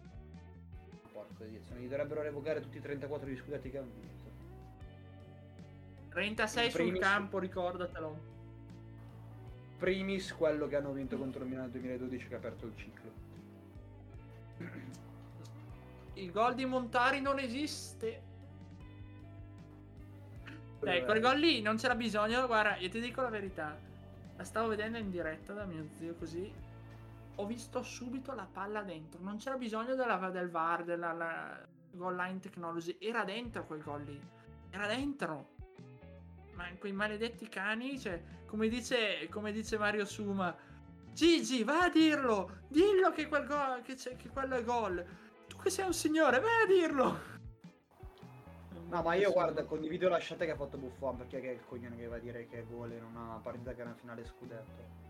Porco 1.12 1.44
dio, 1.44 1.60
se 1.60 1.74
non 1.74 1.82
gli 1.82 1.88
dovrebbero 1.88 2.22
revocare 2.22 2.60
tutti 2.62 2.78
i 2.78 2.80
34 2.80 3.28
di 3.28 3.36
scudetti 3.36 3.68
che 3.68 3.78
hanno 3.78 3.90
vinto. 3.92 4.11
36 6.12 6.64
In 6.64 6.70
sul 6.70 6.80
primis- 6.80 7.00
campo, 7.00 7.38
ricordatelo. 7.38 8.30
Primis 9.78 10.32
quello 10.34 10.68
che 10.68 10.76
hanno 10.76 10.92
vinto 10.92 11.16
contro 11.16 11.42
il 11.42 11.48
Milan 11.48 11.64
nel 11.64 11.72
2012 11.72 12.28
che 12.28 12.34
ha 12.34 12.38
aperto 12.38 12.66
il 12.66 12.72
ciclo. 12.76 13.10
Il 16.14 16.30
gol 16.30 16.54
di 16.54 16.64
Montari 16.66 17.20
non 17.20 17.38
esiste. 17.38 18.30
Dai, 20.80 20.98
Eh, 20.98 21.04
quel 21.04 21.20
gol 21.20 21.38
lì 21.38 21.62
non 21.62 21.76
c'era 21.76 21.94
bisogno. 21.94 22.46
Guarda, 22.46 22.76
io 22.76 22.88
ti 22.90 23.00
dico 23.00 23.22
la 23.22 23.28
verità. 23.28 23.76
La 24.36 24.44
stavo 24.44 24.68
vedendo 24.68 24.98
in 24.98 25.10
diretta 25.10 25.52
da 25.52 25.64
mio 25.64 25.86
zio 25.94 26.14
così. 26.14 26.52
Ho 27.36 27.46
visto 27.46 27.82
subito 27.82 28.34
la 28.34 28.46
palla 28.50 28.82
dentro. 28.82 29.20
Non 29.22 29.38
c'era 29.38 29.56
bisogno 29.56 29.94
della, 29.94 30.16
del 30.30 30.50
VAR, 30.50 30.84
della 30.84 31.12
la, 31.12 31.60
goal 31.92 32.14
line 32.16 32.40
technology. 32.40 32.96
Era 33.00 33.24
dentro 33.24 33.64
quel 33.66 33.82
gol 33.82 34.02
lì. 34.04 34.20
Era 34.70 34.86
dentro. 34.86 35.54
Ma 36.54 36.68
in 36.68 36.78
quei 36.78 36.92
maledetti 36.92 37.48
cani, 37.48 37.98
cioè, 37.98 38.20
come 38.46 38.68
dice, 38.68 39.28
come 39.28 39.52
dice 39.52 39.78
Mario 39.78 40.04
Suma. 40.04 40.54
Gigi, 41.12 41.62
vai 41.64 41.88
a 41.88 41.90
dirlo! 41.90 42.60
Dillo 42.68 43.10
che, 43.10 43.26
quel 43.28 43.46
gol, 43.46 43.82
che, 43.82 43.94
c'è- 43.94 44.16
che 44.16 44.28
quello 44.28 44.56
è 44.56 44.64
gol! 44.64 45.04
Tu 45.48 45.56
che 45.58 45.70
sei 45.70 45.84
un 45.86 45.92
signore, 45.92 46.40
vai 46.40 46.62
a 46.62 46.66
dirlo! 46.66 47.30
No, 48.88 49.02
ma 49.02 49.14
io 49.14 49.32
guarda, 49.32 49.64
condivido 49.64 50.08
la 50.10 50.18
scelta 50.18 50.44
che 50.44 50.50
ha 50.50 50.56
fatto 50.56 50.76
Buffon 50.76 51.16
perché 51.16 51.40
è 51.40 51.50
il 51.52 51.64
coglione 51.64 51.96
che 51.96 52.06
va 52.06 52.16
a 52.16 52.18
dire 52.18 52.46
che 52.46 52.58
è 52.60 52.64
gol 52.66 52.92
in 52.92 53.02
una 53.02 53.38
partita 53.42 53.72
che 53.74 53.80
era 53.80 53.90
in 53.90 53.96
finale 53.96 54.24
scudetto. 54.24 55.00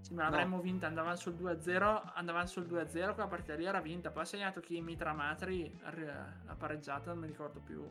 Sì, 0.00 0.14
ma 0.14 0.22
No. 0.22 0.28
avremmo 0.28 0.60
vinto, 0.60 0.86
andavamo 0.86 1.16
sul 1.16 1.34
2-0, 1.34 2.12
andavamo 2.14 2.46
sul 2.46 2.64
2-0, 2.66 3.12
quella 3.12 3.28
partita 3.28 3.54
lì 3.54 3.66
era 3.66 3.80
vinta, 3.80 4.10
poi 4.10 4.22
ha 4.22 4.26
segnato 4.26 4.60
chi 4.60 4.80
Mitra 4.80 5.12
Matri, 5.12 5.78
ha 5.82 6.54
pareggiato, 6.54 7.10
non 7.10 7.18
mi 7.18 7.26
ricordo 7.26 7.60
più. 7.60 7.86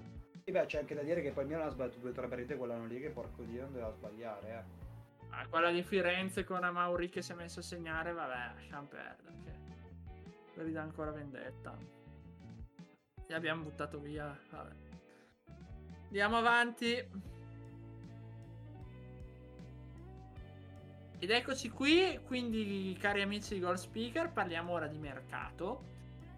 Beh, 0.49 0.65
c'è 0.65 0.79
anche 0.79 0.95
da 0.95 1.01
dire 1.01 1.21
che 1.21 1.31
poi 1.31 1.43
il 1.43 1.49
Milan 1.49 1.67
ha 1.67 1.69
sbagliato 1.69 1.99
due 1.99 2.11
o 2.11 2.13
tre 2.13 2.27
partite 2.29 2.55
quell'anno 2.55 2.85
lì 2.85 3.01
che 3.01 3.09
porco 3.09 3.43
dio 3.43 3.63
non 3.63 3.73
doveva 3.73 3.91
sbagliare, 3.91 4.49
eh. 4.49 4.85
Ah, 5.31 5.45
quella 5.47 5.71
di 5.71 5.83
Firenze 5.83 6.45
con 6.45 6.63
Amauri 6.63 7.09
che 7.09 7.21
si 7.21 7.33
è 7.33 7.35
messo 7.35 7.59
a 7.59 7.63
segnare, 7.63 8.13
vabbè, 8.13 8.53
lasciamo 8.55 8.87
perdere, 8.87 9.35
che 10.53 10.71
dà 10.71 10.81
ancora 10.81 11.11
vendetta. 11.11 11.77
Li 13.27 13.33
abbiamo 13.33 13.63
buttato 13.63 13.99
via, 13.99 14.39
vabbè. 14.49 14.73
Andiamo 16.05 16.37
avanti. 16.37 17.25
Ed 21.19 21.29
eccoci 21.29 21.69
qui, 21.69 22.21
quindi 22.25 22.95
cari 22.97 23.21
amici 23.21 23.55
di 23.55 23.59
Gold 23.59 23.79
Speaker, 23.79 24.31
parliamo 24.31 24.71
ora 24.71 24.87
di 24.87 24.97
mercato 24.97 25.83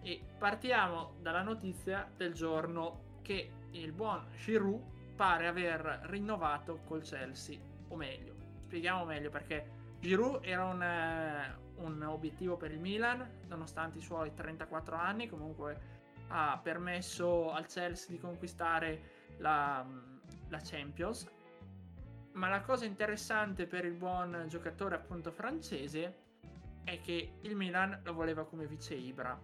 e 0.02 0.20
partiamo 0.36 1.14
dalla 1.20 1.42
notizia 1.42 2.10
del 2.16 2.34
giorno 2.34 3.08
che 3.22 3.50
il 3.70 3.92
buon 3.92 4.26
Giroud 4.36 5.14
pare 5.16 5.46
aver 5.46 6.00
rinnovato 6.04 6.80
col 6.84 7.02
Chelsea, 7.02 7.58
o 7.88 7.96
meglio, 7.96 8.34
spieghiamo 8.64 9.04
meglio 9.04 9.30
perché 9.30 9.78
Giroud 10.00 10.44
era 10.44 10.64
un, 10.64 10.82
eh, 10.82 11.56
un 11.76 12.02
obiettivo 12.02 12.56
per 12.56 12.72
il 12.72 12.80
Milan, 12.80 13.28
nonostante 13.48 13.98
i 13.98 14.02
suoi 14.02 14.32
34 14.32 14.96
anni, 14.96 15.28
comunque 15.28 15.98
ha 16.28 16.58
permesso 16.62 17.52
al 17.52 17.66
Chelsea 17.66 18.10
di 18.10 18.18
conquistare 18.18 19.02
la, 19.38 19.84
la 20.48 20.60
Champions 20.62 21.38
ma 22.32 22.48
la 22.48 22.60
cosa 22.62 22.84
interessante 22.84 23.66
per 23.66 23.84
il 23.84 23.94
buon 23.94 24.46
giocatore 24.48 24.94
appunto 24.94 25.32
francese 25.32 26.28
è 26.84 27.00
che 27.00 27.34
il 27.40 27.56
Milan 27.56 28.00
lo 28.04 28.12
voleva 28.12 28.44
come 28.44 28.66
vice 28.66 28.94
Ibra. 28.94 29.38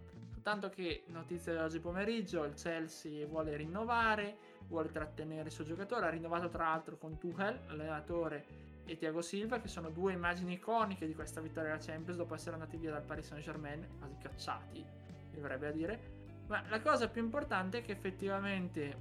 Soltanto 0.47 0.73
che 0.73 1.03
notizia 1.09 1.51
di 1.55 1.59
oggi 1.59 1.81
pomeriggio, 1.81 2.45
il 2.45 2.55
Chelsea 2.55 3.27
vuole 3.27 3.57
rinnovare, 3.57 4.37
vuole 4.69 4.93
trattenere 4.93 5.47
il 5.47 5.51
suo 5.51 5.65
giocatore, 5.65 6.07
ha 6.07 6.09
rinnovato 6.09 6.49
tra 6.49 6.69
l'altro 6.69 6.97
con 6.99 7.19
Tuchel, 7.19 7.63
allenatore, 7.67 8.47
e 8.85 8.97
Thiago 8.97 9.23
Silva, 9.23 9.59
che 9.59 9.67
sono 9.67 9.91
due 9.91 10.13
immagini 10.13 10.53
iconiche 10.53 11.05
di 11.05 11.17
questa 11.17 11.41
vittoria 11.41 11.71
della 11.71 11.83
Champions 11.85 12.17
dopo 12.17 12.35
essere 12.35 12.55
andati 12.55 12.77
via 12.77 12.93
dal 12.93 13.03
Paris 13.03 13.27
Saint 13.27 13.43
Germain, 13.43 13.85
quasi 13.99 14.19
cacciati, 14.23 14.87
mi 15.33 15.41
verrebbe 15.41 15.67
a 15.67 15.73
dire. 15.73 16.01
Ma 16.47 16.63
la 16.69 16.81
cosa 16.81 17.09
più 17.09 17.25
importante 17.25 17.79
è 17.79 17.83
che 17.83 17.91
effettivamente 17.91 18.97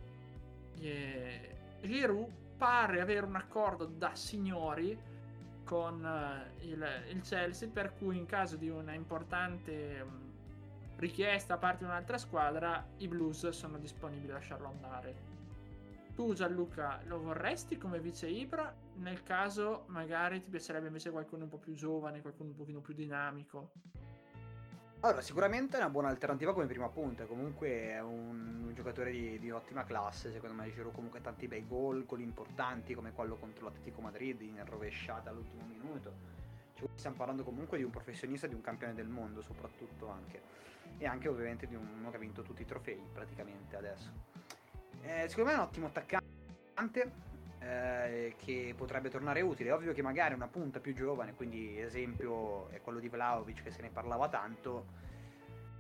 eh, 0.79 1.57
Giroud 1.83 2.27
pare 2.57 3.01
avere 3.01 3.23
un 3.23 3.35
accordo 3.35 3.85
da 3.85 4.15
signori 4.15 4.99
con 5.63 6.03
eh, 6.03 6.65
il, 6.65 6.83
il 7.11 7.21
Chelsea 7.21 7.69
per 7.69 7.93
cui 7.93 8.17
in 8.17 8.25
caso 8.25 8.55
di 8.55 8.67
una 8.67 8.93
importante 8.93 10.03
mh, 10.03 10.24
richiesta 10.97 11.55
da 11.55 11.59
parte 11.59 11.79
di 11.79 11.85
un'altra 11.85 12.17
squadra 12.17 12.85
i 12.97 13.07
Blues 13.07 13.49
sono 13.49 13.77
disponibili 13.77 14.31
a 14.31 14.35
lasciarlo 14.35 14.67
andare 14.67 15.33
tu 16.15 16.33
Gianluca 16.33 17.01
lo 17.05 17.19
vorresti 17.19 17.77
come 17.77 17.99
vice 17.99 18.27
Ibra 18.27 18.73
nel 18.95 19.21
caso 19.23 19.83
magari 19.87 20.41
ti 20.41 20.49
piacerebbe 20.49 20.87
invece 20.87 21.11
qualcuno 21.11 21.43
un 21.43 21.49
po' 21.49 21.57
più 21.57 21.73
giovane 21.73 22.21
qualcuno 22.21 22.49
un 22.49 22.55
pochino 22.55 22.79
più 22.79 22.93
dinamico 22.93 23.71
Allora, 25.01 25.21
sicuramente 25.21 25.77
è 25.77 25.79
una 25.81 25.91
buona 25.91 26.07
alternativa 26.07 26.51
come 26.51 26.65
prima 26.65 26.89
punta. 26.89 27.25
Comunque 27.25 27.91
è 27.91 28.01
un, 28.01 28.63
un 28.65 28.73
giocatore 28.73 29.11
di, 29.11 29.37
di 29.37 29.51
ottima 29.51 29.83
classe. 29.83 30.31
Secondo 30.31 30.55
me 30.55 30.71
Giroud 30.71 30.95
comunque 30.95 31.21
tanti 31.21 31.47
bei 31.47 31.67
gol, 31.67 32.05
gol 32.05 32.21
importanti 32.21 32.95
come 32.95 33.11
quello 33.11 33.35
contro 33.35 33.65
l'Atletico 33.65 34.01
Madrid 34.01 34.41
in 34.41 34.65
rovesciata 34.65 35.29
all'ultimo 35.29 35.63
minuto. 35.67 36.44
Cioè, 36.75 36.89
stiamo 36.95 37.15
parlando 37.15 37.43
comunque 37.43 37.77
di 37.77 37.83
un 37.83 37.89
professionista, 37.89 38.47
di 38.47 38.53
un 38.53 38.61
campione 38.61 38.93
del 38.93 39.07
mondo 39.07 39.41
soprattutto 39.41 40.09
anche. 40.09 40.41
E 40.97 41.05
anche 41.05 41.27
ovviamente 41.27 41.67
di 41.67 41.75
uno 41.75 42.09
che 42.09 42.15
ha 42.15 42.19
vinto 42.19 42.41
tutti 42.41 42.61
i 42.61 42.65
trofei 42.65 43.01
praticamente 43.11 43.75
adesso. 43.75 44.11
Eh, 45.01 45.27
secondo 45.27 45.49
me 45.49 45.55
è 45.55 45.59
un 45.59 45.65
ottimo 45.65 45.87
attaccante 45.87 47.11
eh, 47.59 48.35
che 48.37 48.73
potrebbe 48.75 49.09
tornare 49.09 49.41
utile. 49.41 49.69
È 49.69 49.73
ovvio 49.73 49.93
che 49.93 50.01
magari 50.01 50.33
una 50.33 50.47
punta 50.47 50.79
più 50.79 50.93
giovane, 50.93 51.33
quindi 51.33 51.79
esempio 51.79 52.69
è 52.69 52.81
quello 52.81 52.99
di 52.99 53.09
Vlaovic 53.09 53.63
che 53.63 53.71
se 53.71 53.81
ne 53.81 53.89
parlava 53.89 54.29
tanto, 54.29 54.85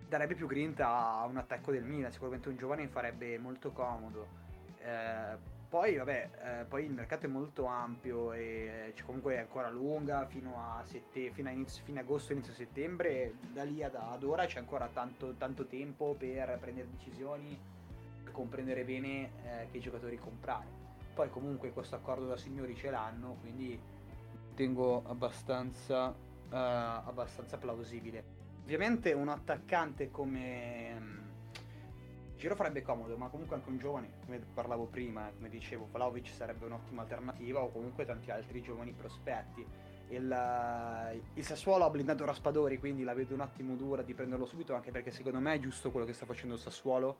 darebbe 0.07 0.35
più 0.35 0.47
grinta 0.47 0.87
a 0.87 1.25
un 1.25 1.37
attacco 1.37 1.71
del 1.71 1.83
Milan. 1.83 2.11
Sicuramente 2.11 2.49
un 2.49 2.57
giovane 2.57 2.87
farebbe 2.87 3.37
molto 3.37 3.71
comodo. 3.71 4.27
Eh, 4.79 5.53
poi, 5.75 5.97
vabbè, 5.97 6.29
eh, 6.61 6.63
poi 6.63 6.85
il 6.85 6.93
mercato 6.93 7.25
è 7.25 7.27
molto 7.27 7.65
ampio 7.65 8.31
e 8.31 8.93
cioè, 8.95 9.05
comunque 9.05 9.35
è 9.35 9.39
ancora 9.39 9.69
lunga 9.69 10.25
fino 10.25 10.55
a, 10.57 10.81
sette- 10.85 11.31
fino 11.31 11.49
a 11.49 11.51
inizio- 11.51 11.83
fine 11.83 11.99
agosto, 11.99 12.31
inizio 12.31 12.53
settembre. 12.53 13.33
Da 13.51 13.63
lì 13.63 13.83
ad, 13.83 13.93
ad 13.93 14.23
ora 14.23 14.45
c'è 14.45 14.59
ancora 14.59 14.87
tanto, 14.87 15.33
tanto 15.33 15.65
tempo 15.65 16.15
per 16.17 16.59
prendere 16.61 16.87
decisioni, 16.91 17.59
per 18.23 18.31
comprendere 18.31 18.85
bene 18.85 19.31
eh, 19.43 19.67
che 19.69 19.79
giocatori 19.79 20.17
comprare. 20.17 20.65
Poi 21.13 21.29
comunque 21.29 21.73
questo 21.73 21.95
accordo 21.95 22.25
da 22.25 22.37
signori 22.37 22.73
ce 22.73 22.89
l'hanno, 22.89 23.35
quindi 23.41 23.77
tengo 24.55 25.03
abbastanza, 25.05 26.09
eh, 26.09 26.55
abbastanza 26.55 27.57
plausibile. 27.57 28.23
Ovviamente 28.63 29.11
un 29.11 29.27
attaccante 29.27 30.09
come 30.09 30.97
mm, 30.97 31.24
Giro 32.37 32.55
farebbe 32.55 32.81
comodo, 32.81 33.15
ma 33.17 33.29
comunque 33.29 33.55
anche 33.55 33.69
un 33.69 33.77
giovane, 33.77 34.09
come 34.25 34.39
parlavo 34.53 34.85
prima, 34.85 35.31
come 35.35 35.49
dicevo, 35.49 35.87
Vlaovic 35.91 36.27
sarebbe 36.27 36.65
un'ottima 36.65 37.01
alternativa 37.01 37.61
o 37.61 37.71
comunque 37.71 38.05
tanti 38.05 38.29
altri 38.29 38.61
giovani 38.61 38.91
prospetti. 38.91 39.65
Il, 40.09 40.31
eh, 40.31 41.21
il 41.33 41.43
Sassuolo 41.43 41.85
ha 41.85 41.89
blindato 41.89 42.25
Raspadori, 42.25 42.77
quindi 42.77 43.03
la 43.03 43.13
vedo 43.13 43.33
un 43.33 43.41
attimo 43.41 43.75
dura 43.75 44.01
di 44.01 44.13
prenderlo 44.13 44.45
subito, 44.45 44.75
anche 44.75 44.91
perché 44.91 45.11
secondo 45.11 45.39
me 45.39 45.55
è 45.55 45.59
giusto 45.59 45.91
quello 45.91 46.05
che 46.05 46.13
sta 46.13 46.25
facendo 46.25 46.55
il 46.55 46.59
Sassuolo, 46.59 47.17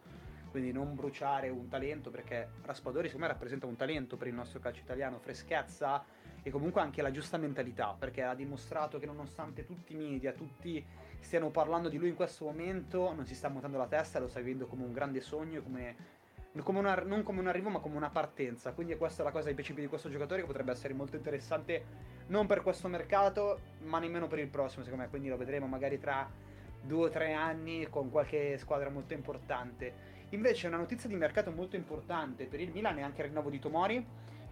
quindi 0.51 0.71
non 0.71 0.95
bruciare 0.95 1.49
un 1.49 1.67
talento, 1.69 2.11
perché 2.11 2.49
Raspadori 2.63 3.07
secondo 3.07 3.27
me 3.27 3.31
rappresenta 3.31 3.65
un 3.65 3.75
talento 3.75 4.17
per 4.17 4.27
il 4.27 4.33
nostro 4.33 4.59
calcio 4.59 4.81
italiano, 4.81 5.19
freschezza 5.19 6.03
e 6.47 6.51
comunque 6.51 6.79
anche 6.79 7.01
la 7.01 7.09
giusta 7.09 7.37
mentalità, 7.37 7.95
perché 7.97 8.21
ha 8.21 8.35
dimostrato 8.35 8.99
che 8.99 9.07
nonostante 9.07 9.65
tutti 9.65 9.93
i 9.93 9.95
media, 9.95 10.31
tutti 10.31 10.85
stiano 11.19 11.49
parlando 11.49 11.89
di 11.89 11.97
lui 11.97 12.09
in 12.09 12.15
questo 12.15 12.45
momento, 12.45 13.11
non 13.15 13.25
si 13.25 13.33
sta 13.33 13.49
montando 13.49 13.79
la 13.79 13.87
testa, 13.87 14.19
lo 14.19 14.27
sta 14.27 14.41
vivendo 14.41 14.67
come 14.67 14.83
un 14.83 14.93
grande 14.93 15.21
sogno, 15.21 15.63
come, 15.63 15.95
come 16.59 16.77
una- 16.77 17.01
non 17.03 17.23
come 17.23 17.39
un 17.39 17.47
arrivo 17.47 17.69
ma 17.69 17.79
come 17.79 17.95
una 17.95 18.11
partenza. 18.11 18.73
Quindi 18.73 18.95
questa 18.95 19.23
è 19.23 19.25
la 19.25 19.31
cosa 19.31 19.47
ai 19.47 19.55
principi 19.55 19.81
di 19.81 19.87
questo 19.87 20.07
giocatore 20.07 20.41
che 20.41 20.45
potrebbe 20.45 20.71
essere 20.71 20.93
molto 20.93 21.15
interessante, 21.15 21.83
non 22.27 22.45
per 22.45 22.61
questo 22.61 22.87
mercato, 22.89 23.61
ma 23.79 23.97
nemmeno 23.97 24.27
per 24.27 24.37
il 24.37 24.47
prossimo 24.47 24.83
secondo 24.83 25.03
me. 25.03 25.09
Quindi 25.09 25.29
lo 25.29 25.37
vedremo 25.37 25.65
magari 25.65 25.97
tra 25.99 26.29
due 26.79 27.07
o 27.07 27.09
tre 27.09 27.33
anni 27.33 27.87
con 27.89 28.11
qualche 28.11 28.59
squadra 28.59 28.91
molto 28.91 29.13
importante. 29.15 30.13
Invece 30.29 30.67
una 30.67 30.77
notizia 30.77 31.09
di 31.09 31.15
mercato 31.15 31.49
molto 31.49 31.75
importante 31.75 32.45
per 32.45 32.59
il 32.59 32.71
Milan 32.71 32.99
è 32.99 33.01
anche 33.01 33.21
il 33.21 33.29
rinnovo 33.29 33.49
di 33.49 33.57
Tomori. 33.57 34.05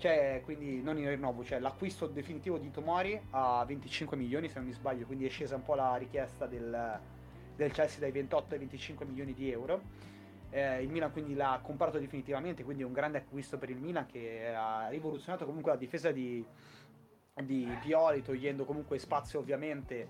Cioè, 0.04 0.42
quindi 0.44 0.82
non 0.82 0.98
il 0.98 1.08
rinnovo, 1.08 1.46
cioè 1.46 1.60
l'acquisto 1.60 2.08
definitivo 2.08 2.58
di 2.58 2.70
Tomori 2.72 3.18
a 3.30 3.64
25 3.66 4.18
milioni, 4.18 4.50
se 4.50 4.56
non 4.56 4.66
mi 4.66 4.74
sbaglio, 4.74 5.06
quindi 5.06 5.26
è 5.26 5.30
scesa 5.30 5.56
un 5.56 5.64
po' 5.64 5.76
la 5.76 5.96
richiesta 5.96 6.46
del, 6.46 7.00
del 7.56 7.72
Chelsea 7.72 8.02
dai 8.02 8.12
28 8.12 8.54
ai 8.54 8.60
25 8.60 9.06
milioni 9.06 9.34
di 9.34 9.50
euro. 9.50 9.82
Eh, 10.50 10.84
il 10.84 10.90
Milan 10.90 11.10
quindi 11.14 11.36
l'ha 11.36 11.58
comprato 11.64 12.00
definitivamente, 12.00 12.66
quindi 12.66 12.84
è 12.84 12.86
un 12.86 12.92
grande 12.92 13.20
acquisto 13.20 13.58
per 13.58 13.70
il 13.70 13.78
Milan 13.78 14.06
che 14.06 14.54
ha 14.54 14.90
rivoluzionato 14.90 15.46
comunque 15.46 15.72
la 15.72 15.78
difesa 15.78 16.12
di, 16.12 16.46
di 17.42 17.74
Pioli, 17.80 18.22
togliendo 18.22 18.66
comunque 18.66 19.00
spazio 19.00 19.40
ovviamente 19.40 20.06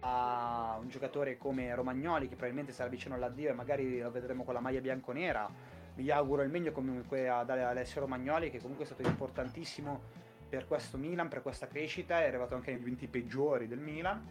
a 0.00 0.78
un 0.80 0.88
giocatore 0.88 1.36
come 1.36 1.74
Romagnoli 1.74 2.28
che 2.28 2.34
probabilmente 2.34 2.72
sarà 2.72 2.88
vicino 2.88 3.14
all'addio 3.14 3.50
e 3.50 3.52
magari 3.52 4.00
lo 4.00 4.10
vedremo 4.10 4.42
con 4.42 4.54
la 4.54 4.60
maglia 4.60 4.80
bianconera. 4.80 5.76
Vi 5.98 6.12
auguro 6.12 6.42
il 6.42 6.48
meglio 6.48 6.70
comunque 6.70 7.28
ad 7.28 7.50
Alessio 7.50 8.02
Romagnoli 8.02 8.52
che 8.52 8.60
comunque 8.60 8.84
è 8.84 8.86
stato 8.86 9.02
importantissimo 9.02 10.00
per 10.48 10.68
questo 10.68 10.96
Milan, 10.96 11.26
per 11.26 11.42
questa 11.42 11.66
crescita, 11.66 12.20
è 12.20 12.28
arrivato 12.28 12.54
anche 12.54 12.70
nei 12.70 12.80
20 12.80 13.08
peggiori 13.08 13.66
del 13.66 13.80
Milan. 13.80 14.24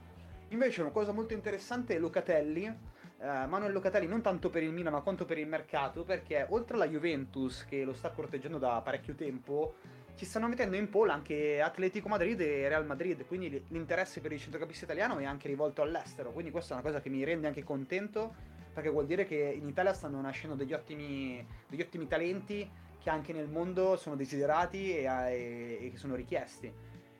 Invece 0.48 0.80
una 0.80 0.92
cosa 0.92 1.12
molto 1.12 1.34
interessante 1.34 1.94
è 1.94 2.00
Locatelli, 2.00 2.64
eh, 2.64 2.76
Manuel 3.20 3.74
Locatelli 3.74 4.08
non 4.08 4.22
tanto 4.22 4.50
per 4.50 4.64
il 4.64 4.72
Milan 4.72 4.94
ma 4.94 5.02
quanto 5.02 5.26
per 5.26 5.40
il 5.40 5.46
mercato 5.46 6.06
perché 6.06 6.46
oltre 6.52 6.76
alla 6.76 6.88
Juventus 6.88 7.66
che 7.66 7.84
lo 7.84 7.92
sta 7.92 8.12
corteggiando 8.12 8.60
da 8.60 8.80
parecchio 8.82 9.14
tempo 9.14 9.76
ci 10.16 10.24
stanno 10.24 10.48
mettendo 10.48 10.78
in 10.78 10.88
pole 10.88 11.12
anche 11.12 11.60
Atletico 11.60 12.08
Madrid 12.08 12.40
e 12.40 12.70
Real 12.70 12.86
Madrid, 12.86 13.26
quindi 13.26 13.66
l'interesse 13.68 14.22
per 14.22 14.32
il 14.32 14.40
centrocampista 14.40 14.86
italiano 14.86 15.18
è 15.18 15.26
anche 15.26 15.50
rivolto 15.50 15.82
all'estero, 15.82 16.32
quindi 16.32 16.50
questa 16.50 16.76
è 16.76 16.78
una 16.80 16.88
cosa 16.88 17.02
che 17.02 17.10
mi 17.10 17.26
rende 17.26 17.48
anche 17.48 17.66
contento, 17.66 18.56
perché 18.78 18.92
vuol 18.92 19.08
dire 19.08 19.26
che 19.26 19.58
in 19.60 19.68
Italia 19.68 19.92
stanno 19.92 20.22
nascendo 20.22 20.56
degli 20.56 20.72
ottimi, 20.72 21.44
degli 21.68 21.82
ottimi 21.82 22.06
talenti 22.06 22.70
che 23.02 23.10
anche 23.10 23.34
nel 23.34 23.50
mondo 23.50 23.96
sono 23.96 24.16
desiderati 24.16 24.96
e, 24.96 25.06
e, 25.06 25.92
e 25.92 25.98
sono 25.98 26.14
richiesti. 26.14 26.72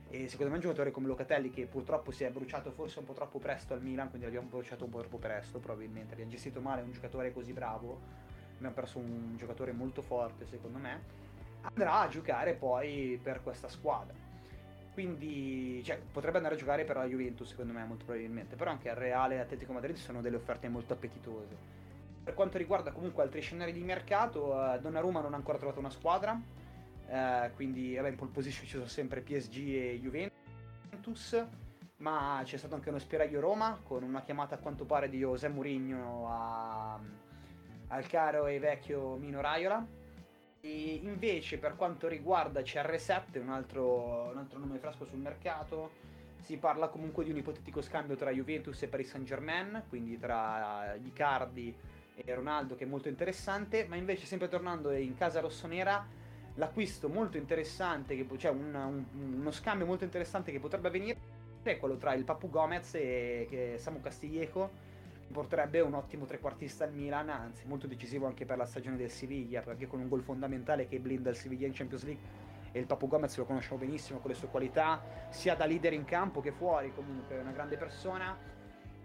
E 0.08 0.28
secondo 0.28 0.52
me 0.52 0.58
un 0.58 0.62
giocatore 0.62 0.92
come 0.92 1.08
Locatelli, 1.08 1.50
che 1.50 1.66
purtroppo 1.66 2.12
si 2.12 2.24
è 2.24 2.30
bruciato 2.30 2.70
forse 2.70 3.00
un 3.00 3.06
po' 3.06 3.14
troppo 3.14 3.40
presto 3.40 3.74
al 3.74 3.82
Milan, 3.82 4.08
quindi 4.10 4.28
l'abbiamo 4.28 4.50
bruciato 4.50 4.84
un 4.84 4.92
po' 4.92 5.00
troppo 5.00 5.18
presto 5.18 5.58
probabilmente, 5.58 6.14
abbiamo 6.14 6.30
gestito 6.30 6.62
male 6.62 6.84
un 6.84 6.92
giocatore 6.92 7.34
così 7.34 7.54
bravo, 7.54 8.02
abbiamo 8.58 8.76
perso 8.76 9.00
un 9.00 9.36
giocatore 9.36 9.72
molto 9.72 10.04
forte 10.04 10.46
secondo 10.46 10.78
me 10.78 11.02
andrà 11.62 12.02
a 12.02 12.08
giocare 12.08 12.54
poi 12.54 13.20
per 13.20 13.42
questa 13.42 13.68
squadra. 13.68 14.14
Quindi 14.98 15.84
cioè, 15.84 16.02
potrebbe 16.12 16.38
andare 16.38 16.56
a 16.56 16.58
giocare 16.58 16.84
per 16.84 16.96
la 16.96 17.06
Juventus, 17.06 17.50
secondo 17.50 17.72
me, 17.72 17.86
molto 17.86 18.06
probabilmente. 18.06 18.56
Però 18.56 18.72
anche 18.72 18.90
al 18.90 18.96
Reale 18.96 19.36
e 19.36 19.38
Atletico 19.38 19.72
Madrid 19.72 19.96
sono 19.96 20.22
delle 20.22 20.38
offerte 20.38 20.68
molto 20.70 20.94
appetitose. 20.94 21.56
Per 22.24 22.34
quanto 22.34 22.58
riguarda 22.58 22.92
comunque 22.92 23.22
altri 23.22 23.42
scenari 23.42 23.74
di 23.74 23.84
mercato, 23.84 24.74
eh, 24.74 24.80
Donnarumma 24.80 25.22
non 25.22 25.34
ha 25.34 25.36
ancora 25.36 25.60
trovato 25.60 25.78
una 25.78 25.92
squadra. 25.92 26.42
Eh, 27.10 27.52
quindi 27.54 27.94
vabbè, 27.94 28.10
in 28.10 28.16
pole 28.16 28.32
position 28.32 28.66
ci 28.66 28.72
sono 28.72 28.88
sempre 28.88 29.22
PSG 29.22 29.56
e 29.68 30.00
Juventus. 30.02 31.46
Ma 31.98 32.42
c'è 32.44 32.58
stato 32.58 32.74
anche 32.74 32.90
uno 32.90 32.98
spiraglio 32.98 33.40
Roma 33.40 33.80
con 33.84 34.02
una 34.02 34.24
chiamata 34.24 34.56
a 34.56 34.58
quanto 34.58 34.86
pare 34.86 35.10
di 35.10 35.20
José 35.20 35.48
Mourinho 35.48 36.28
al 37.90 38.08
caro 38.08 38.48
e 38.48 38.58
vecchio 38.58 39.16
Mino 39.18 39.42
Raiola 39.42 39.97
e 40.62 41.00
invece 41.04 41.58
per 41.58 41.76
quanto 41.76 42.08
riguarda 42.08 42.62
CR7, 42.62 43.40
un 43.40 43.50
altro, 43.50 44.30
un 44.32 44.38
altro 44.38 44.60
nome 44.60 44.80
fresco 44.80 45.06
sul 45.06 45.20
mercato, 45.20 45.92
si 46.42 46.58
parla 46.58 46.88
comunque 46.88 47.24
di 47.24 47.32
un 47.32 47.38
ipotetico 47.38 47.82
scambio 47.82 48.16
tra 48.16 48.32
Juventus 48.32 48.82
e 48.82 48.88
Paris 48.88 49.10
Saint 49.10 49.26
Germain, 49.26 49.84
quindi 49.90 50.18
tra 50.18 50.96
Icardi 50.96 51.76
e 52.16 52.34
Ronaldo 52.34 52.76
che 52.76 52.86
è 52.86 52.88
molto 52.88 53.10
interessante, 53.10 53.86
ma 53.88 53.96
invece 53.96 54.26
sempre 54.26 54.48
tornando 54.48 54.92
in 54.92 55.16
casa 55.16 55.40
rossonera 55.40 56.06
l'acquisto 56.56 57.10
molto 57.10 57.38
interessante, 57.38 58.16
che, 58.16 58.28
cioè 58.38 58.52
un, 58.52 58.74
un, 58.74 59.40
uno 59.40 59.52
scambio 59.52 59.86
molto 59.86 60.04
interessante 60.04 60.52
che 60.52 60.60
potrebbe 60.60 60.88
avvenire 60.88 61.36
è 61.64 61.78
quello 61.78 61.98
tra 61.98 62.14
il 62.14 62.24
Papu 62.24 62.50
Gomez 62.50 62.96
e, 62.96 63.48
e 63.50 63.78
Samu 63.78 64.00
Castiglieco 64.00 64.87
porterebbe 65.32 65.82
un 65.82 65.94
ottimo 65.94 66.26
trequartista 66.26 66.86
al 66.86 66.94
Milan, 66.94 67.30
anzi 67.30 67.66
molto 67.68 67.88
decisivo 67.88 68.26
anche 68.28 68.46
per 68.46 68.58
la 68.58 68.66
stagione 68.66 68.98
del 68.98 69.10
Siviglia, 69.10 69.62
perché 69.62 69.88
con 69.88 70.00
un 70.00 70.08
gol 70.08 70.22
fondamentale 70.22 70.88
che 70.88 71.00
blinda 71.00 71.30
il 71.30 71.36
Siviglia 71.36 71.68
in 71.68 71.74
Champions 71.74 72.04
League 72.04 72.46
e 72.72 72.80
il 72.80 72.86
Papu 72.86 73.08
Gomez 73.08 73.36
lo 73.38 73.46
conosciamo 73.46 73.80
benissimo 73.80 74.20
con 74.20 74.32
le 74.32 74.36
sue 74.36 74.48
qualità, 74.48 75.02
sia 75.30 75.56
da 75.56 75.66
leader 75.66 75.94
in 75.94 76.06
campo 76.06 76.42
che 76.42 76.52
fuori, 76.52 76.94
comunque 76.94 77.38
è 77.38 77.42
una 77.42 77.52
grande 77.52 77.78
persona. 77.78 78.56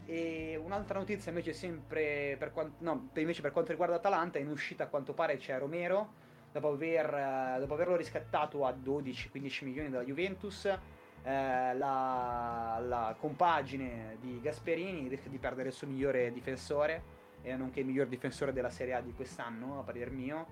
E 0.05 0.61
un'altra 0.63 0.99
notizia 0.99 1.31
invece 1.31 1.53
sempre 1.53 2.35
per, 2.37 2.53
quanto, 2.53 2.77
no, 2.79 3.09
invece 3.15 3.41
per 3.41 3.53
quanto 3.53 3.71
riguarda 3.71 3.97
Atalanta, 3.97 4.39
in 4.39 4.49
uscita 4.49 4.85
a 4.85 4.87
quanto 4.89 5.13
pare 5.15 5.37
c'è 5.37 5.57
Romero, 5.59 6.13
dopo, 6.51 6.69
aver, 6.69 7.59
dopo 7.61 7.75
averlo 7.75 7.97
riscattato 7.97 8.67
a 8.67 8.73
12-15 8.73 9.65
milioni 9.65 9.91
dalla 9.91 10.05
Juventus, 10.05 10.79
eh, 11.25 11.75
la, 11.75 12.83
la, 12.85 13.17
compagine 13.19 14.17
di 14.21 14.41
Gasperini 14.41 15.09
di 15.09 15.39
perdere 15.39 15.69
il 15.69 15.75
suo 15.75 15.87
migliore 15.87 16.33
difensore 16.33 17.21
e 17.43 17.55
nonché 17.57 17.81
il 17.81 17.87
miglior 17.87 18.07
difensore 18.07 18.53
della 18.53 18.71
Serie 18.71 18.95
A 18.95 19.01
di 19.01 19.13
quest'anno, 19.13 19.79
a 19.79 19.83
parer 19.83 20.11
mio, 20.11 20.47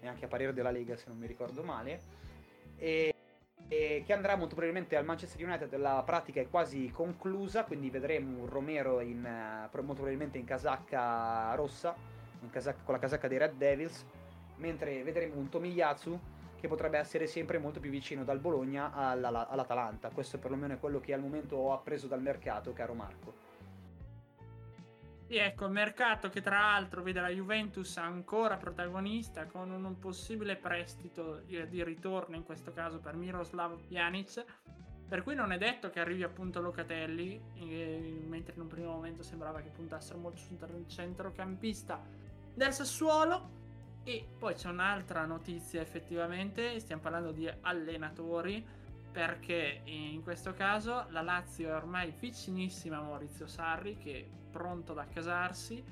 e 0.00 0.08
anche 0.08 0.24
a 0.24 0.28
parere 0.28 0.52
della 0.52 0.70
Lega 0.70 0.96
se 0.96 1.04
non 1.08 1.18
mi 1.18 1.26
ricordo 1.26 1.62
male, 1.62 2.00
e, 2.76 3.14
e 3.68 4.02
che 4.06 4.12
andrà 4.12 4.36
molto 4.36 4.54
probabilmente 4.54 4.96
al 4.96 5.04
Manchester 5.04 5.44
United, 5.44 5.74
la 5.76 6.02
pratica 6.04 6.40
è 6.40 6.48
quasi 6.48 6.90
conclusa, 6.90 7.64
quindi 7.64 7.90
vedremo 7.90 8.42
un 8.42 8.48
Romero 8.48 9.00
in, 9.00 9.20
molto 9.22 9.94
probabilmente 9.94 10.38
in 10.38 10.44
casacca 10.44 11.52
rossa, 11.54 11.94
in 12.42 12.50
casacca, 12.50 12.82
con 12.84 12.94
la 12.94 13.00
casacca 13.00 13.26
dei 13.28 13.38
Red 13.38 13.54
Devils, 13.56 14.04
mentre 14.56 15.02
vedremo 15.02 15.36
un 15.36 15.48
Tomiyasu 15.48 16.18
che 16.56 16.68
potrebbe 16.68 16.98
essere 16.98 17.26
sempre 17.26 17.58
molto 17.58 17.80
più 17.80 17.90
vicino 17.90 18.24
dal 18.24 18.38
Bologna 18.38 18.92
alla, 18.92 19.48
all'Atalanta. 19.48 20.10
Questo 20.10 20.38
perlomeno 20.38 20.74
è 20.74 20.78
quello 20.78 21.00
che 21.00 21.12
al 21.12 21.20
momento 21.20 21.56
ho 21.56 21.72
appreso 21.72 22.06
dal 22.06 22.22
mercato, 22.22 22.72
caro 22.72 22.94
Marco. 22.94 23.44
Sì, 25.28 25.36
ecco, 25.38 25.64
il 25.64 25.72
mercato 25.72 26.28
che 26.28 26.40
tra 26.40 26.60
l'altro 26.60 27.02
vede 27.02 27.20
la 27.20 27.30
Juventus 27.30 27.96
ancora 27.96 28.56
protagonista 28.56 29.46
con 29.46 29.70
un 29.72 29.98
possibile 29.98 30.54
prestito 30.54 31.42
di 31.46 31.82
ritorno, 31.82 32.36
in 32.36 32.44
questo 32.44 32.72
caso 32.72 33.00
per 33.00 33.16
Miroslav 33.16 33.76
Pjanic, 33.88 34.44
per 35.08 35.24
cui 35.24 35.34
non 35.34 35.50
è 35.50 35.58
detto 35.58 35.90
che 35.90 35.98
arrivi 35.98 36.22
appunto 36.22 36.60
Locatelli, 36.60 37.40
eh, 37.54 38.24
mentre 38.24 38.54
in 38.54 38.60
un 38.60 38.68
primo 38.68 38.92
momento 38.92 39.24
sembrava 39.24 39.60
che 39.60 39.70
puntassero 39.70 40.18
molto 40.18 40.38
sul 40.38 40.58
centrocampista 40.86 42.00
del 42.54 42.72
Sassuolo. 42.72 43.55
E 44.08 44.24
poi 44.38 44.54
c'è 44.54 44.68
un'altra 44.68 45.26
notizia 45.26 45.80
effettivamente, 45.80 46.78
stiamo 46.78 47.02
parlando 47.02 47.32
di 47.32 47.50
allenatori, 47.62 48.64
perché 49.10 49.80
in 49.82 50.22
questo 50.22 50.52
caso 50.52 51.06
la 51.08 51.22
Lazio 51.22 51.70
è 51.70 51.74
ormai 51.74 52.14
vicinissima 52.16 52.98
a 52.98 53.00
Maurizio 53.00 53.48
Sarri 53.48 53.96
che 53.96 54.20
è 54.20 54.50
pronto 54.52 54.92
ad 54.92 54.98
accasarsi. 54.98 55.82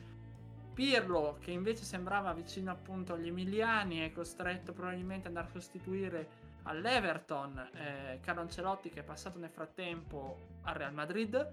Pirlo 0.72 1.38
che 1.40 1.50
invece 1.50 1.82
sembrava 1.82 2.32
vicino 2.32 2.70
appunto 2.70 3.14
agli 3.14 3.26
emiliani 3.26 3.98
è 3.98 4.12
costretto 4.12 4.72
probabilmente 4.72 5.26
ad 5.26 5.34
andare 5.34 5.48
a 5.48 5.58
sostituire 5.58 6.28
all'Everton 6.62 7.70
eh, 7.72 8.20
Carlo 8.22 8.42
Ancelotti 8.42 8.90
che 8.90 9.00
è 9.00 9.04
passato 9.04 9.40
nel 9.40 9.50
frattempo 9.50 10.60
al 10.62 10.74
Real 10.74 10.94
Madrid 10.94 11.50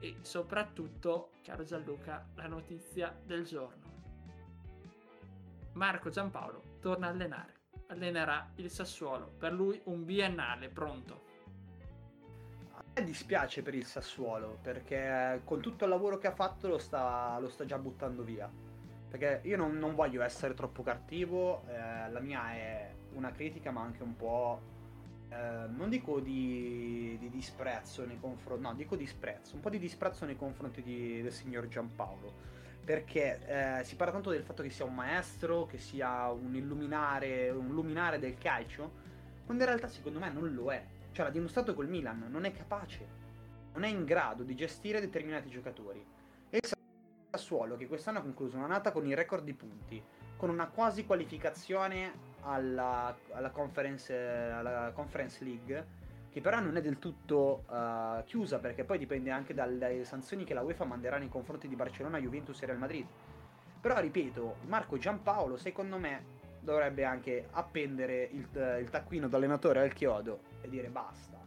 e 0.00 0.16
soprattutto, 0.22 1.32
caro 1.42 1.64
Gianluca, 1.64 2.26
la 2.36 2.46
notizia 2.46 3.14
del 3.26 3.44
giorno. 3.44 3.91
Marco 5.74 6.10
Giampaolo 6.10 6.78
torna 6.80 7.06
a 7.06 7.10
allenare. 7.10 7.54
Allenerà 7.88 8.52
il 8.56 8.70
Sassuolo. 8.70 9.32
Per 9.38 9.52
lui 9.52 9.80
un 9.84 10.04
biennale 10.04 10.68
pronto. 10.68 11.30
A 12.74 12.82
me 12.94 13.04
dispiace 13.04 13.62
per 13.62 13.74
il 13.74 13.86
Sassuolo 13.86 14.58
perché 14.60 15.40
con 15.44 15.60
tutto 15.60 15.84
il 15.84 15.90
lavoro 15.90 16.18
che 16.18 16.26
ha 16.26 16.32
fatto 16.32 16.68
lo 16.68 16.78
sta, 16.78 17.38
lo 17.38 17.48
sta 17.48 17.64
già 17.64 17.78
buttando 17.78 18.22
via. 18.22 18.50
Perché 19.08 19.40
io 19.44 19.56
non, 19.56 19.78
non 19.78 19.94
voglio 19.94 20.22
essere 20.22 20.54
troppo 20.54 20.82
cattivo, 20.82 21.64
eh, 21.68 22.10
la 22.10 22.20
mia 22.20 22.52
è 22.52 22.94
una 23.12 23.30
critica 23.30 23.70
ma 23.70 23.82
anche 23.82 24.02
un 24.02 24.16
po'... 24.16 24.70
Eh, 25.28 25.66
non 25.68 25.88
dico 25.88 26.20
di, 26.20 27.16
di 27.18 27.30
disprezzo 27.30 28.04
nei 28.04 28.18
confronti, 28.20 28.62
no, 28.62 28.74
dico 28.74 28.96
disprezzo, 28.96 29.54
un 29.54 29.62
po' 29.62 29.70
di 29.70 29.78
disprezzo 29.78 30.26
nei 30.26 30.36
confronti 30.36 30.82
di, 30.82 31.22
del 31.22 31.32
signor 31.32 31.68
Giampaolo 31.68 32.60
perché 32.84 33.78
eh, 33.80 33.84
si 33.84 33.94
parla 33.94 34.12
tanto 34.12 34.30
del 34.30 34.42
fatto 34.42 34.62
che 34.62 34.70
sia 34.70 34.84
un 34.84 34.94
maestro, 34.94 35.66
che 35.66 35.78
sia 35.78 36.30
un 36.30 36.54
illuminare, 36.54 37.50
un 37.50 37.68
luminare 37.68 38.18
del 38.18 38.36
calcio, 38.36 39.00
quando 39.44 39.62
in 39.62 39.68
realtà 39.68 39.88
secondo 39.88 40.18
me 40.18 40.30
non 40.30 40.52
lo 40.52 40.72
è. 40.72 40.84
Cioè 41.12 41.26
l'ha 41.26 41.30
dimostrato 41.30 41.74
col 41.74 41.88
Milan, 41.88 42.26
non 42.28 42.44
è 42.44 42.52
capace, 42.52 43.06
non 43.74 43.84
è 43.84 43.88
in 43.88 44.04
grado 44.04 44.42
di 44.42 44.54
gestire 44.54 45.00
determinati 45.00 45.48
giocatori. 45.48 46.04
E 46.50 46.56
il 46.56 46.70
Sassuolo, 47.30 47.76
che 47.76 47.86
quest'anno 47.86 48.18
ha 48.18 48.22
concluso 48.22 48.56
una 48.56 48.66
nata 48.66 48.92
con 48.92 49.06
il 49.06 49.14
record 49.14 49.44
di 49.44 49.54
punti, 49.54 50.02
con 50.36 50.50
una 50.50 50.68
quasi 50.68 51.06
qualificazione 51.06 52.30
alla, 52.40 53.16
alla, 53.30 53.50
conference, 53.50 54.12
alla 54.14 54.90
conference 54.92 55.44
League, 55.44 55.86
che 56.32 56.40
però 56.40 56.60
non 56.60 56.76
è 56.76 56.80
del 56.80 56.98
tutto 56.98 57.64
uh, 57.68 58.24
chiusa 58.24 58.58
perché 58.58 58.84
poi 58.84 58.96
dipende 58.96 59.30
anche 59.30 59.52
dalle 59.52 60.04
sanzioni 60.04 60.44
che 60.44 60.54
la 60.54 60.62
UEFA 60.62 60.86
manderà 60.86 61.18
nei 61.18 61.28
confronti 61.28 61.68
di 61.68 61.76
Barcellona, 61.76 62.18
Juventus 62.18 62.62
e 62.62 62.66
Real 62.66 62.78
Madrid. 62.78 63.06
Però 63.80 64.00
ripeto, 64.00 64.56
Marco 64.66 64.96
Giampaolo 64.96 65.58
secondo 65.58 65.98
me 65.98 66.40
dovrebbe 66.60 67.04
anche 67.04 67.48
appendere 67.50 68.28
il, 68.32 68.78
il 68.80 68.88
taccuino 68.88 69.28
d'allenatore 69.28 69.80
al 69.80 69.92
chiodo 69.92 70.40
e 70.62 70.68
dire 70.70 70.88
basta. 70.88 71.38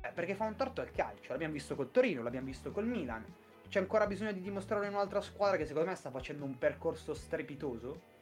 Eh, 0.00 0.10
perché 0.14 0.34
fa 0.34 0.44
un 0.44 0.56
torto 0.56 0.80
al 0.80 0.90
calcio, 0.90 1.32
l'abbiamo 1.32 1.52
visto 1.52 1.74
col 1.74 1.90
Torino, 1.90 2.22
l'abbiamo 2.22 2.46
visto 2.46 2.70
col 2.70 2.86
Milan. 2.86 3.24
C'è 3.68 3.80
ancora 3.80 4.06
bisogno 4.06 4.32
di 4.32 4.40
dimostrare 4.40 4.86
in 4.86 4.94
un'altra 4.94 5.20
squadra 5.20 5.58
che 5.58 5.66
secondo 5.66 5.90
me 5.90 5.96
sta 5.96 6.10
facendo 6.10 6.46
un 6.46 6.56
percorso 6.56 7.12
strepitoso. 7.12 8.16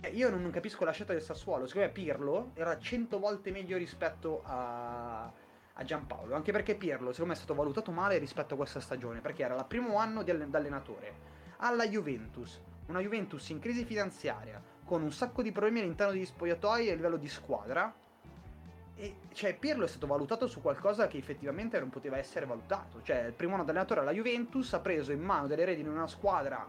Eh, 0.00 0.08
io 0.08 0.30
non, 0.30 0.50
capisco 0.50 0.84
la 0.84 0.92
scelta 0.92 1.12
del 1.12 1.22
Sassuolo, 1.22 1.66
secondo 1.66 1.88
me 1.88 1.92
Pirlo 1.92 2.50
era 2.54 2.78
100 2.78 3.18
volte 3.18 3.50
meglio 3.50 3.76
rispetto 3.76 4.42
a, 4.44 5.24
a 5.24 5.84
Giampaolo, 5.84 6.34
anche 6.34 6.52
perché 6.52 6.74
Pirlo 6.74 7.12
secondo 7.12 7.32
me 7.32 7.32
è 7.32 7.42
stato 7.42 7.54
valutato 7.54 7.90
male 7.90 8.18
rispetto 8.18 8.54
a 8.54 8.56
questa 8.56 8.80
stagione, 8.80 9.20
perché 9.20 9.42
era 9.42 9.56
il 9.56 9.64
primo 9.66 9.96
anno 9.96 10.22
di 10.22 10.30
allen- 10.30 10.54
allenatore 10.54 11.34
alla 11.58 11.86
Juventus, 11.86 12.60
una 12.86 13.00
Juventus 13.00 13.48
in 13.48 13.58
crisi 13.58 13.84
finanziaria, 13.84 14.62
con 14.84 15.02
un 15.02 15.12
sacco 15.12 15.42
di 15.42 15.52
problemi 15.52 15.80
all'interno 15.80 16.12
degli 16.12 16.26
spogliatoi 16.26 16.90
a 16.90 16.94
livello 16.94 17.16
di 17.16 17.28
squadra. 17.28 17.92
E 18.98 19.16
cioè 19.32 19.56
Pirlo 19.56 19.84
è 19.84 19.88
stato 19.88 20.06
valutato 20.06 20.46
su 20.46 20.60
qualcosa 20.60 21.06
che 21.06 21.18
effettivamente 21.18 21.78
non 21.78 21.90
poteva 21.90 22.16
essere 22.18 22.46
valutato. 22.46 23.02
Cioè, 23.02 23.24
il 23.24 23.32
primo 23.32 23.54
anno 23.54 23.62
allenatore 23.62 24.00
alla 24.00 24.12
Juventus 24.12 24.72
ha 24.72 24.80
preso 24.80 25.12
in 25.12 25.20
mano 25.20 25.46
delle 25.46 25.64
redini 25.64 25.88
in 25.88 25.94
una 25.94 26.06
squadra, 26.06 26.66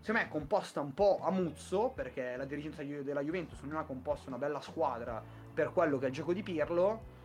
secondo 0.00 0.20
me, 0.20 0.28
composta 0.28 0.80
un 0.80 0.94
po' 0.94 1.20
a 1.22 1.30
muzzo, 1.30 1.90
perché 1.94 2.36
la 2.36 2.44
dirigenza 2.44 2.82
della 2.82 3.20
Juventus 3.20 3.60
non 3.62 3.76
ha 3.76 3.84
composto 3.84 4.28
una 4.28 4.38
bella 4.38 4.60
squadra 4.60 5.22
per 5.52 5.72
quello 5.72 5.98
che 5.98 6.06
è 6.06 6.08
il 6.08 6.14
gioco 6.14 6.32
di 6.32 6.42
Pirlo. 6.42 7.16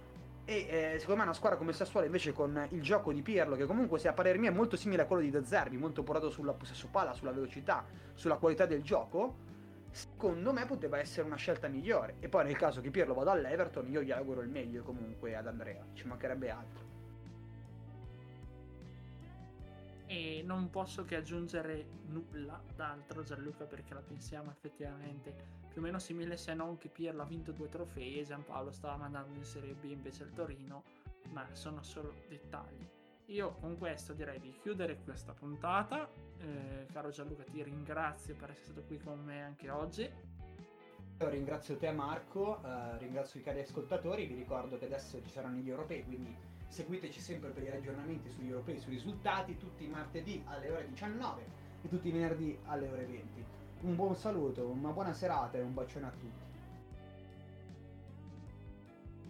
E 0.46 0.68
eh, 0.68 1.00
secondo 1.00 1.20
me 1.20 1.24
una 1.24 1.34
squadra 1.34 1.58
come 1.58 1.72
Sassuolo 1.72 2.06
invece 2.06 2.34
con 2.34 2.68
il 2.72 2.82
gioco 2.82 3.14
di 3.14 3.22
Pirlo, 3.22 3.56
che 3.56 3.66
comunque 3.66 3.98
se 4.00 4.10
a 4.10 4.14
parer 4.14 4.38
mio 4.38 4.52
è 4.52 4.54
molto 4.54 4.76
simile 4.76 5.04
a 5.04 5.06
quello 5.06 5.22
di 5.22 5.30
De 5.30 5.46
Zerbi, 5.46 5.78
molto 5.78 6.04
portato 6.04 6.30
sulla 6.30 6.52
possesso 6.52 6.90
palla, 6.92 7.14
sulla 7.14 7.32
velocità, 7.32 7.86
sulla 8.14 8.36
qualità 8.36 8.66
del 8.66 8.82
gioco, 8.82 9.36
secondo 9.92 10.52
me 10.52 10.66
poteva 10.66 10.98
essere 11.00 11.26
una 11.26 11.38
scelta 11.38 11.70
migliore. 11.70 12.16
E 12.20 12.28
poi 12.28 12.44
nel 12.44 12.58
caso 12.58 12.82
che 12.82 12.90
Pirlo 12.90 13.14
vada 13.14 13.32
all'Everton, 13.32 13.88
io 13.88 14.02
gli 14.02 14.12
auguro 14.12 14.42
il 14.42 14.50
meglio 14.50 14.84
comunque 14.84 15.34
ad 15.36 15.48
Andrea, 15.48 15.82
ci 15.94 16.08
mancherebbe 16.08 16.50
altro. 16.50 16.93
E 20.14 20.44
non 20.46 20.70
posso 20.70 21.06
che 21.06 21.16
aggiungere 21.16 21.88
nulla 22.06 22.62
d'altro 22.76 23.24
Gianluca 23.24 23.66
perché 23.66 23.96
la 23.96 24.02
pensiamo 24.02 24.52
effettivamente 24.52 25.34
più 25.68 25.82
o 25.82 25.84
meno 25.84 25.98
simile 25.98 26.38
se 26.38 26.54
non 26.54 26.78
che 26.78 26.88
Pirlo 26.88 27.24
ha 27.24 27.26
vinto 27.26 27.52
due 27.52 27.68
trofei 27.68 28.20
e 28.20 28.24
Giampaolo 28.24 28.70
stava 28.70 28.96
mandando 28.96 29.36
in 29.36 29.44
Serie 29.44 29.74
B 29.74 29.86
invece 29.86 30.22
il 30.22 30.34
Torino, 30.34 30.84
ma 31.32 31.48
sono 31.54 31.82
solo 31.82 32.14
dettagli. 32.30 32.88
Io 33.28 33.56
con 33.56 33.76
questo 33.80 34.14
direi 34.14 34.40
di 34.40 34.56
chiudere 34.62 35.00
questa 35.04 35.34
puntata. 35.34 36.08
Eh, 36.38 36.86
caro 36.94 37.10
Gianluca, 37.10 37.42
ti 37.46 37.64
ringrazio 37.64 38.36
per 38.36 38.52
essere 38.52 38.66
stato 38.66 38.84
qui 38.84 39.00
con 39.00 39.20
me 39.20 39.42
anche 39.42 39.72
oggi. 39.72 40.08
Io 41.22 41.30
ringrazio 41.30 41.76
te 41.78 41.92
Marco, 41.92 42.64
eh, 42.64 43.00
ringrazio 43.00 43.40
i 43.40 43.44
cari 43.44 43.62
ascoltatori, 43.62 44.28
vi 44.28 44.36
ricordo 44.36 44.78
che 44.78 44.86
adesso 44.86 45.20
ci 45.24 45.30
saranno 45.32 45.58
gli 45.58 45.70
europei, 45.70 46.04
quindi 46.04 46.38
seguiteci 46.74 47.20
sempre 47.20 47.52
per 47.52 47.62
gli 47.62 47.70
aggiornamenti 47.70 48.32
sugli 48.32 48.50
europei, 48.50 48.80
sui 48.80 48.94
risultati, 48.94 49.58
tutti 49.58 49.84
i 49.84 49.88
martedì 49.88 50.42
alle 50.46 50.72
ore 50.72 50.90
19 50.90 51.46
e 51.84 51.88
tutti 51.88 52.08
i 52.08 52.12
venerdì 52.12 52.58
alle 52.66 52.90
ore 52.90 53.06
20. 53.06 53.46
Un 53.82 53.96
buon 53.96 54.16
saluto, 54.16 54.68
una 54.68 54.90
buona 54.90 55.14
serata 55.14 55.60
e 55.60 55.62
un 55.62 55.74
bacione 55.74 56.08
a 56.08 56.10
tutti. 56.10 56.42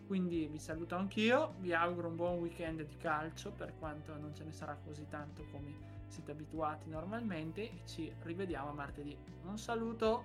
Quindi 0.07 0.47
vi 0.47 0.57
saluto 0.57 0.95
anch'io, 0.95 1.55
vi 1.59 1.73
auguro 1.73 2.07
un 2.07 2.15
buon 2.15 2.39
weekend 2.39 2.81
di 2.83 2.95
calcio 2.95 3.51
per 3.51 3.73
quanto 3.77 4.15
non 4.17 4.33
ce 4.33 4.45
ne 4.45 4.53
sarà 4.53 4.77
così 4.81 5.05
tanto 5.09 5.45
come 5.51 5.91
siete 6.07 6.31
abituati 6.31 6.87
normalmente 6.89 7.61
e 7.61 7.81
ci 7.85 8.13
rivediamo 8.21 8.69
a 8.69 8.73
martedì. 8.73 9.17
Un 9.43 9.57
saluto! 9.57 10.23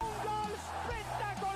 Un 0.00 0.08
gol 0.22 0.56
spettacolare, 0.56 1.55